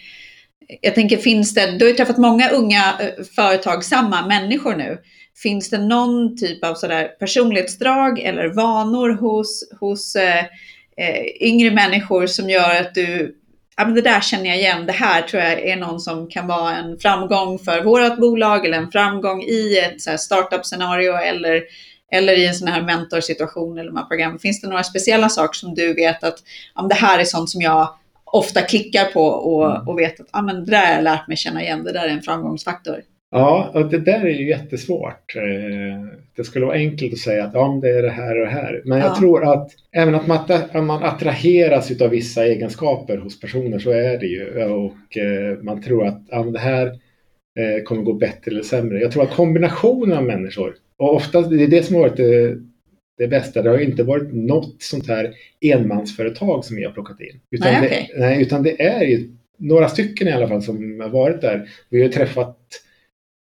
Jag 0.82 0.96
tänker, 0.96 1.18
finns 1.18 1.54
det, 1.54 1.78
du 1.78 1.86
har 1.86 1.90
ju 1.90 1.96
träffat 1.98 2.18
många 2.18 2.50
unga 2.50 2.94
eh, 3.00 3.24
företagsamma 3.36 4.28
människor 4.28 4.76
nu. 4.76 4.98
Finns 5.44 5.70
det 5.70 5.78
någon 5.78 6.38
typ 6.38 6.64
av 6.64 6.76
sådär 6.76 7.08
personlighetsdrag 7.20 8.20
eller 8.20 8.48
vanor 8.48 9.10
hos, 9.10 9.70
hos 9.80 10.16
eh, 10.16 10.46
eh, 10.98 11.26
yngre 11.42 11.72
människor 11.72 12.28
som 12.28 12.50
gör 12.50 12.82
att 12.82 12.96
du, 12.96 13.36
ja 13.78 13.86
men 13.86 13.96
det 13.96 14.02
där 14.02 14.22
känner 14.22 14.46
jag 14.46 14.58
igen, 14.58 14.86
det 14.86 14.92
här 14.92 15.22
tror 15.22 15.44
jag 15.44 15.60
är 15.60 15.76
någon 15.76 16.00
som 16.00 16.30
kan 16.30 16.48
vara 16.48 16.76
en 16.76 17.00
framgång 17.00 17.60
för 17.60 17.84
vårt 17.84 18.20
bolag 18.20 18.66
eller 18.66 18.78
en 18.78 18.92
framgång 18.92 19.42
i 19.42 19.78
ett 19.78 20.20
startup-scenario 20.20 21.14
eller, 21.14 21.64
eller 22.12 22.34
i 22.34 22.48
en 22.48 22.56
sån 22.56 22.68
här 22.68 22.82
mentorsituation 22.82 23.78
eller 23.78 23.92
de 23.92 23.98
här 23.98 24.06
program. 24.06 24.40
Finns 24.40 24.62
det 24.62 24.68
några 24.68 24.84
speciella 24.84 25.30
saker 25.30 25.58
som 25.58 25.76
du 25.76 25.94
vet 25.94 26.24
att 26.24 26.40
ja, 26.76 26.82
det 26.82 26.96
här 26.96 27.20
är 27.20 27.24
sånt 27.24 27.50
som 27.50 27.62
jag 27.62 27.96
ofta 28.26 28.62
klickar 28.62 29.06
på 29.06 29.26
och, 29.26 29.72
Mm. 29.76 29.88
och 29.88 30.00
vet 30.00 30.20
att 30.20 30.28
ja, 30.34 30.42
men 30.42 30.66
det 30.66 30.72
där 30.72 30.86
har 30.86 30.94
jag 30.94 31.04
lärt 31.04 31.28
mig 31.28 31.38
känna 31.38 31.62
igen, 31.62 31.84
det 31.84 31.94
där 31.94 32.04
är 32.04 32.10
en 32.10 32.22
framgångsfaktor. 32.22 33.02
Ja, 33.34 33.72
och 33.74 33.90
det 33.90 34.00
där 34.00 34.26
är 34.26 34.30
ju 34.30 34.48
jättesvårt. 34.50 35.36
Eh, 35.36 36.08
det 36.36 36.44
skulle 36.44 36.66
vara 36.66 36.76
enkelt 36.76 37.14
att 37.14 37.20
säga 37.20 37.44
att 37.46 37.54
ja, 37.54 37.80
det 37.82 37.90
är 37.90 38.02
det 38.04 38.10
här 38.10 38.40
och 38.40 38.46
det 38.46 38.52
här. 38.52 38.82
Men 38.86 38.98
jag 39.00 39.08
Ja. 39.08 39.16
tror 39.20 39.54
att 39.54 39.72
även 39.92 40.16
att 40.16 40.28
man, 40.28 40.38
att 40.50 40.74
man 40.86 41.04
attraheras 41.04 42.02
av 42.02 42.10
vissa 42.10 42.46
egenskaper 42.46 43.18
hos 43.18 43.40
personer 43.40 43.80
så 43.80 43.92
är 43.92 44.18
det 44.20 44.26
ju. 44.26 44.64
Och 44.66 45.18
eh, 45.18 45.58
man 45.62 45.82
tror 45.82 46.06
att 46.08 46.22
ja, 46.30 46.44
det 46.44 46.60
här 46.60 46.88
eh, 47.60 47.84
kommer 47.84 48.02
gå 48.02 48.14
bättre 48.14 48.52
eller 48.52 48.64
sämre. 48.64 49.00
Jag 49.00 49.12
tror 49.12 49.24
att 49.24 49.32
kombinationen 49.36 50.18
av 50.18 50.24
människor 50.24 50.76
och 50.98 51.16
oftast 51.16 51.50
det 51.50 51.64
är 51.64 51.68
det 51.68 51.84
som 51.84 51.96
har 51.96 52.02
varit 52.02 52.18
det, 52.18 52.58
det 53.18 53.28
bästa. 53.28 53.62
Det 53.62 53.70
har 53.70 53.78
ju 53.78 53.86
inte 53.86 54.04
varit 54.04 54.34
något 54.34 54.76
sånt 54.82 55.08
här 55.08 55.34
enmansföretag 55.62 56.66
som 56.66 56.76
vi 56.76 56.84
har 56.84 56.92
plockat 56.92 57.20
in. 57.22 57.40
Utan, 57.52 57.72
Nej, 57.72 57.82
det, 57.82 57.88
okej. 57.88 58.12
nej, 58.18 58.42
utan 58.42 58.64
det 58.64 58.82
är 58.82 59.02
ju 59.04 59.30
några 59.58 59.90
stycken 59.90 60.28
i 60.28 60.32
alla 60.32 60.48
fall 60.48 60.62
som 60.62 61.00
har 61.00 61.10
varit 61.10 61.42
där. 61.42 61.70
Vi 61.90 62.02
har 62.02 62.10
träffat 62.10 62.58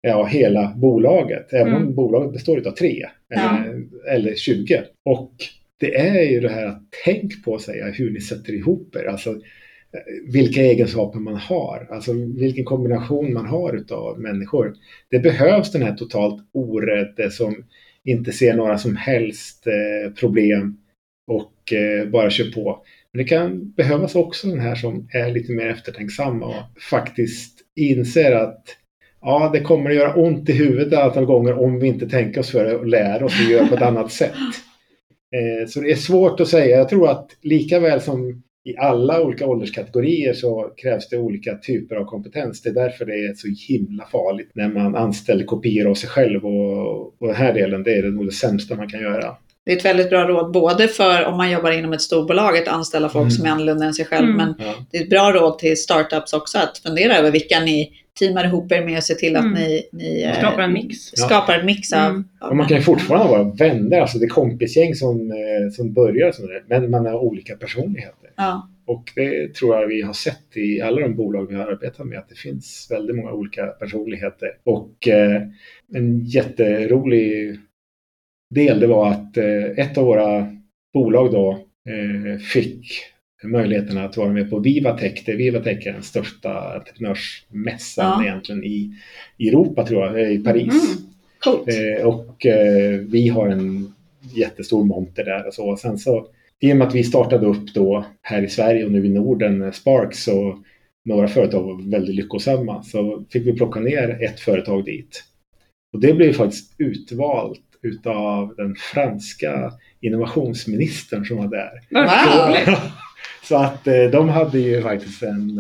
ja, 0.05 0.25
hela 0.25 0.73
bolaget, 0.77 1.53
även 1.53 1.73
Mm. 1.75 1.87
om 1.87 1.95
bolaget 1.95 2.33
består 2.33 2.67
av 2.69 2.71
tre 2.71 3.07
Ja. 3.29 3.59
eller, 3.65 3.85
eller 4.17 4.35
20. 4.35 4.83
Och 5.05 5.33
det 5.81 5.97
är 5.97 6.23
ju 6.23 6.41
det 6.41 6.49
här 6.49 6.67
att 6.67 6.83
tänk 7.05 7.45
på 7.45 7.59
sig 7.59 7.93
hur 7.95 8.11
ni 8.11 8.21
sätter 8.21 8.53
ihop 8.53 8.97
er. 8.97 9.05
Alltså, 9.05 9.41
vilka 10.33 10.63
egenskaper 10.63 11.19
man 11.19 11.37
har, 11.37 11.89
alltså 11.91 12.13
vilken 12.39 12.65
kombination 12.65 13.33
man 13.33 13.47
har 13.47 13.77
utav 13.77 14.21
människor. 14.21 14.75
Det 15.11 15.19
behövs 15.19 15.73
den 15.73 15.83
här 15.83 15.95
totalt 15.95 16.43
orädde 16.53 17.31
som 17.31 17.65
inte 18.05 18.33
ser 18.33 18.55
några 18.55 18.79
som 18.79 18.97
helst 18.97 19.67
eh, 19.67 20.13
problem 20.13 20.77
och 21.27 21.73
eh, 21.73 22.09
bara 22.09 22.31
kör 22.31 22.51
på. 22.53 22.83
Men 23.13 23.19
det 23.19 23.29
kan 23.29 23.71
behövas 23.77 24.15
också 24.15 24.49
den 24.49 24.61
här 24.61 24.75
som 24.75 25.09
är 25.13 25.31
lite 25.31 25.53
mer 25.53 25.67
eftertänksam 25.67 26.43
och 26.43 26.55
faktiskt 26.91 27.59
inser 27.77 28.33
att 28.33 28.65
ja, 29.25 29.51
det 29.53 29.61
kommer 29.61 29.91
att 29.91 29.97
göra 29.97 30.14
ont 30.14 30.49
i 30.49 30.53
huvudet 30.53 30.93
ett 30.93 30.99
antal 30.99 31.25
gånger 31.25 31.59
om 31.59 31.79
vi 31.81 31.87
inte 31.87 32.09
tänker 32.09 32.41
oss 32.41 32.51
för 32.51 32.75
och 32.75 32.87
lär 32.87 33.22
oss 33.22 33.41
att 33.45 33.51
göra 33.51 33.66
på 33.66 33.75
ett 33.75 33.83
annat 33.91 34.12
sätt. 34.12 34.33
Eh, 35.35 35.68
så 35.68 35.81
det 35.81 35.91
är 35.91 35.97
svårt 35.97 36.41
att 36.41 36.49
säga. 36.49 36.77
Jag 36.77 36.89
tror 36.89 37.09
att 37.11 37.27
lika 37.43 37.81
väl 37.81 38.01
som 38.01 38.43
i 38.66 38.77
alla 38.77 39.22
olika 39.22 39.47
ålderskategorier 39.47 40.33
så 40.33 40.72
krävs 40.77 41.09
det 41.09 41.18
olika 41.18 41.57
typer 41.57 41.97
av 41.97 42.05
kompetens. 42.05 42.62
Det 42.62 42.68
är 42.68 42.75
därför 42.75 43.05
det 43.07 43.12
är 43.12 43.35
så 43.35 43.49
himla 43.72 44.05
farligt 44.05 44.51
när 44.55 44.68
man 44.68 44.97
anställer 44.97 45.45
kopior 45.45 45.91
av 45.91 45.95
sig 45.95 46.09
själv 46.09 46.45
och, 46.45 46.99
och 47.20 47.27
den 47.27 47.37
här 47.37 47.55
delen, 47.55 47.83
det 47.83 47.95
är 47.95 48.03
nog 48.03 48.27
det 48.27 48.33
sämsta 48.33 48.75
man 48.77 48.89
kan 48.89 49.01
göra. 49.01 49.37
Det 49.66 49.72
är 49.72 49.77
ett 49.77 49.85
väldigt 49.85 50.11
bra 50.11 50.29
råd 50.29 50.53
både 50.53 50.89
för 50.89 51.25
om 51.25 51.37
man 51.37 51.51
jobbar 51.51 51.70
inom 51.70 51.93
ett 51.93 52.01
storbolag 52.03 52.59
att 52.59 52.68
anställa 52.68 53.09
folk 53.09 53.22
Mm. 53.22 53.31
som 53.31 53.47
är 53.47 53.51
annorlunda 53.51 53.85
än 53.87 53.95
sig 53.95 54.05
själv. 54.05 54.25
Mm. 54.29 54.37
Men 54.37 54.55
Ja. 54.59 54.75
det 54.91 54.99
är 54.99 55.03
ett 55.03 55.11
bra 55.11 55.33
råd 55.33 55.59
till 55.59 55.77
startups 55.77 56.33
också 56.33 56.59
att 56.59 56.79
fundera 56.79 57.16
över 57.16 57.31
vilka 57.31 57.61
ni 57.61 57.91
teamar 58.19 58.45
ihop 58.45 58.73
er 58.73 58.85
med 58.85 58.97
och 58.97 59.05
se 59.05 59.15
till 59.15 59.37
att 59.37 59.45
Mm. 59.45 59.55
ni, 59.55 59.83
ni 59.93 60.23
eh, 60.23 60.39
Skapar 60.39 60.62
en 60.62 60.73
mix. 60.73 60.97
skapar 60.99 61.59
en 61.59 61.67
mix 61.67 61.93
av, 61.93 62.11
Mm. 62.11 62.25
av 62.41 62.57
man 62.57 62.69
kan 62.69 62.77
ju 62.77 62.83
fortfarande 62.83 63.29
vara 63.29 63.43
vänner, 63.45 64.01
alltså 64.01 64.19
det 64.19 64.25
är 64.25 64.29
kompisgäng 64.29 64.95
som, 64.95 65.31
eh, 65.31 65.71
som 65.73 65.93
börjar 65.93 66.33
men 66.69 66.91
man 66.91 67.07
har 67.07 67.15
olika 67.19 67.57
personligheter. 67.57 68.31
Ja. 68.37 68.69
Och 68.87 69.12
det 69.15 69.55
tror 69.55 69.77
jag 69.81 69.87
vi 69.89 70.03
har 70.03 70.12
sett 70.12 70.57
i 70.57 70.81
alla 70.81 71.01
de 71.01 71.15
bolag 71.17 71.47
vi 71.49 71.55
har 71.55 71.67
arbetat 71.67 72.07
med, 72.07 72.19
att 72.19 72.29
det 72.29 72.39
finns 72.39 72.87
väldigt 72.91 73.17
många 73.17 73.33
olika 73.33 73.67
personligheter. 73.67 74.49
Och 74.65 75.09
eh, 75.09 75.43
en 75.95 76.25
jätterolig 76.25 77.59
del 78.55 78.81
det 78.81 78.87
var 78.87 79.11
att 79.11 79.37
eh, 79.37 79.65
ett 79.77 79.99
av 79.99 80.05
våra 80.05 80.47
bolag 80.95 81.33
då 81.33 81.51
eh, 81.89 82.39
fick 82.39 82.87
möjligheten 83.45 83.99
att 83.99 84.17
vara 84.17 84.33
med 84.33 84.51
på 84.51 84.59
Vivatech. 84.59 85.23
Det 85.27 85.35
Vivatech 85.35 85.87
är 85.87 85.93
den 85.93 86.03
största 86.03 86.75
entreprenörsmässan 86.75 88.05
Ja. 88.25 88.25
egentligen 88.29 88.65
i, 88.65 88.91
i 89.37 89.49
Europa 89.49 89.87
tror 89.87 90.05
jag, 90.05 90.21
eh, 90.21 90.31
i 90.33 90.39
Paris. 90.39 90.75
Mm. 91.47 91.99
Eh, 91.99 92.07
och 92.07 92.47
eh, 92.47 92.99
vi 92.99 93.29
har 93.29 93.49
en 93.49 93.95
jättestor 94.35 94.85
monter 94.85 95.25
där 95.25 95.47
och 95.47 95.55
så. 95.55 95.71
Och 95.71 95.79
sen 95.79 95.99
så 95.99 96.27
i 96.61 96.73
och 96.73 96.77
med 96.77 96.87
att 96.87 96.95
vi 96.95 97.05
startade 97.05 97.47
upp 97.47 97.75
då 97.75 98.05
här 98.23 98.43
i 98.43 98.49
Sverige 98.49 98.85
och 98.85 98.93
nu 98.93 99.07
i 99.07 99.11
Norden, 99.11 99.63
eh, 99.63 99.71
Sparks, 99.71 100.25
så 100.25 100.59
några 101.05 101.29
företag 101.29 101.63
var 101.63 101.91
väldigt 101.91 102.15
lyckosamma. 102.15 102.83
Så 102.83 103.25
fick 103.31 103.47
vi 103.47 103.53
plocka 103.53 103.81
ner 103.81 104.23
ett 104.23 104.41
företag 104.41 104.85
dit. 104.85 105.25
Och 105.93 106.01
det 106.01 106.13
blev 106.13 106.33
faktiskt 106.33 106.75
utvalt 106.79 107.61
utav 107.83 108.55
den 108.57 108.75
franska 108.75 109.73
innovationsministern 110.01 111.25
som 111.25 111.37
var 111.37 111.49
där. 111.49 111.71
Wow. 111.91 112.49
roligt. 112.49 112.81
Så 113.45 113.57
att 113.57 113.87
eh, 113.87 114.05
de 114.13 114.29
hade 114.29 114.59
ju 114.59 114.83
faktiskt 114.83 115.23
en 115.23 115.59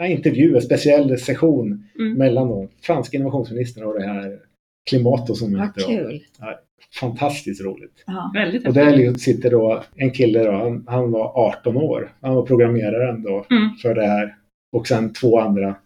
eh, 0.00 0.10
intervju, 0.12 0.54
en 0.56 0.62
speciell 0.62 1.18
session 1.18 1.82
Mm. 1.98 2.18
mellan 2.18 2.48
de 2.48 2.68
franska 2.82 3.16
innovationsministern 3.16 3.84
och 3.84 3.94
det 4.00 4.06
här 4.06 4.38
Klimato 4.90 5.34
som 5.34 5.52
Vad 5.52 5.62
heter. 5.66 5.80
kul. 5.86 6.20
Fantastiskt 7.00 7.64
roligt. 7.64 8.04
Ja. 8.06 8.30
Väldigt 8.34 8.66
Och 8.66 8.74
där 8.74 9.14
sitter 9.14 9.50
då 9.50 9.82
en 9.96 10.10
kille, 10.10 10.44
då, 10.44 10.50
han, 10.52 10.84
han 10.86 11.10
var 11.10 11.32
18 11.48 11.76
år. 11.76 12.12
Han 12.20 12.34
var 12.34 12.42
programmeraren 12.46 13.22
då 13.22 13.46
Mm. 13.50 13.68
för 13.82 13.94
det 13.94 14.06
här. 14.06 14.34
Och 14.76 14.88
sen 14.88 15.12
två 15.12 15.40
andra. 15.40 15.76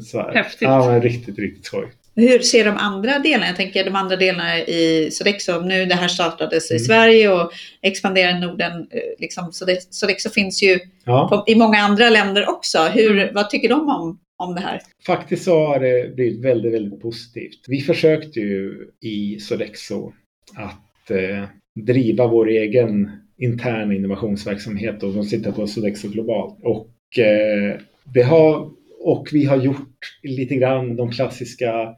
Så 0.00 0.18
här. 0.20 0.32
Häftigt. 0.34 0.62
Ja, 0.62 0.86
men 0.90 1.02
riktigt, 1.02 1.38
riktigt 1.38 1.64
skoj. 1.64 1.84
Hur 2.14 2.38
ser 2.38 2.64
de 2.64 2.76
andra 2.76 3.18
delarna? 3.18 3.46
Jag 3.46 3.56
tänker 3.56 3.84
de 3.84 3.94
andra 3.96 4.16
delarna 4.16 4.58
i 4.58 5.08
Sodexo, 5.12 5.60
nu 5.60 5.86
det 5.86 5.94
här 5.94 6.08
startades 6.08 6.70
i 6.70 6.74
Mm. 6.74 6.84
Sverige 6.84 7.28
och 7.32 7.52
expanderar 7.82 8.36
i 8.36 8.40
Norden. 8.40 8.72
eh, 8.72 9.00
Liksom, 9.18 9.52
Sode- 9.52 9.80
Sodexo 9.90 10.30
finns 10.30 10.62
ju 10.62 10.78
Ja, 11.04 11.28
på, 11.28 11.52
i 11.52 11.54
många 11.54 11.78
andra 11.78 12.10
länder 12.10 12.48
också. 12.48 12.78
Hur. 12.78 13.30
Vad 13.34 13.50
tycker 13.50 13.68
de 13.68 13.88
om, 13.88 14.18
om 14.36 14.54
det 14.54 14.60
här? 14.60 14.80
faktiskt 15.06 15.44
så 15.44 15.66
har 15.66 15.80
det 15.80 16.14
blivit 16.14 16.44
väldigt, 16.44 16.72
väldigt 16.74 17.00
positivt. 17.02 17.60
Vi 17.68 17.80
försökte 17.80 18.40
ju 18.40 18.74
i 19.00 19.38
Sodexo 19.40 20.12
att 20.56 21.10
eh, 21.10 21.44
driva 21.86 22.26
vår 22.26 22.48
egen 22.48 23.10
interna 23.38 23.94
innovationsverksamhet 23.94 25.02
och 25.02 25.12
som 25.12 25.24
sitter 25.24 25.52
på 25.52 25.66
Sodexo 25.66 26.08
Global. 26.08 26.52
Och, 26.62 27.18
eh, 27.18 27.76
det 28.04 28.22
har, 28.22 28.70
och 29.00 29.28
vi 29.32 29.44
har 29.44 29.56
gjort 29.56 29.98
lite 30.22 30.54
grann 30.54 30.96
de 30.96 31.10
klassiska 31.12 31.94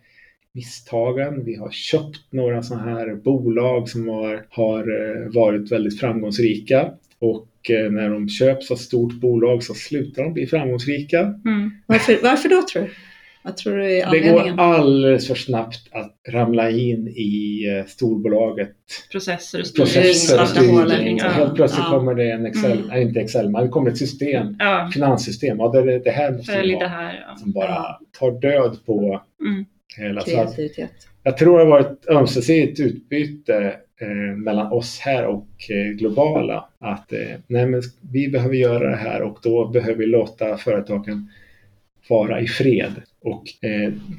misstagen. 0.54 1.44
Vi 1.44 1.56
har 1.56 1.70
köpt 1.70 2.20
några 2.32 2.62
sådana 2.62 2.90
här 2.90 3.14
bolag 3.14 3.88
som 3.88 4.08
har, 4.08 4.46
har 4.50 4.78
eh, 4.80 5.32
varit 5.34 5.72
väldigt 5.72 6.00
framgångsrika. 6.00 6.90
Och 7.18 7.70
eh, 7.70 7.90
när 7.90 8.10
de 8.10 8.28
köps 8.28 8.70
av 8.70 8.76
stort 8.76 9.12
bolag 9.20 9.62
så 9.62 9.74
slutar 9.74 10.22
de 10.22 10.32
bli 10.32 10.46
framgångsrika. 10.46 11.20
Mm. 11.20 11.70
Varför, 11.86 12.18
varför 12.22 12.48
då 12.48 12.62
tror 12.72 12.82
du? 12.82 12.90
Vad 13.42 13.56
tror 13.56 13.76
du 13.76 13.84
är 13.84 13.88
Det 13.88 14.02
anledningen? 14.02 14.56
går 14.56 14.62
alldeles 14.62 15.28
för 15.28 15.34
snabbt 15.34 15.80
att 15.90 16.14
ramla 16.28 16.70
in 16.70 17.08
i 17.08 17.60
eh, 17.78 17.86
storbolaget. 17.86 18.70
Processer 19.12 19.60
och 19.60 19.76
Processer 19.76 20.44
styrning. 20.44 21.18
Ja. 21.18 21.28
Helt 21.28 21.54
plötsligt 21.54 21.84
Ja. 21.90 21.98
kommer 21.98 22.14
det 22.14 22.30
en 22.30 22.46
Excel, 22.46 22.72
Mm. 22.72 22.86
nej 22.88 23.02
inte 23.02 23.20
Excel, 23.20 23.50
men 23.50 23.62
det 23.62 23.68
kommer 23.68 23.90
ett 23.90 23.98
system, 23.98 24.56
Ja, 24.58 24.90
finanssystem. 24.94 25.58
Ja, 25.58 25.68
det, 25.68 25.98
det 25.98 26.10
här 26.10 26.32
måste 26.32 26.52
följ 26.52 26.76
det 26.80 26.88
här. 26.88 27.24
Ja. 27.28 27.36
Som 27.36 27.52
bara 27.52 27.84
tar 28.18 28.40
död 28.40 28.78
på 28.86 29.22
Mm. 29.40 29.64
Hela. 29.96 30.20
Så 30.20 30.26
att, 30.26 30.56
Kreativitet. 30.56 30.92
jag 31.22 31.36
tror 31.36 31.58
det 31.58 31.64
har 31.64 31.70
varit 31.70 32.08
ömsesidigt 32.08 32.80
utbyte 32.80 33.76
eh, 34.00 34.36
mellan 34.36 34.72
oss 34.72 34.98
här 34.98 35.26
och 35.26 35.48
eh, 35.70 35.92
globala. 35.92 36.68
Att 36.78 37.12
eh, 37.12 37.18
nej, 37.46 37.66
men 37.66 37.82
vi 38.12 38.28
behöver 38.28 38.54
göra 38.54 38.90
det 38.90 38.96
här 38.96 39.22
och 39.22 39.38
då 39.42 39.68
behöver 39.68 39.98
vi 39.98 40.06
låta 40.06 40.56
företagen 40.56 41.28
vara 42.08 42.40
i 42.40 42.46
fred. 42.46 42.92
Och 43.20 43.44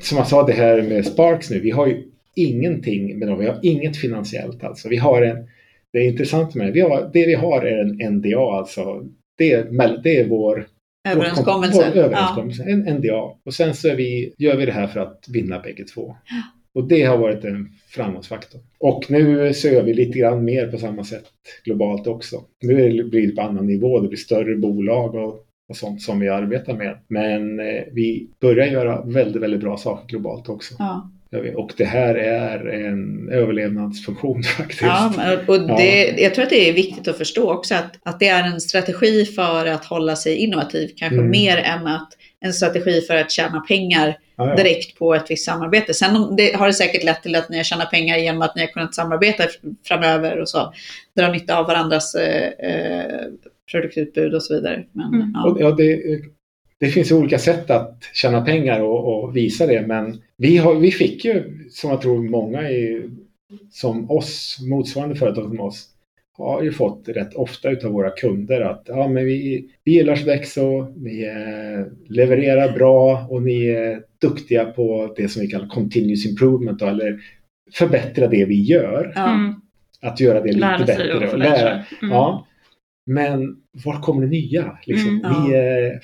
som 0.01 0.17
jag 0.17 0.27
sa 0.27 0.45
det 0.45 0.53
här 0.53 0.81
med 0.81 1.05
Sparks 1.05 1.49
nu, 1.49 1.59
vi 1.59 1.71
har 1.71 1.87
ju 1.87 2.03
ingenting 2.35 3.19
med 3.19 3.27
dem, 3.27 3.39
vi 3.39 3.45
har 3.45 3.59
inget 3.61 3.97
finansiellt 3.97 4.63
alltså. 4.63 4.89
Vi 4.89 4.97
har 4.97 5.21
en, 5.21 5.47
det 5.93 5.99
är 5.99 6.07
intressant 6.07 6.55
med 6.55 6.67
det, 6.67 6.71
vi 6.71 6.81
har, 6.81 7.09
det 7.13 7.25
vi 7.25 7.33
har 7.33 7.61
är 7.61 7.77
en 7.77 8.15
NDA 8.15 8.57
alltså. 8.57 9.03
Det 9.37 9.51
är, 9.51 10.01
det 10.03 10.19
är 10.19 10.27
vår 10.27 10.67
Överenskommelse. 11.05 11.85
överenskommelse, 11.85 12.63
en 12.63 12.79
NDA. 12.79 13.21
Och 13.45 13.53
sen 13.53 13.73
så 13.73 13.95
vi, 13.95 14.33
gör 14.37 14.57
vi 14.57 14.65
det 14.65 14.71
här 14.71 14.87
för 14.87 14.99
att 14.99 15.25
vinna 15.29 15.59
bägge 15.59 15.83
två. 15.83 16.15
Och 16.73 16.87
det 16.87 17.03
har 17.03 17.17
varit 17.17 17.43
en 17.43 17.69
framgångsfaktor. 17.87 18.61
Och 18.79 19.05
nu 19.09 19.53
så 19.53 19.67
gör 19.67 19.83
vi 19.83 19.93
lite 19.93 20.19
grann 20.19 20.45
mer 20.45 20.67
på 20.67 20.77
samma 20.77 21.03
sätt 21.03 21.25
globalt 21.63 22.07
också. 22.07 22.41
Nu 22.61 23.03
blir 23.03 23.27
det 23.27 23.35
på 23.35 23.41
annan 23.41 23.67
nivå, 23.67 23.99
det 23.99 24.07
blir 24.07 24.17
större 24.17 24.55
bolag 24.55 25.15
och, 25.15 25.45
och 25.69 25.77
sånt 25.77 26.01
som 26.01 26.19
vi 26.19 26.29
arbetar 26.29 26.73
med. 26.73 26.97
Men 27.07 27.59
eh, 27.59 27.83
vi 27.91 28.29
börjar 28.41 28.67
göra 28.67 29.05
väldigt, 29.05 29.41
väldigt 29.41 29.61
bra 29.61 29.77
saker 29.77 30.07
globalt 30.07 30.49
också. 30.49 30.75
Ja. 30.79 31.11
Och 31.55 31.71
det 31.77 31.85
här 31.85 32.15
är 32.15 32.67
en 32.87 33.29
överlevnadsfunktion 33.31 34.43
faktiskt. 34.57 34.81
Ja, 34.81 35.13
och 35.47 35.67
det, 35.77 36.15
jag 36.17 36.33
tror 36.35 36.43
att 36.43 36.49
det 36.49 36.69
är 36.69 36.73
viktigt 36.73 37.07
att 37.07 37.17
förstå 37.17 37.51
också 37.51 37.75
att, 37.75 37.99
att 38.03 38.19
det 38.19 38.27
är 38.27 38.43
en 38.43 38.61
strategi 38.61 39.25
för 39.25 39.65
att 39.65 39.85
hålla 39.85 40.15
sig 40.15 40.35
innovativ, 40.35 40.89
kanske 40.95 41.15
Mm. 41.17 41.29
mer 41.31 41.57
än 41.57 41.87
att 41.87 42.09
en 42.39 42.53
strategi 42.53 43.01
för 43.01 43.15
att 43.15 43.31
tjäna 43.31 43.59
pengar 43.59 44.17
Ja, 44.37 44.49
ja. 44.49 44.55
direkt 44.55 44.99
på 44.99 45.15
ett 45.15 45.25
visst 45.31 45.45
samarbete. 45.45 45.93
Sen 45.93 46.35
det 46.35 46.55
har 46.55 46.67
det 46.67 46.73
säkert 46.73 47.03
lett 47.03 47.23
till 47.23 47.35
att 47.35 47.49
ni 47.49 47.57
har 47.57 47.63
tjänat 47.63 47.91
pengar 47.91 48.17
genom 48.17 48.41
att 48.41 48.55
ni 48.55 48.61
har 48.61 48.67
kunnat 48.67 48.95
samarbeta 48.95 49.43
framöver 49.87 50.39
och 50.41 50.49
så. 50.49 50.73
Dra 51.17 51.31
nytta 51.31 51.57
av 51.57 51.67
varandras 51.67 52.15
eh, 52.15 52.47
eh, 52.71 53.21
produktutbud 53.71 54.33
och 54.33 54.43
så 54.43 54.53
vidare. 54.55 54.83
Men, 54.91 55.07
Mm. 55.13 55.31
ja. 55.33 55.49
Och, 55.49 55.57
ja, 55.61 55.71
det, 55.71 56.01
det 56.79 56.87
finns 56.87 57.11
ju 57.11 57.15
olika 57.15 57.39
sätt 57.39 57.69
att 57.69 58.03
tjäna 58.13 58.41
pengar 58.41 58.81
och, 58.81 59.23
och 59.23 59.35
visa 59.37 59.65
det 59.67 59.87
men 59.87 60.21
vi, 60.37 60.57
har, 60.57 60.75
vi 60.75 60.91
fick 60.91 61.25
ju, 61.25 61.43
som 61.69 61.89
jag 61.89 62.01
tror 62.01 62.29
många 62.29 62.69
i, 62.69 63.09
som 63.71 64.11
oss, 64.11 64.57
motsvarande 64.69 65.15
företag 65.15 65.47
som 65.49 65.59
oss, 65.59 65.87
har 66.37 66.63
ju 66.63 66.71
fått 66.71 67.03
rätt 67.07 67.33
ofta 67.33 67.69
utav 67.69 67.91
våra 67.91 68.09
kunder 68.09 68.61
att 68.61 68.83
ja, 68.87 69.07
men 69.07 69.25
vi, 69.25 69.69
vi 69.83 69.91
gillar 69.91 70.15
Sodexo, 70.15 70.93
ni 70.95 71.23
eh, 71.23 71.85
levererar 72.09 72.71
bra 72.73 73.27
och 73.29 73.41
ni 73.41 73.67
är 73.67 74.01
duktiga 74.21 74.65
på 74.65 75.13
det 75.17 75.27
som 75.27 75.41
vi 75.41 75.47
kallar 75.47 75.67
continuous 75.67 76.25
improvement 76.25 76.79
då, 76.79 76.85
eller 76.85 77.19
förbättra 77.73 78.27
det 78.27 78.45
vi 78.45 78.61
gör. 78.63 79.13
Mm. 79.15 79.53
Att 80.01 80.19
göra 80.19 80.41
det 80.41 80.47
lite 80.47 80.59
Lära 80.59 80.85
sig 80.85 80.97
bättre. 80.97 81.31
och 81.31 81.37
lära. 81.39 81.71
Mm. 81.71 81.85
Ja. 82.01 82.47
Men 83.05 83.55
var 83.85 84.01
kommer 84.01 84.21
det 84.21 84.27
nya? 84.27 84.77
Liksom, 84.85 85.09
Mm, 85.09 85.21
ja. 85.23 85.45
vi, 85.47 85.55
är, 85.55 85.99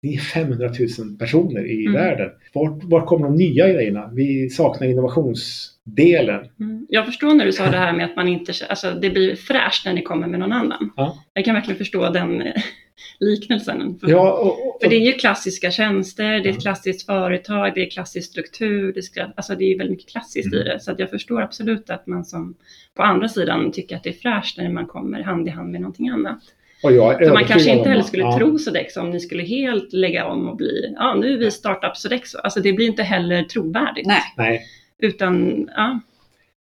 vi 0.00 0.14
är 0.14 0.20
500 0.20 0.68
000 0.98 1.16
personer 1.18 1.66
i 1.66 1.86
Mm. 1.86 1.92
världen. 1.92 2.30
Var, 2.52 2.80
var 2.88 3.06
kommer 3.06 3.26
de 3.26 3.36
nya 3.36 3.68
grejerna? 3.68 4.10
Vi 4.14 4.50
saknar 4.50 4.88
innovationsdelen. 4.88 6.46
Mm. 6.60 6.86
Jag 6.88 7.06
förstår 7.06 7.34
när 7.34 7.44
du 7.44 7.52
sa 7.52 7.70
det 7.70 7.76
här 7.76 7.92
med 7.92 8.04
att 8.04 8.16
man 8.16 8.28
inte, 8.28 8.52
alltså 8.68 8.90
det 8.90 9.10
blir 9.10 9.36
fräscht 9.36 9.84
när 9.86 9.92
ni 9.92 10.02
kommer 10.02 10.26
med 10.26 10.40
någon 10.40 10.52
annan. 10.52 10.90
Ja. 10.96 11.18
Jag 11.34 11.44
kan 11.44 11.54
verkligen 11.54 11.78
förstå 11.78 12.10
den 12.10 12.40
eh, 12.42 12.52
liknelsen. 13.20 13.98
För, 13.98 14.08
Ja, 14.10 14.32
och, 14.32 14.46
och, 14.68 14.78
för 14.82 14.90
det 14.90 14.96
är 14.96 15.06
ju 15.06 15.12
klassiska 15.12 15.70
tjänster, 15.70 16.24
det 16.40 16.48
är 16.48 16.52
ett 16.52 16.62
klassiskt 16.62 17.06
företag, 17.06 17.72
det 17.74 17.86
är 17.86 17.90
klassisk 17.90 18.30
struktur, 18.30 18.92
det 18.92 19.02
ska, 19.02 19.22
alltså 19.36 19.54
det 19.54 19.64
är 19.64 19.78
väldigt 19.78 19.96
mycket 19.96 20.10
klassiskt 20.12 20.52
i 20.54 20.56
Mm. 20.56 20.68
det. 20.68 20.80
Så 20.80 20.94
jag 20.98 21.10
förstår 21.10 21.42
absolut 21.42 21.90
att 21.90 22.06
man 22.06 22.24
som 22.24 22.54
på 22.94 23.02
andra 23.02 23.28
sidan 23.28 23.72
tycker 23.72 23.96
att 23.96 24.02
det 24.04 24.10
är 24.10 24.14
fräscht 24.14 24.58
när 24.58 24.68
man 24.68 24.86
kommer 24.86 25.22
hand 25.22 25.48
i 25.48 25.50
hand 25.50 25.72
med 25.72 25.80
någonting 25.80 26.08
annat. 26.08 26.38
Och 26.82 26.92
jag 26.92 27.22
är 27.22 27.26
Så 27.26 27.34
man 27.34 27.44
kanske 27.44 27.70
inte 27.70 27.88
heller 27.88 28.02
skulle 28.02 28.22
ja. 28.22 28.38
tro 28.38 28.58
Sodexo 28.58 29.00
om 29.00 29.10
ni 29.10 29.20
skulle 29.20 29.42
helt 29.42 29.92
lägga 29.92 30.26
om 30.26 30.48
och 30.48 30.56
bli, 30.56 30.94
ja 30.96 31.14
nu 31.14 31.34
är 31.34 31.38
vi 31.38 31.50
startup 31.50 31.96
Sodexo. 31.96 32.38
Alltså 32.38 32.60
det 32.60 32.72
blir 32.72 32.86
inte 32.86 33.02
heller 33.02 33.42
trovärdigt. 33.42 34.06
Nej. 34.06 34.22
Nej, 34.36 34.62
Utan, 34.98 35.68
ja, 35.76 36.00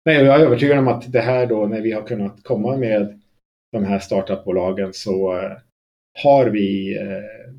Nej, 0.04 0.24
jag 0.24 0.40
är 0.40 0.44
övertygad 0.44 0.78
om 0.78 0.88
att 0.88 1.12
det 1.12 1.20
här 1.20 1.46
då 1.46 1.66
när 1.66 1.80
vi 1.80 1.92
har 1.92 2.02
kunnat 2.02 2.42
komma 2.42 2.76
med 2.76 3.20
de 3.72 3.84
här 3.84 3.98
startupbolagen 3.98 4.92
så 4.92 5.36
eh, 5.38 5.52
har 6.22 6.46
vi 6.46 6.96
eh, 6.96 7.54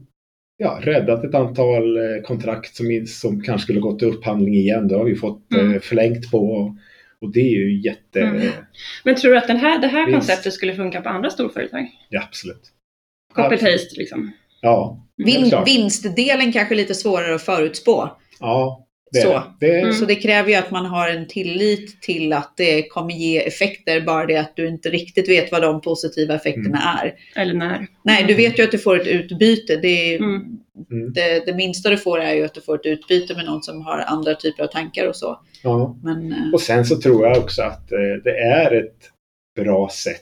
ja, 0.58 0.80
räddat 0.82 1.24
ett 1.24 1.36
antal 1.36 1.97
eh, 1.97 2.22
kontrakt 2.24 2.76
som, 2.76 3.06
som 3.08 3.41
kanske 3.41 3.64
skulle 3.64 3.80
gått 3.80 3.99
till 3.99 4.08
upphandling 4.08 4.54
igen. 4.56 4.88
Det 4.88 4.95
har 4.95 5.06
vi 5.06 5.16
fått 5.16 5.54
Mm. 5.54 5.82
förlängt 5.82 6.32
på. 6.32 6.76
Och 7.24 7.32
det 7.32 7.39
är 7.39 7.59
ju 7.59 7.82
jätte... 7.82 8.21
Mm. 8.21 8.51
Men 9.03 9.15
tror 9.15 9.32
du 9.32 9.38
att 9.38 9.47
den 9.47 9.57
här, 9.57 9.80
det 9.80 9.88
här 9.88 10.05
Visst. 10.05 10.15
konceptet 10.15 10.53
skulle 10.53 10.76
funka 10.76 11.01
på 11.01 11.09
andra 11.09 11.30
storföretag? 11.30 11.88
Ja, 12.09 12.24
absolut. 12.24 12.71
Copy-paste 13.36 13.97
liksom. 13.97 14.32
Ja, 14.61 15.07
Vin, 15.17 15.51
vinstdelen 15.65 16.53
kanske 16.53 16.74
är 16.74 16.78
lite 16.78 16.95
svårare 16.95 17.36
att 17.36 17.41
förutspå. 17.41 18.09
ja 18.39 18.82
det, 19.14 19.20
Så. 19.22 19.43
det 19.59 19.80
Mm. 19.80 19.93
Så 19.93 20.05
det 20.05 20.16
kräver 20.16 20.49
ju 20.49 20.55
att 20.55 20.72
man 20.72 20.86
har 20.86 21.09
en 21.09 21.28
tillit 21.28 22.01
till 22.01 22.34
att 22.34 22.53
det 22.57 22.88
kommer 22.88 23.14
ge 23.14 23.47
effekter, 23.47 24.01
bara 24.01 24.26
det 24.26 24.38
att 24.38 24.55
du 24.55 24.68
inte 24.68 24.89
riktigt 24.89 25.30
vet 25.30 25.51
vad 25.51 25.61
de 25.61 25.82
positiva 25.82 26.36
effekterna 26.36 26.99
är. 27.03 27.14
Eller 27.41 27.53
när. 27.53 27.88
Nej, 28.03 28.26
du 28.28 28.34
vet 28.34 28.59
ju 28.59 28.64
att 28.64 28.72
du 28.72 28.78
får 28.80 29.01
ett 29.01 29.07
utbyte. 29.07 29.76
Det, 29.76 30.16
är, 30.16 30.20
Mm. 30.20 30.57
Mm. 30.91 31.14
det, 31.14 31.45
det 31.45 31.53
minsta 31.55 31.89
du 31.89 31.97
får 31.97 32.20
är 32.20 32.34
ju 32.34 32.43
att 32.45 32.53
du 32.53 32.61
får 32.61 32.76
ett 32.76 32.86
utbyte 32.86 33.36
med 33.36 33.45
någon 33.45 33.64
som 33.64 33.82
har 33.82 33.99
andra 34.07 34.36
typer 34.36 34.64
av 34.64 34.68
tankar 34.68 35.07
och 35.07 35.16
så. 35.16 35.39
ja. 35.64 35.97
Men 36.03 36.32
eh, 36.32 36.53
Och 36.53 36.61
sen 36.61 36.86
så 36.86 36.95
tror 37.01 37.28
jag 37.28 37.38
också 37.38 37.61
att 37.61 37.91
eh, 37.91 37.97
det 38.24 38.38
är 38.38 38.72
ett 38.84 38.97
bra 39.55 39.89
sätt 39.89 40.22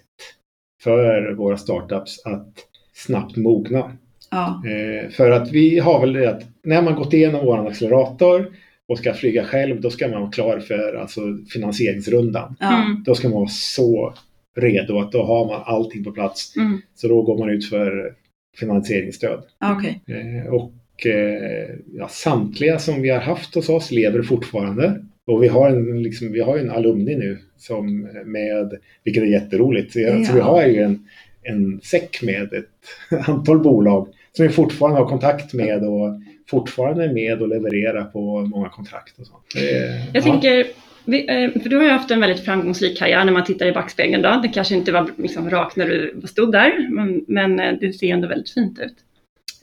för 0.84 1.34
våra 1.34 1.58
startups 1.58 2.26
att 2.26 2.54
snabbt 2.94 3.36
mogna. 3.38 3.92
ja, 4.32 4.62
Eh, 4.66 5.10
för 5.12 5.32
att 5.32 5.52
vi 5.52 5.80
har 5.80 6.00
väl 6.00 6.14
det 6.14 6.30
att 6.30 6.42
när 6.64 6.82
man 6.82 6.96
gått 6.96 7.14
igenom 7.14 7.46
vår 7.46 7.68
accelerator 7.68 8.56
och 8.90 8.98
ska 8.98 9.14
flyga 9.14 9.44
själv, 9.44 9.82
då 9.82 9.90
ska 9.90 10.08
man 10.08 10.22
vara 10.22 10.32
klar 10.32 10.60
för 10.60 10.94
alltså, 10.96 11.22
finansieringsrundan. 11.54 12.56
ja, 12.60 12.84
Mm. 12.86 13.04
Då 13.06 13.16
ska 13.16 13.30
man 13.30 13.38
vara 13.40 13.48
så 13.50 14.14
redo 14.58 15.00
att 15.00 15.12
då 15.12 15.24
har 15.24 15.46
man 15.48 15.62
allting 15.66 16.04
på 16.04 16.12
plats. 16.12 16.56
Mm. 16.58 16.82
Så 16.96 17.08
då 17.08 17.22
går 17.22 17.38
man 17.38 17.50
ut 17.50 17.70
för 17.70 18.14
finansieringsstöd. 18.60 19.44
ja, 19.60 19.76
okej. 19.78 20.02
Eh, 20.08 20.54
och 20.54 21.06
eh, 21.06 21.70
ja, 21.94 22.08
samtliga 22.08 22.80
som 22.80 23.02
vi 23.02 23.10
har 23.10 23.20
haft 23.20 23.56
hos 23.56 23.70
oss 23.70 23.92
lever 23.92 24.22
fortfarande. 24.22 25.06
Och 25.28 25.44
vi 25.44 25.48
har 25.48 25.70
en, 25.70 26.04
liksom, 26.04 26.32
vi 26.32 26.42
har 26.42 26.58
en 26.58 26.70
alumni 26.72 27.16
nu 27.16 27.38
som 27.58 28.02
med, 28.26 28.74
vilket 29.04 29.24
är 29.24 29.28
jätteroligt. 29.28 29.94
Så, 29.94 30.00
jag- 30.00 30.26
så 30.26 30.32
Ja. 30.32 30.36
vi 30.36 30.42
har 30.42 30.66
ju 30.68 30.82
en, 30.82 31.08
en 31.44 31.80
säck 31.84 32.22
med 32.24 32.54
ett 32.54 33.28
antal 33.28 33.60
bolag 33.60 34.08
som 34.32 34.48
vi 34.48 34.52
fortfarande 34.52 35.00
har 35.00 35.08
kontakt 35.08 35.54
med 35.54 35.84
och 35.84 36.22
fortfarande 36.52 37.04
är 37.04 37.14
med 37.14 37.41
och 37.41 37.47
levererar 37.47 38.04
på 38.04 38.41
många 38.41 38.70
kontrakt 38.70 39.20
och 39.20 39.28
sånt. 39.28 39.43
Är- 39.56 39.97
Jag 39.97 40.08
ja. 40.14 40.22
tänker, 40.22 40.68
vi, 41.06 41.18
eh, 41.30 41.62
för 41.62 41.70
du 41.70 41.76
har 41.78 41.84
ju 41.84 41.89
haft 41.89 42.12
en 42.12 42.20
väldigt 42.20 42.45
framgångsrik 42.45 42.97
karriär 42.97 43.26
när 43.26 43.32
man 43.34 43.43
tittar 43.43 43.66
i 43.66 43.72
backspegeln. 43.72 44.22
Då. 44.24 44.39
Det 44.43 44.47
kanske 44.47 44.76
inte 44.76 44.91
var 44.91 45.10
liksom 45.18 45.49
rakt 45.49 45.76
när 45.76 45.88
du 45.88 46.22
stod 46.28 46.52
där, 46.52 46.88
men, 46.89 47.26
men 47.28 47.60
eh, 47.60 47.74
det 47.80 47.93
ser 47.93 48.14
ändå 48.14 48.28
väldigt 48.28 48.49
fint 48.54 48.80
ut. 48.80 48.95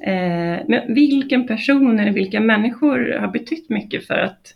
Eh, 0.03 0.65
Men 0.69 0.95
vilken 0.95 1.47
person 1.47 2.01
eller 2.01 2.13
vilka 2.13 2.41
människor 2.41 3.19
har 3.21 3.29
betytt 3.29 3.69
mycket 3.69 4.07
för 4.07 4.15
att, 4.15 4.55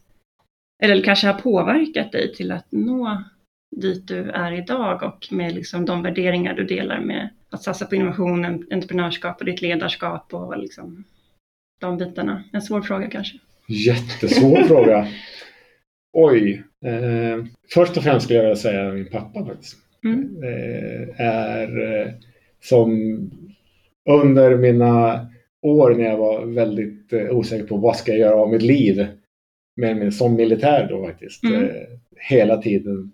eller 0.83 1.03
kanske 1.05 1.27
har 1.27 1.35
påverkat 1.35 2.13
dig 2.13 2.35
till 2.35 2.53
att 2.53 2.67
nå 2.71 3.23
dit 3.77 4.09
du 4.09 4.31
är 4.31 4.53
idag 4.53 5.03
och 5.03 5.33
med 5.33 5.55
liksom 5.55 5.85
de 5.85 6.03
värderingar 6.03 6.55
du 6.55 6.65
delar 6.65 7.01
med 7.01 7.29
att 7.51 7.63
satsa 7.63 7.87
på 7.87 7.95
innovation, 7.95 8.45
entreprenörskap 8.45 9.41
och 9.41 9.45
ditt 9.47 9.63
ledarskap 9.63 10.35
och 10.35 10.59
liksom 10.59 11.05
de 11.83 11.97
bitarna. 11.97 12.45
En 12.53 12.63
svår 12.63 12.83
fråga 12.83 13.11
kanske. 13.11 13.39
Jättesvår 13.67 14.63
fråga. 14.69 15.09
Oj. 16.13 16.63
Eh, 16.85 17.45
först 17.75 17.97
och 17.97 18.03
främst 18.03 18.25
skulle 18.25 18.39
jag 18.39 18.45
vilja 18.45 18.57
säga 18.57 18.93
min 18.93 19.11
pappa 19.11 19.47
faktiskt. 19.47 19.77
Mm. 20.05 20.43
Eh, 20.43 21.21
är 21.21 22.01
eh, 22.01 22.13
som 22.61 22.91
under 24.11 24.57
mina 24.57 25.27
år 25.63 25.95
när 25.95 26.05
jag 26.05 26.17
var 26.17 26.47
väldigt 26.47 27.13
eh, 27.13 27.31
osäker 27.31 27.67
på 27.67 27.77
vad 27.77 27.97
ska 27.97 28.13
jag 28.13 28.21
göra 28.21 28.37
av 28.37 28.51
mitt 28.51 28.63
liv. 28.63 29.07
Men 29.77 30.13
som 30.13 30.35
militär 30.35 30.87
då 30.91 31.07
faktiskt. 31.07 31.45
Mm. 31.45 31.63
Eh, 31.63 31.71
hela 32.29 32.57
tiden 32.63 33.13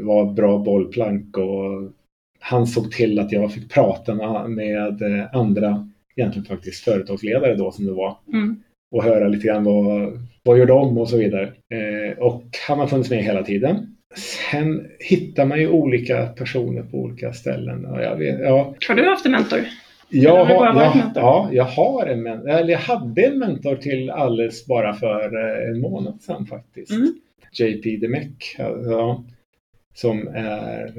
var 0.00 0.32
bra 0.32 0.58
bollplank 0.58 1.38
och 1.38 1.92
han 2.40 2.66
såg 2.66 2.92
till 2.92 3.18
att 3.18 3.32
jag 3.32 3.52
fick 3.52 3.72
prata 3.72 4.14
med, 4.48 5.02
andra, 5.32 5.88
egentligen 6.18 6.46
faktiskt 6.46 6.84
företagsledare 6.84 7.54
då 7.54 7.70
som 7.72 7.86
det 7.86 7.92
var 7.92 8.16
Mm. 8.32 8.56
och 8.90 9.04
höra 9.04 9.28
lite 9.28 9.46
grann 9.46 9.64
vad, 9.64 10.20
vad 10.42 10.58
gör 10.58 10.66
de 10.66 10.98
och 10.98 11.08
så 11.08 11.16
vidare. 11.16 11.42
Eh, 11.44 12.18
och 12.18 12.44
han 12.68 12.78
har 12.78 12.86
funnits 12.86 13.10
med 13.10 13.24
hela 13.24 13.42
tiden. 13.42 13.94
Sen 14.50 14.86
hittar 14.98 15.46
man 15.46 15.60
ju 15.60 15.68
olika 15.68 16.26
personer 16.26 16.82
på 16.82 16.96
olika 16.98 17.32
ställen. 17.32 17.84
Och 17.86 18.02
jag, 18.02 18.16
vet, 18.16 18.40
ja, 18.40 18.74
Har 18.88 18.94
du 18.94 19.08
haft 19.08 19.26
en 19.26 19.32
mentor? 19.32 19.60
jag, 20.10 20.44
har 20.44 20.66
jag, 20.66 20.74
mentor? 20.96 21.22
ja, 21.22 21.48
jag 21.52 21.64
har 21.64 22.06
en 22.06 22.22
mentor. 22.22 22.50
Eller 22.50 22.72
jag 22.72 22.78
hade 22.78 23.22
en 23.26 23.38
mentor 23.38 23.76
till 23.76 24.10
alldeles 24.10 24.66
bara 24.66 24.94
för 24.94 25.24
eh, 25.24 25.70
en 25.70 25.80
månad 25.80 26.22
sedan 26.22 26.46
faktiskt. 26.46 26.90
Mm. 26.90 27.14
JP 27.52 27.96
Demek. 27.96 28.56
Ja, 28.58 29.24
som 29.94 30.28
är 30.28 30.92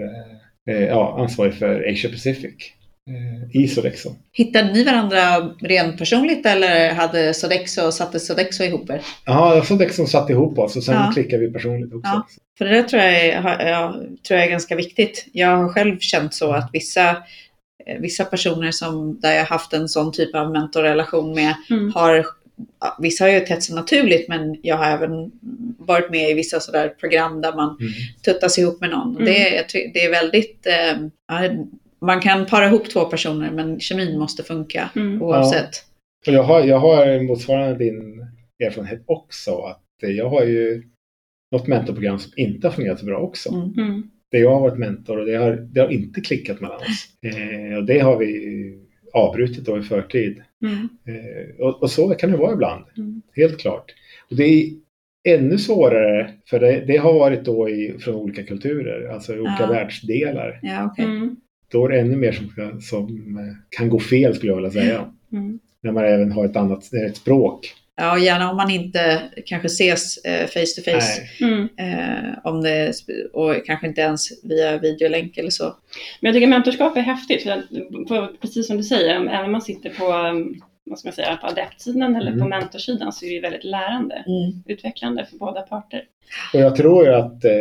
eh, 0.68 0.76
eh, 0.76 0.84
ja, 0.88 1.16
ansvarig 1.20 1.54
för 1.54 1.90
Asia 1.92 2.10
Pacific. 2.10 2.74
Eh, 3.10 3.62
i 3.62 3.68
Sodexo. 3.68 4.16
Hittade 4.34 4.74
ni 4.74 4.84
varandra 4.84 5.38
rent 5.62 5.98
personligt 5.98 6.46
eller 6.46 6.94
hade 6.94 7.34
Sodexo, 7.34 7.92
satte 7.92 8.20
Sodexo 8.20 8.64
ihop 8.64 8.90
er? 8.90 9.02
Ja, 9.26 9.64
Sodexo 9.66 10.06
satte 10.06 10.34
ihop 10.34 10.60
oss 10.60 10.76
och 10.76 10.84
sen 10.84 10.96
Ja. 10.96 11.12
klickade 11.14 11.46
vi 11.46 11.54
personligt 11.54 11.94
också. 11.94 12.12
Ja. 12.12 12.28
För 12.58 12.66
det 12.66 12.72
där 12.72 12.84
tror 12.84 13.02
jag, 13.02 13.26
är, 13.26 13.42
har- 13.42 13.60
ja, 13.66 13.96
tror 14.28 14.40
jag 14.40 14.48
är 14.48 14.52
ganska 14.52 14.76
viktigt. 14.76 15.26
Jag 15.34 15.58
har 15.58 15.70
själv 15.70 16.00
känt 16.00 16.34
så 16.34 16.52
att 16.52 16.70
vissa, 16.74 17.10
eh, 17.86 18.00
vissa 18.00 18.26
personer 18.26 18.72
som, 18.72 19.20
där 19.22 19.32
jag 19.36 19.46
haft 19.46 19.74
en 19.74 19.88
sån 19.90 20.12
typ 20.12 20.36
av 20.36 20.52
mentorrelation 20.52 21.36
med 21.36 21.54
Mm. 21.70 21.92
har, 21.96 22.26
vissa 23.00 23.24
har 23.24 23.32
ju 23.32 23.40
tett 23.40 23.64
sig 23.64 23.76
naturligt 23.76 24.28
men 24.28 24.56
jag 24.62 24.78
har 24.78 24.86
även 24.86 25.32
varit 25.80 26.12
med 26.12 26.30
i 26.30 26.34
vissa 26.34 26.60
sådär 26.60 26.88
program 26.90 27.42
där 27.42 27.54
man 27.56 27.78
Mm. 27.80 27.92
tuttas 28.26 28.58
ihop 28.60 28.82
med 28.82 28.90
någon. 28.90 29.10
Mm. 29.16 29.26
Det, 29.26 29.50
jag 29.50 29.66
det 29.94 30.06
är 30.06 30.12
väldigt, 30.12 30.68
eh, 30.68 30.98
man 32.02 32.22
kan 32.22 32.46
para 32.46 32.68
ihop 32.68 32.90
två 32.90 33.06
personer 33.06 33.52
men 33.52 33.80
kemin 33.80 34.20
måste 34.20 34.44
funka 34.44 34.90
Mm. 34.96 35.22
oavsett. 35.22 35.70
Och 36.28 36.34
jag 36.34 36.44
har, 36.44 36.64
jag 36.64 36.80
har 36.80 37.24
motsvarande 37.24 37.76
din 37.86 38.26
erfarenhet 38.66 39.04
också. 39.06 39.56
Att 39.58 39.84
jag 40.00 40.30
har 40.30 40.44
ju 40.44 40.84
något 41.52 41.68
mentorprogram 41.68 42.20
som 42.20 42.32
inte 42.36 42.68
har 42.68 42.72
fungerat 42.72 43.00
så 43.00 43.06
bra 43.06 43.18
också. 43.18 43.50
Mm. 43.50 43.74
Mm. 43.78 44.04
Där 44.32 44.40
jag 44.40 44.52
har 44.54 44.62
varit 44.62 44.78
mentor 44.80 45.18
och 45.20 45.26
det 45.26 45.36
har, 45.36 45.52
det 45.52 45.80
har 45.82 45.90
inte 45.90 46.22
klickat 46.22 46.62
mellan 46.62 46.78
oss. 46.78 47.08
Eh, 47.22 47.78
och 47.78 47.84
det 47.86 48.00
har 48.00 48.18
vi 48.18 48.78
avbrutit 49.14 49.66
då 49.66 49.78
i 49.78 49.82
förtid. 49.82 50.42
Mm. 50.64 50.90
Eh, 51.08 51.66
och, 51.66 51.82
och 51.84 51.92
så 51.92 52.10
kan 52.10 52.32
det 52.32 52.38
vara 52.38 52.54
ibland, 52.54 52.86
Mm. 52.98 53.22
helt 53.36 53.58
klart. 53.60 53.92
Och 54.30 54.36
det 54.36 54.44
är 54.44 54.70
ännu 55.28 55.58
svårare, 55.58 56.32
för 56.50 56.60
det, 56.60 56.84
det 56.88 56.98
har 56.98 57.14
varit 57.14 57.46
då 57.46 57.70
i, 57.70 57.96
från 58.00 58.16
olika 58.16 58.44
kulturer, 58.44 59.10
alltså 59.10 59.36
i 59.36 59.40
olika 59.40 59.58
Ja. 59.60 59.68
världsdelar. 59.68 60.60
Ja, 60.62 60.86
okej. 60.92 61.06
Mm. 61.06 61.36
Då 61.72 61.86
är 61.86 61.90
det 61.90 62.00
ännu 62.00 62.16
mer 62.16 62.32
som, 62.32 62.48
ska, 62.50 62.80
som 62.82 63.38
eh, 63.38 63.56
kan 63.78 63.90
gå 63.90 64.00
fel 64.00 64.36
skulle 64.36 64.52
jag 64.52 64.56
vilja 64.56 64.72
säga. 64.72 65.06
Mm. 65.32 65.60
när 65.82 65.92
man 65.92 66.06
även 66.06 66.32
har 66.32 66.46
ett 66.46 66.56
annat 66.56 66.94
ett 66.94 67.18
språk. 67.18 67.74
Ja, 67.96 68.18
gärna 68.18 68.50
om 68.52 68.58
man 68.58 68.72
inte 68.72 69.22
kanske 69.46 69.66
ses 69.66 70.18
eh, 70.18 70.48
face 70.48 70.76
to 70.76 70.92
face. 70.92 71.46
Mm. 71.46 71.68
Eh, 71.78 72.38
om 72.44 72.62
det, 72.62 72.94
och 73.34 73.66
kanske 73.66 73.88
inte 73.88 74.02
ens 74.02 74.44
via 74.44 74.78
videolänk 74.78 75.38
eller 75.38 75.50
så. 75.50 75.64
Men 76.22 76.30
jag 76.30 76.34
tycker 76.36 76.48
mentorskap 76.48 76.98
är 76.98 77.02
häftigt, 77.02 77.44
för 77.44 77.50
att, 77.52 77.70
på, 78.08 78.28
precis 78.42 78.68
som 78.68 78.78
du 78.78 78.84
säger, 78.84 79.16
även 79.16 79.46
om 79.46 79.52
man 79.52 79.62
sitter 79.62 79.90
på, 79.90 80.14
um, 80.14 80.62
vad 80.86 81.00
ska 81.00 81.08
man 81.08 81.14
säga, 81.14 81.38
på 81.38 81.48
adeptsidan 81.48 82.16
eller 82.16 82.32
på 82.32 82.38
Mm. 82.38 82.50
mentorsidan 82.50 83.12
så 83.12 83.26
är 83.26 83.30
det 83.30 83.36
ju 83.36 83.42
väldigt 83.42 83.64
lärande, 83.64 84.16
Mm. 84.28 84.64
utvecklande 84.66 85.26
för 85.26 85.38
båda 85.38 85.62
parter. 85.62 86.04
Och 86.54 86.60
jag 86.60 86.76
tror 86.76 87.06
ju 87.06 87.14
att 87.14 87.46
eh, 87.46 87.52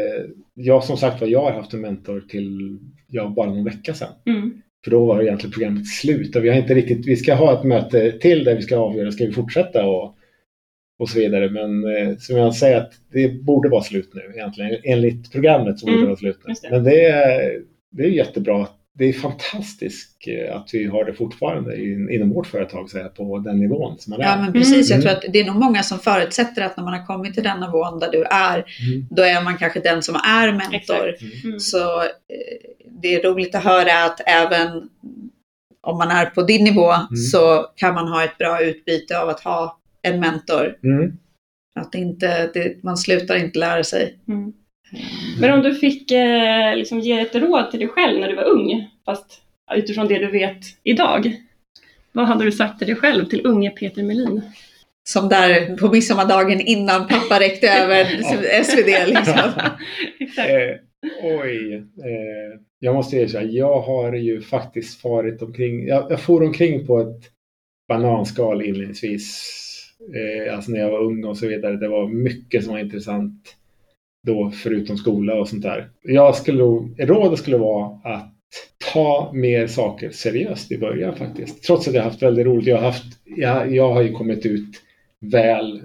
jag 0.54 0.84
som 0.84 0.96
sagt 0.96 1.20
var, 1.20 1.28
jag 1.28 1.42
har 1.42 1.52
haft 1.52 1.72
en 1.72 1.80
mentor 1.80 2.24
till 2.28 2.78
ja, 3.10 3.32
bara 3.36 3.46
någon 3.50 3.64
vecka 3.64 3.94
sedan. 3.94 4.12
Mm. 4.26 4.62
För 4.84 4.90
då 4.90 5.04
var 5.04 5.22
egentligen 5.22 5.52
programmet 5.52 5.86
slut 5.86 6.36
och 6.36 6.44
vi 6.44 6.48
har 6.48 6.56
inte 6.56 6.74
riktigt, 6.74 7.06
vi 7.06 7.16
ska 7.16 7.34
ha 7.34 7.58
ett 7.58 7.64
möte 7.64 8.12
till 8.12 8.44
där 8.44 8.56
vi 8.56 8.62
ska 8.62 8.76
avgöra, 8.76 9.12
ska 9.12 9.26
vi 9.26 9.32
fortsätta 9.32 9.86
och, 9.86 10.14
och 10.98 11.08
så 11.08 11.18
vidare. 11.18 11.50
Men 11.50 11.96
eh, 11.96 12.16
som 12.18 12.36
jag 12.36 12.54
säger 12.54 12.76
att 12.76 12.92
det 13.12 13.28
borde 13.42 13.68
vara 13.68 13.82
slut 13.82 14.10
nu 14.14 14.32
egentligen. 14.34 14.76
Enligt 14.84 15.32
programmet 15.32 15.78
så 15.78 15.86
borde 15.86 15.96
Mm, 15.96 16.04
det 16.04 16.08
vara 16.08 16.18
slut 16.18 16.38
nu. 16.46 16.54
det. 16.62 16.70
Men 16.70 16.84
det 16.84 17.04
är, 17.04 17.60
det 17.90 18.02
är 18.02 18.08
jättebra. 18.08 18.66
Det 18.98 19.04
är 19.04 19.12
fantastiskt 19.12 20.16
eh, 20.26 20.56
att 20.56 20.70
vi 20.72 20.86
har 20.86 21.04
det 21.04 21.12
fortfarande 21.14 21.82
in, 21.84 22.10
inom 22.10 22.30
vårt 22.30 22.46
företag 22.46 22.90
så 22.90 22.98
här, 22.98 23.08
på 23.08 23.38
den 23.38 23.60
nivån 23.60 23.98
som 23.98 24.10
man 24.10 24.20
är. 24.20 24.24
Ja, 24.24 24.36
men 24.36 24.52
precis. 24.52 24.90
Jag 24.90 24.96
Mm. 24.96 25.02
tror 25.02 25.12
att 25.28 25.32
det 25.32 25.40
är 25.40 25.44
nog 25.44 25.56
många 25.56 25.82
som 25.82 25.98
förutsätter 25.98 26.62
att 26.62 26.76
när 26.76 26.84
man 26.84 26.94
har 26.94 27.06
kommit 27.06 27.34
till 27.34 27.42
den 27.42 27.60
nivån 27.60 27.98
där 27.98 28.10
du 28.12 28.24
är, 28.24 28.56
Mm. 28.56 29.06
då 29.10 29.22
är 29.22 29.42
man 29.44 29.56
kanske 29.58 29.80
den 29.80 30.02
som 30.02 30.14
är 30.14 30.52
mentor. 30.52 31.14
Mm. 31.20 31.32
Mm. 31.44 31.60
Så 31.60 32.00
eh, 32.02 32.08
det 33.02 33.14
är 33.14 33.22
roligt 33.22 33.54
att 33.54 33.64
höra 33.64 34.04
att 34.04 34.20
även 34.26 34.88
om 35.80 35.98
man 35.98 36.10
är 36.10 36.26
på 36.26 36.42
din 36.42 36.64
nivå 36.64 36.92
Mm. 36.92 37.16
så 37.32 37.66
kan 37.76 37.94
man 37.94 38.08
ha 38.08 38.24
ett 38.24 38.38
bra 38.38 38.62
utbyte 38.62 39.20
av 39.20 39.28
att 39.28 39.40
ha 39.40 39.78
en 40.02 40.20
mentor. 40.20 40.76
Mm. 40.84 41.12
Att 41.74 41.94
inte, 41.94 42.50
det, 42.54 42.82
man 42.82 42.96
slutar 42.96 43.36
inte 43.36 43.58
lära 43.58 43.84
sig. 43.84 44.18
Men 45.40 45.52
om 45.52 45.62
du 45.62 45.74
fick 45.74 46.10
eh, 46.10 46.76
liksom 46.76 47.00
ge 47.00 47.20
ett 47.20 47.34
råd 47.34 47.70
till 47.70 47.80
dig 47.80 47.88
själv 47.88 48.20
när 48.20 48.28
du 48.28 48.34
var 48.34 48.44
ung, 48.44 48.90
fast 49.04 49.42
utifrån 49.74 50.08
det 50.08 50.18
du 50.18 50.30
vet 50.30 50.60
idag, 50.82 51.36
vad 52.12 52.26
hade 52.26 52.44
du 52.44 52.52
sagt 52.52 52.78
till 52.78 52.86
dig 52.86 52.96
själv, 52.96 53.24
till 53.24 53.46
unge 53.46 53.70
Peter 53.70 54.02
Melin? 54.02 54.42
Som 55.08 55.28
där 55.28 55.76
på 55.76 55.88
midsommardagen 55.88 56.60
innan 56.60 57.08
pappa 57.08 57.40
räckte 57.40 57.68
över 57.82 58.04
SvD. 58.62 59.06
Liksom. 59.06 59.50
Eh, 60.38 60.76
oj. 61.22 61.74
Eh, 61.74 62.60
jag 62.78 62.94
måste 62.94 63.16
erkänna, 63.16 63.44
jag 63.44 63.80
har 63.80 64.12
ju 64.12 64.40
faktiskt 64.40 65.00
farit 65.00 65.42
omkring. 65.42 65.86
Jag, 65.86 66.10
jag 66.10 66.20
for 66.20 66.42
omkring 66.42 66.86
på 66.86 67.00
ett 67.00 67.30
bananskal 67.88 68.62
inledningsvis. 68.62 69.54
Eh, 70.14 70.54
alltså 70.54 70.70
när 70.70 70.80
jag 70.80 70.90
var 70.90 71.02
ung 71.02 71.24
och 71.24 71.38
så 71.38 71.46
vidare. 71.46 71.76
Det 71.76 71.88
var 71.88 72.08
mycket 72.08 72.64
som 72.64 72.72
var 72.72 72.80
intressant 72.80 73.57
då, 74.26 74.50
förutom 74.50 74.96
skola 74.96 75.34
och 75.34 75.48
sånt 75.48 75.62
där. 75.62 75.88
Jag 76.02 76.34
skulle, 76.36 76.58
nog- 76.58 76.94
rådet 76.98 77.38
skulle 77.38 77.56
vara 77.56 77.86
att 78.04 78.32
ta 78.92 79.30
mer 79.34 79.66
saker 79.66 80.10
seriöst 80.10 80.72
i 80.72 80.78
början 80.78 81.16
faktiskt. 81.16 81.62
Trots 81.64 81.88
att 81.88 81.94
jag 81.94 82.02
har 82.02 82.10
haft 82.10 82.22
väldigt 82.22 82.46
roligt. 82.46 82.66
Jag 82.66 82.76
har, 82.76 82.84
haft, 82.84 83.04
jag, 83.24 83.74
jag 83.74 83.92
har 83.92 84.02
ju 84.02 84.12
kommit 84.12 84.46
ut 84.46 84.82
väl 85.20 85.82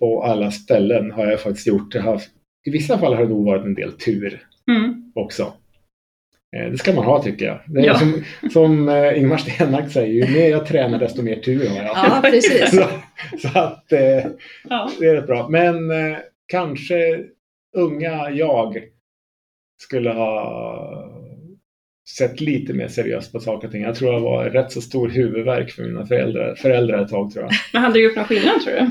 på 0.00 0.22
alla 0.22 0.50
ställen 0.50 1.10
har 1.10 1.26
jag 1.26 1.40
faktiskt 1.40 1.66
gjort. 1.66 1.94
Jag 1.94 2.02
har, 2.02 2.20
I 2.66 2.70
vissa 2.70 2.98
fall 2.98 3.14
har 3.14 3.22
det 3.22 3.28
nog 3.28 3.44
varit 3.46 3.64
en 3.64 3.74
del 3.74 3.92
tur 3.92 4.46
Mm. 4.70 5.12
också. 5.14 5.52
Eh, 6.56 6.70
Det 6.70 6.78
ska 6.78 6.92
man 6.92 7.04
ha 7.04 7.22
tycker 7.22 7.44
jag. 7.46 7.58
Det 7.66 7.80
Ja. 7.86 7.94
som, 7.94 8.24
som 8.52 8.88
eh, 8.88 9.18
Ingmar 9.18 9.36
Stenmark 9.36 9.90
säger, 9.92 10.12
ju 10.26 10.32
mer 10.38 10.50
jag 10.50 10.66
tränar 10.66 10.98
desto 10.98 11.22
mer 11.22 11.36
tur 11.36 11.68
har 11.68 11.76
jag. 11.76 11.86
Ja, 11.86 12.20
precis. 12.24 12.70
Så, 12.76 12.84
så 13.48 13.58
att 13.58 13.92
eh, 13.92 14.24
Ja. 14.68 14.90
det 15.00 15.06
är 15.06 15.14
rätt 15.14 15.26
bra. 15.26 15.48
Men 15.48 15.74
kanske 16.48 17.20
unga 17.72 18.30
jag 18.30 18.78
skulle 19.78 20.10
ha 20.10 21.12
sett 22.18 22.40
lite 22.40 22.72
mer 22.72 22.88
seriöst 22.88 23.32
på 23.32 23.40
saker 23.40 23.66
och 23.66 23.72
ting. 23.72 23.82
Jag 23.82 23.94
tror 23.94 24.12
jag 24.12 24.20
var 24.20 24.44
rätt 24.44 24.72
så 24.72 24.80
stor 24.80 25.08
huvudvärk 25.08 25.70
för 25.70 25.82
mina 25.82 26.06
föräldrar, 26.06 26.54
föräldrar 26.54 27.02
ett 27.02 27.10
tag 27.10 27.32
tror 27.32 27.44
jag. 27.44 27.52
Men 27.72 27.82
hade 27.82 27.94
du 27.94 28.04
gjort 28.04 28.16
någon 28.16 28.24
skillnad 28.24 28.60
tror 28.60 28.74
du? 28.74 28.90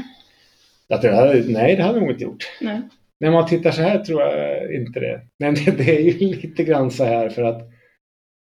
Att 0.96 1.04
jag 1.04 1.16
hade, 1.16 1.44
nej, 1.48 1.76
det 1.76 1.84
hade 1.84 1.98
jag 1.98 2.02
nog 2.02 2.12
inte 2.12 2.24
gjort. 2.24 2.44
Nej. 2.62 2.82
När 3.20 3.32
man 3.32 3.48
tittar 3.48 3.72
så 3.72 3.82
här 3.82 4.00
tror 4.00 4.22
jag 4.22 4.74
inte 4.74 5.00
det. 5.00 5.22
Men 5.40 5.56
det, 5.56 5.72
det 5.72 5.98
är 5.98 6.02
ju 6.02 6.12
lite 6.42 6.64
grann 6.64 6.92
så 6.92 7.04
här 7.04 7.30
för 7.30 7.44
att 7.44 7.70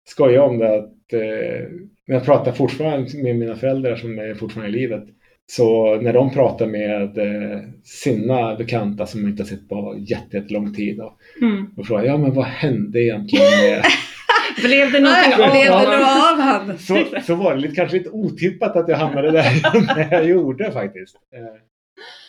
skoja 0.08 0.42
om 0.42 0.58
det 0.58 0.74
att 0.74 1.12
eh, 1.12 1.68
jag 2.06 2.24
pratar 2.24 2.52
fortfarande 2.52 3.22
med 3.22 3.36
mina 3.36 3.56
föräldrar 3.56 3.96
som 3.96 4.18
är 4.18 4.34
fortfarande 4.34 4.78
i 4.78 4.80
livet 4.80 5.04
så 5.46 5.96
när 6.00 6.12
de 6.12 6.30
pratar 6.30 6.66
med 6.66 7.18
eh, 7.18 7.60
sina 7.84 8.54
bekanta 8.54 9.06
som 9.06 9.28
inte 9.28 9.42
har 9.42 9.48
sett 9.48 9.68
på 9.68 9.94
jätte- 9.98 10.36
jättelång 10.36 10.74
tid 10.74 11.00
och, 11.00 11.18
Mm. 11.42 11.66
och 11.76 11.86
frågar 11.86 12.04
ja 12.04 12.16
men 12.16 12.34
vad 12.34 12.44
hände 12.44 13.02
egentligen 13.04 13.44
med 13.60 13.84
Blev 14.64 14.92
det 14.92 15.00
någonting 15.00 15.32
av 15.44 15.50
blev 15.50 15.64
det 15.64 15.70
honom? 15.70 15.90
nog 15.90 16.00
av 16.02 16.40
han? 16.40 16.78
så, 16.78 17.04
så 17.26 17.34
var 17.34 17.54
det 17.54 17.60
lite, 17.60 17.74
kanske 17.74 17.96
lite 17.98 18.10
otippat 18.10 18.76
att 18.76 18.88
jag 18.88 18.96
hamnade 18.96 19.30
där 19.30 20.08
jag 20.10 20.24
gjorde 20.28 20.72
faktiskt. 20.72 21.16
Eh, 21.34 21.40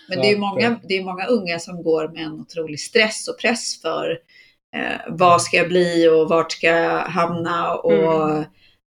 Men 0.09 0.20
det 0.22 0.32
är 0.32 0.38
många, 0.38 0.68
eh, 0.68 0.74
det 0.84 0.97
är 0.97 1.03
många 1.03 1.26
unga 1.26 1.59
som 1.59 1.84
går 1.84 2.07
med 2.07 2.24
en 2.24 2.32
otrolig 2.39 2.80
stress 2.80 3.28
och 3.28 3.39
press 3.39 3.82
för 3.82 4.09
eh, 4.76 4.99
vad 5.09 5.41
ska 5.41 5.57
jag 5.57 5.68
bli 5.70 6.07
och 6.07 6.30
vart 6.30 6.51
ska 6.51 6.68
jag 6.68 6.99
hamna 6.99 7.74
och 7.74 8.30
Mm. 8.32 8.43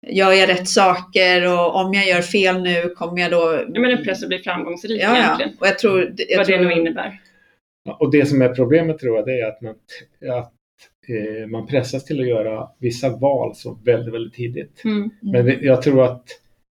Gör 0.06 0.32
jag 0.32 0.48
rätt 0.48 0.68
saker 0.68 1.52
och 1.52 1.76
om 1.76 1.94
jag 1.94 2.06
gör 2.06 2.22
fel 2.22 2.62
nu 2.62 2.88
kommer 2.88 3.20
jag 3.20 3.30
då... 3.30 3.64
Ja, 3.74 3.80
men 3.80 3.90
en 3.90 4.04
press 4.04 4.22
att 4.22 4.28
bli 4.28 4.38
framgångsrik 4.38 5.02
Ja, 5.02 5.08
ja. 5.08 5.16
egentligen. 5.16 5.52
Och 5.60 5.66
jag 5.66 5.78
tror... 5.78 6.14
Jag 6.28 6.36
Vad 6.36 6.46
tror 6.46 6.58
det 6.58 6.64
nu 6.64 6.72
innebär. 6.72 7.20
Ja, 7.84 7.96
Och 8.00 8.10
det 8.10 8.26
som 8.26 8.42
är 8.42 8.48
problemet 8.48 8.98
tror 8.98 9.16
jag 9.16 9.26
det 9.26 9.40
är 9.40 9.48
att 9.48 9.60
man, 9.60 9.74
att, 10.38 10.52
eh, 11.08 11.46
man 11.46 11.66
pressas 11.66 12.04
till 12.04 12.20
att 12.20 12.26
göra 12.26 12.68
vissa 12.78 13.16
val 13.16 13.54
så 13.54 13.78
väldigt, 13.84 14.14
väldigt 14.14 14.34
tidigt. 14.34 14.84
Mm. 14.84 15.10
Men 15.20 15.44
det, 15.44 15.58
jag 15.60 15.82
tror 15.82 16.04
att 16.04 16.24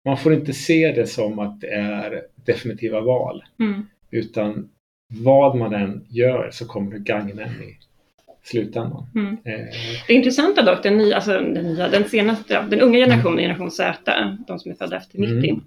man 0.05 0.17
får 0.17 0.35
inte 0.35 0.53
se 0.53 0.93
det 0.93 1.07
som 1.07 1.39
att 1.39 1.61
det 1.61 1.69
är 1.69 2.23
definitiva 2.47 3.01
val. 3.01 3.45
Mm. 3.61 3.87
Utan 4.11 4.69
vad 5.15 5.57
man 5.57 5.75
än 5.75 6.07
gör 6.09 6.51
så 6.53 6.67
kommer 6.67 6.93
det 6.93 6.99
gagna 6.99 7.43
en 7.43 7.63
i 7.63 7.79
slutändan. 8.51 9.07
Mm. 9.15 9.33
Eh, 9.45 9.67
Det 10.07 10.13
intressanta 10.15 10.63
dock, 10.63 10.83
den, 10.83 10.99
nya, 10.99 11.15
alltså 11.17 11.31
den, 11.33 11.53
nya, 11.53 11.89
den 11.89 12.05
senaste, 12.05 12.55
ja, 12.55 12.63
den 12.71 12.81
unga 12.81 12.99
generationen, 12.99 13.39
generation 13.39 13.71
Z, 13.71 13.99
de 14.49 14.59
som 14.59 14.71
är 14.71 14.75
födda 14.77 14.97
efter 14.97 15.19
90, 15.19 15.51
Mm. 15.51 15.61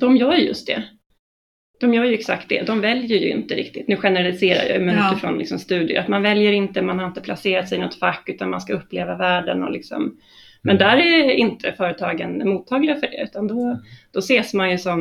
de 0.00 0.16
gör 0.16 0.34
ju 0.36 0.46
just 0.46 0.66
det. 0.66 0.82
De 1.80 1.94
gör 1.94 2.04
ju 2.04 2.14
exakt 2.14 2.48
det. 2.48 2.62
De 2.62 2.80
väljer 2.80 3.18
ju 3.18 3.28
inte 3.30 3.54
riktigt. 3.54 3.88
Nu 3.88 3.96
generaliserar 3.96 4.64
jag 4.72 4.82
men 4.82 4.94
Ja. 4.96 5.10
utifrån 5.12 5.38
liksom 5.38 5.58
studier. 5.58 6.00
Att 6.00 6.08
man 6.08 6.22
väljer 6.22 6.52
inte, 6.52 6.82
man 6.82 6.98
har 6.98 7.06
inte 7.06 7.20
placerat 7.20 7.68
sig 7.68 7.78
i 7.78 7.80
något 7.80 7.94
fack 7.98 8.28
utan 8.28 8.50
man 8.50 8.60
ska 8.60 8.72
uppleva 8.74 9.16
världen 9.16 9.62
och 9.64 9.72
liksom. 9.72 10.16
Men 10.62 10.76
Mm. 10.76 10.88
där 10.88 10.96
är 10.98 11.30
inte 11.30 11.72
företagen 11.72 12.48
mottagliga 12.48 12.94
för 12.94 13.06
det 13.06 13.22
utan 13.22 13.46
då, 13.48 13.78
då 14.12 14.18
ses 14.18 14.54
man 14.54 14.70
ju 14.70 14.78
som 14.78 15.00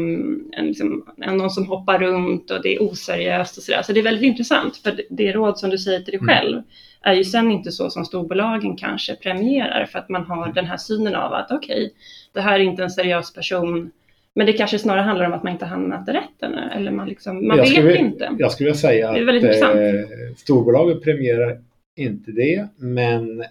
en, 0.53 0.66
liksom, 0.68 1.05
en, 1.22 1.38
någon 1.38 1.49
som 1.49 1.66
hoppar 1.68 1.99
runt 1.99 2.51
och 2.51 2.62
det 2.64 2.76
är 2.76 2.84
oseriöst 2.84 3.58
och 3.58 3.64
sådär. 3.64 3.82
Så 3.82 3.93
det 3.93 3.99
är 3.99 4.03
väldigt 4.03 4.24
intressant 4.24 4.78
för 4.78 4.91
det, 4.91 5.03
det 5.10 5.32
råd 5.32 5.60
som 5.60 5.70
du 5.70 5.78
säger 5.78 5.99
till 5.99 6.12
dig 6.12 6.20
Mm. 6.22 6.28
själv 6.36 6.62
är 7.02 7.14
ju 7.14 7.24
sen 7.24 7.52
inte 7.52 7.72
så 7.72 7.89
som 7.89 8.06
storbolagen 8.06 8.76
kanske 8.76 9.16
premierar 9.16 9.86
för 9.86 10.00
att 10.00 10.10
man 10.10 10.22
Mm. 10.26 10.38
har 10.38 10.54
den 10.54 10.66
här 10.66 10.78
synen 10.78 11.16
av 11.16 11.34
att 11.34 11.52
okej, 11.52 11.93
det 12.34 12.41
här 12.41 12.60
är 12.60 12.64
inte 12.64 12.84
en 12.84 12.89
seriös 12.89 13.34
person 13.34 13.91
men 14.36 14.45
det 14.45 14.54
kanske 14.54 14.80
snarare 14.80 15.02
handlar 15.02 15.26
om 15.26 15.34
att 15.34 15.43
man 15.43 15.54
inte 15.54 15.66
hamnat 15.66 16.08
rätt 16.10 16.41
ännu, 16.43 16.70
eller 16.76 16.91
man, 16.91 17.08
liksom, 17.08 17.48
man 17.48 17.58
Jag 17.58 17.64
vet 17.64 17.74
skulle- 17.74 17.98
inte. 17.98 18.32
jag 18.39 18.52
skulle 18.52 18.68
vilja 18.68 18.80
säga 18.80 19.12
Det 19.12 19.18
är 19.18 19.22
att 19.22 19.28
väldigt 19.28 19.64
eh, 19.64 20.36
storbolagen 20.38 21.02
premierar 21.02 21.58
inte 22.00 22.32
det, 22.32 22.68
men 22.78 23.43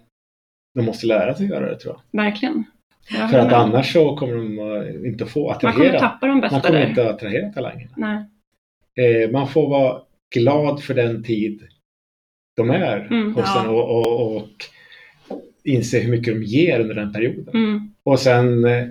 de 0.74 0.84
måste 0.84 1.06
lära 1.06 1.34
sig 1.34 1.46
göra 1.46 1.68
det 1.68 1.78
tror 1.78 1.94
jag. 2.12 2.22
Verkligen. 2.22 2.64
Jag 3.18 3.30
För 3.30 3.38
att 3.38 3.44
med. 3.50 3.54
annars 3.60 3.92
så 3.92 4.16
kommer 4.16 4.34
de 4.34 4.58
eh, 4.58 5.08
inte 5.08 5.26
få 5.26 5.46
man 5.48 5.58
kommer 5.58 5.72
attrahera. 5.72 5.98
tappa 6.00 6.26
de 6.26 6.32
Man 6.32 6.40
bästa 6.40 6.60
kommer 6.60 6.80
där. 6.80 6.88
inte 6.88 7.02
att 7.08 7.14
attrahera 7.14 7.48
talangerna. 7.52 7.90
Nej. 7.96 8.24
Eh, 9.24 9.30
man 9.30 9.48
får 9.48 9.68
vara 9.70 10.00
glad 10.34 10.82
för 10.82 10.94
den 10.94 11.22
tid 11.22 11.62
de 12.56 12.70
är 12.70 13.06
Mm. 13.10 13.34
hos 13.34 13.44
Ja. 13.46 13.64
en 13.64 13.70
och, 13.70 13.90
och, 13.98 14.36
och 14.36 14.48
inse 15.64 15.98
hur 15.98 16.10
mycket 16.10 16.34
de 16.34 16.42
ger 16.42 16.80
under 16.80 16.94
den 16.94 17.12
perioden. 17.12 17.54
Mm. 17.54 17.90
Och 18.04 18.18
sen 18.20 18.64
eh, 18.64 18.84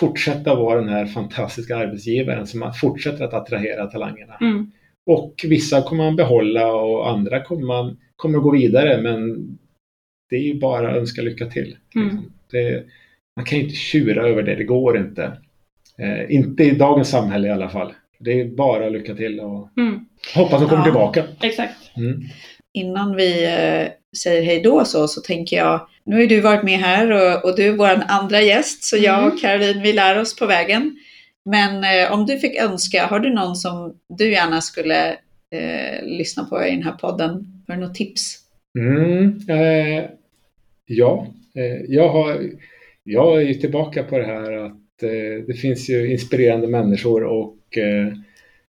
fortsätta 0.00 0.54
vara 0.54 0.80
den 0.80 0.88
här 0.88 1.06
fantastiska 1.06 1.76
arbetsgivaren 1.76 2.46
som 2.46 2.72
fortsätter 2.80 3.24
att 3.24 3.34
attrahera 3.34 3.86
talangerna. 3.86 4.34
Mm. 4.40 4.70
Och 5.06 5.34
vissa 5.44 5.82
kommer 5.82 6.04
man 6.04 6.16
behålla 6.16 6.72
och 6.74 7.10
andra 7.10 7.42
kommer 7.42 7.66
man 7.66 7.96
kommer 8.16 8.38
gå 8.38 8.50
vidare 8.50 9.02
men 9.02 9.48
det 10.30 10.36
är 10.36 10.40
ju 10.42 10.58
bara 10.60 10.90
att 10.90 10.96
önska 10.96 11.22
lycka 11.22 11.46
till. 11.46 11.76
Mm. 11.94 12.06
Liksom. 12.08 12.32
Det, 12.50 12.84
man 13.36 13.44
kan 13.44 13.58
ju 13.58 13.64
inte 13.64 13.76
tjura 13.76 14.26
över 14.28 14.42
det, 14.42 14.54
det 14.54 14.64
går 14.64 14.98
inte. 14.98 15.32
Eh, 15.98 16.34
inte 16.36 16.64
i 16.64 16.70
dagens 16.70 17.08
samhälle 17.10 17.48
i 17.48 17.50
alla 17.50 17.68
fall. 17.68 17.92
Det 18.18 18.40
är 18.40 18.44
bara 18.44 18.88
lycka 18.88 19.14
till 19.14 19.40
och 19.40 19.68
Mm. 19.76 20.04
hoppas 20.34 20.60
de 20.60 20.68
kommer 20.68 20.80
Ja. 20.80 20.84
tillbaka. 20.84 21.24
Exakt. 21.42 21.96
Mm. 21.96 22.20
Innan 22.76 23.16
vi 23.16 23.44
eh, 23.44 23.88
säger 24.22 24.42
hej 24.42 24.60
då 24.60 24.84
så, 24.84 25.08
så 25.08 25.20
tänker 25.20 25.56
jag, 25.56 25.88
nu 26.04 26.14
har 26.14 26.22
ju 26.22 26.28
du 26.28 26.40
varit 26.40 26.62
med 26.62 26.78
här 26.78 27.10
och, 27.10 27.44
och 27.44 27.56
du 27.56 27.68
är 27.68 27.72
vår 27.72 28.02
andra 28.08 28.42
gäst, 28.42 28.84
så 28.84 28.96
jag 28.96 29.18
Mm. 29.18 29.32
och 29.32 29.40
Caroline 29.40 29.82
vi 29.82 29.92
lär 29.92 30.20
oss 30.20 30.36
på 30.36 30.46
vägen. 30.46 30.96
Men 31.44 31.84
eh, 31.84 32.12
om 32.12 32.26
du 32.26 32.38
fick 32.38 32.56
önska, 32.56 33.06
har 33.06 33.20
du 33.20 33.34
någon 33.34 33.56
som 33.56 33.94
du 34.18 34.32
gärna 34.32 34.60
skulle 34.60 35.10
eh, 35.52 36.04
lyssna 36.04 36.44
på 36.44 36.64
i 36.64 36.70
den 36.70 36.82
här 36.82 36.92
podden? 36.92 37.46
Har 37.68 37.74
du 37.74 37.80
något 37.80 37.94
tips? 37.94 38.38
Mm, 38.78 39.40
eh, 39.48 40.04
ja, 40.86 41.26
eh, 41.54 41.82
jag, 41.88 42.08
har, 42.08 42.40
jag 43.04 43.42
är 43.42 43.46
ju 43.46 43.54
tillbaka 43.54 44.02
på 44.02 44.18
det 44.18 44.26
här 44.26 44.52
att 44.52 45.02
eh, 45.02 45.44
det 45.46 45.54
finns 45.54 45.90
ju 45.90 46.12
inspirerande 46.12 46.66
människor 46.66 47.24
och 47.24 47.56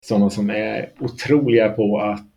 sådana 0.01 0.31
som 0.31 0.51
är 0.51 0.89
otroliga 1.01 1.69
på 1.69 1.99
att 1.99 2.32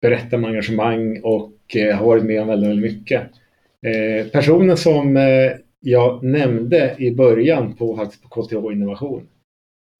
berätta 0.00 0.38
med 0.38 0.48
engagemang 0.48 1.20
och 1.22 1.76
eh, 1.76 1.96
har 1.96 2.06
varit 2.06 2.24
med 2.24 2.42
om 2.42 2.48
väldigt, 2.48 2.70
väldigt 2.70 2.92
mycket. 2.92 3.22
Eh, 3.86 4.26
personen 4.26 4.76
som 4.76 5.16
eh, 5.16 5.52
jag 5.80 6.24
nämnde 6.24 6.96
i 6.98 7.14
början 7.14 7.74
på, 7.74 7.96
faktiskt 7.96 8.22
på 8.22 8.28
KTH 8.28 8.72
Innovation. 8.72 9.26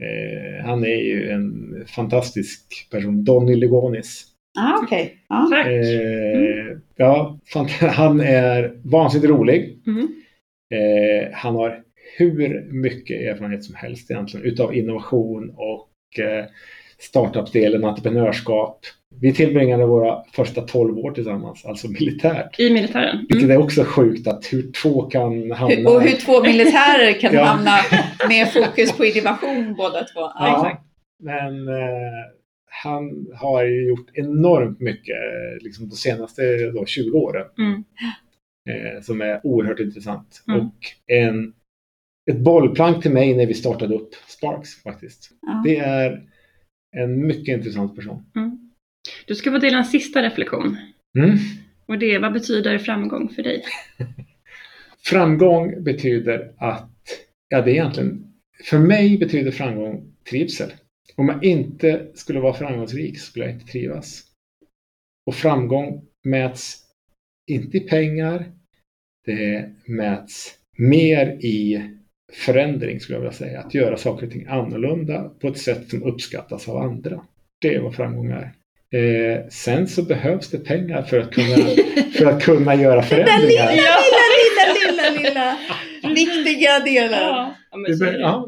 Eh, 0.02 0.64
han 0.66 0.84
är 0.84 1.02
ju 1.02 1.30
en 1.30 1.74
fantastisk 1.86 2.88
person, 2.90 3.24
Donny 3.24 3.54
Ligonis. 3.54 4.24
Ah, 4.58 4.80
Okej. 4.82 5.16
Ja. 5.28 5.48
Tack. 5.50 5.66
Eh, 5.66 6.78
ja, 6.96 7.38
han 7.80 8.20
är 8.20 8.76
vansinnigt 8.82 9.30
rolig. 9.30 9.78
Mm. 9.86 10.08
Eh, 10.74 11.32
han 11.32 11.54
har 11.54 11.82
hur 12.18 12.72
mycket 12.72 13.20
erfarenhet 13.20 13.64
som 13.64 13.74
helst 13.74 14.10
egentligen 14.10 14.46
utav 14.46 14.74
innovation 14.74 15.50
och 15.56 15.90
startup-delen, 16.98 17.84
entreprenörskap. 17.84 18.80
Vi 19.20 19.34
tillbringade 19.34 19.86
våra 19.86 20.24
första 20.32 20.60
12 20.62 20.98
år 20.98 21.10
tillsammans, 21.12 21.64
alltså 21.64 21.88
militärt. 21.88 22.60
I 22.60 22.70
militären. 22.72 23.18
Vilket 23.28 23.42
Mm. 23.44 23.50
är 23.60 23.64
också 23.64 23.84
sjukt 23.84 24.26
att 24.28 24.52
hur 24.52 24.72
två 24.82 25.02
kan 25.02 25.50
hamna... 25.50 25.90
Och 25.90 26.02
hur 26.02 26.16
två 26.16 26.42
militärer 26.50 27.20
kan 27.20 27.34
Ja. 27.34 27.44
hamna 27.44 27.76
med 28.28 28.52
fokus 28.52 28.92
på 28.92 29.04
innovation 29.04 29.74
båda 29.76 29.98
två. 29.98 30.20
Ja. 30.20 30.34
Ja, 30.38 30.82
men 31.22 31.68
eh, 31.68 32.24
han 32.84 33.26
har 33.40 33.64
ju 33.64 33.88
gjort 33.88 34.10
enormt 34.14 34.80
mycket 34.80 35.16
liksom 35.60 35.88
de 35.88 35.96
senaste 35.96 36.42
då, 36.74 36.86
20 36.86 37.18
åren. 37.18 37.46
Mm. 37.58 37.84
eh, 38.70 39.00
som 39.02 39.20
är 39.20 39.40
oerhört 39.46 39.80
intressant. 39.80 40.42
Mm. 40.48 40.60
Och 40.60 40.74
en, 41.06 41.52
ett 42.30 42.38
bollplank 42.38 43.02
till 43.02 43.12
mig 43.12 43.34
när 43.34 43.46
vi 43.46 43.54
startade 43.54 43.94
upp 43.94 44.08
Sparks 44.28 44.82
faktiskt. 44.82 45.30
Ja. 45.42 45.62
Det 45.64 45.76
är 45.76 46.22
en 46.96 47.26
mycket 47.26 47.56
intressant 47.58 47.96
person. 47.96 48.24
Du 49.26 49.34
ska 49.34 49.50
få 49.50 49.58
dela 49.58 49.78
en 49.78 49.84
sista 49.84 50.22
reflektion. 50.22 50.76
Mm. 51.18 51.38
Och 51.86 51.98
det 51.98 52.18
vad 52.18 52.32
betyder 52.32 52.78
framgång 52.78 53.28
för 53.28 53.42
dig? 53.42 53.62
Framgång 55.04 55.84
betyder 55.84 56.52
att, 56.56 56.90
ja 57.48 57.62
det 57.62 57.70
är 57.70 57.74
egentligen, 57.74 58.32
för 58.64 58.78
mig 58.78 59.18
betyder 59.18 59.50
framgång 59.50 60.12
trivsel. 60.30 60.72
Om 61.14 61.28
jag 61.28 61.44
inte 61.44 62.06
skulle 62.14 62.40
vara 62.40 62.54
framgångsrik 62.54 63.18
skulle 63.18 63.44
jag 63.44 63.54
inte 63.54 63.66
trivas. 63.66 64.22
Och 65.26 65.34
framgång 65.34 66.04
mäts 66.24 66.82
inte 67.50 67.76
i 67.76 67.80
pengar, 67.80 68.52
det 69.24 69.72
mäts 69.84 70.58
mer 70.76 71.26
i 71.26 71.82
förändring 72.32 73.00
skulle 73.00 73.16
jag 73.16 73.20
vilja 73.20 73.32
säga. 73.36 73.60
Att 73.60 73.74
göra 73.74 73.96
saker 73.96 74.26
och 74.26 74.32
ting 74.32 74.46
annorlunda 74.46 75.30
på 75.40 75.48
ett 75.48 75.58
sätt 75.58 75.90
som 75.90 76.02
uppskattas 76.02 76.68
av 76.68 76.76
andra. 76.76 77.20
Det 77.60 77.74
är 77.74 77.80
vad 77.80 77.94
framgång 77.94 78.30
är. 78.30 78.52
Eh, 78.90 79.46
sen 79.48 79.86
så 79.86 80.02
behövs 80.02 80.50
det 80.50 80.58
pengar 80.58 81.02
för 81.02 81.18
att 81.18 81.30
kunna, 81.30 81.56
för 82.18 82.26
att 82.26 82.42
kunna 82.42 82.74
göra 82.74 83.00
Den 83.10 83.10
där 83.10 83.26
lilla, 83.26 83.26
förändringar. 83.26 83.72
lilla, 83.72 85.10
lilla, 85.10 85.10
lilla, 85.10 85.28
lilla 85.30 85.58
viktiga 86.14 86.78
delen. 86.80 87.18
Ja, 87.20 87.54
Det, 87.88 87.98
be- 88.00 88.18
Ja. 88.18 88.46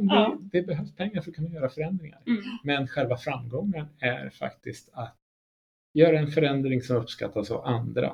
det, 0.53 0.59
det 0.61 0.67
behövs 0.67 0.97
pengar 0.97 1.23
för 1.23 1.31
att 1.31 1.37
kunna 1.37 1.55
göra 1.55 1.69
förändringar. 1.69 2.19
Mm. 2.27 2.43
Men 2.65 2.87
själva 2.89 3.17
framgången 3.17 3.87
är 4.01 4.31
faktiskt 4.39 4.89
att 4.93 5.15
göra 5.95 6.19
en 6.19 6.31
förändring 6.31 6.83
som 6.83 6.97
uppskattas 6.97 7.51
av 7.51 7.65
andra. 7.67 8.13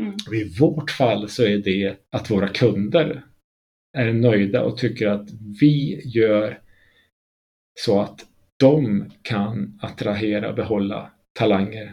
Mm. 0.00 0.14
Och 0.28 0.34
I 0.34 0.58
vårt 0.60 0.90
fall 0.90 1.28
så 1.28 1.42
är 1.44 1.58
det 1.58 1.96
att 2.10 2.30
våra 2.30 2.48
kunder 2.48 3.22
är 3.98 4.12
nöjda 4.12 4.62
och 4.62 4.76
tycker 4.78 5.06
att 5.08 5.28
vi 5.60 6.02
gör 6.04 6.58
så 7.80 8.00
att 8.00 8.20
de 8.56 9.04
kan 9.22 9.78
attrahera 9.82 10.48
och 10.48 10.54
behålla 10.54 11.10
talanger 11.38 11.92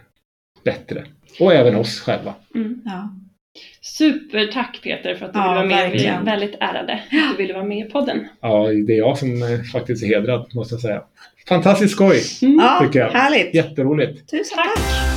bättre. 0.63 1.05
Och 1.39 1.53
även 1.53 1.75
oss 1.75 1.99
själva. 1.99 2.33
Mm. 2.55 2.81
Ja. 2.85 3.09
Supertack 3.81 4.79
Peter 4.83 5.15
för 5.15 5.25
att 5.25 5.33
du 5.33 5.39
Ja, 5.39 5.43
ville 5.51 5.55
vara 5.55 5.65
med. 5.67 5.77
Vi 5.77 5.83
är 5.83 5.89
verkligen. 5.91 6.25
väldigt 6.25 6.55
ärade 6.59 6.93
att 6.93 7.31
du 7.31 7.37
ville 7.37 7.53
vara 7.53 7.63
med 7.63 7.77
i 7.87 7.89
podden. 7.89 8.27
Ja, 8.41 8.67
det 8.87 8.93
är 8.93 8.97
jag 8.97 9.17
som 9.17 9.29
eh, 9.43 9.61
faktiskt 9.73 10.03
är 10.03 10.07
hedrad 10.07 10.51
måste 10.55 10.73
jag 10.73 10.81
säga. 10.81 11.03
Fantastiskt 11.47 11.93
skoj! 11.93 12.21
Mm. 12.41 12.55
Ja, 12.59 12.79
Tycker 12.85 12.99
jag. 12.99 13.09
härligt. 13.09 13.55
Jätteroligt! 13.55 14.31
Tusen 14.31 14.57
Tack. 14.57 14.75
tack. 14.75 15.16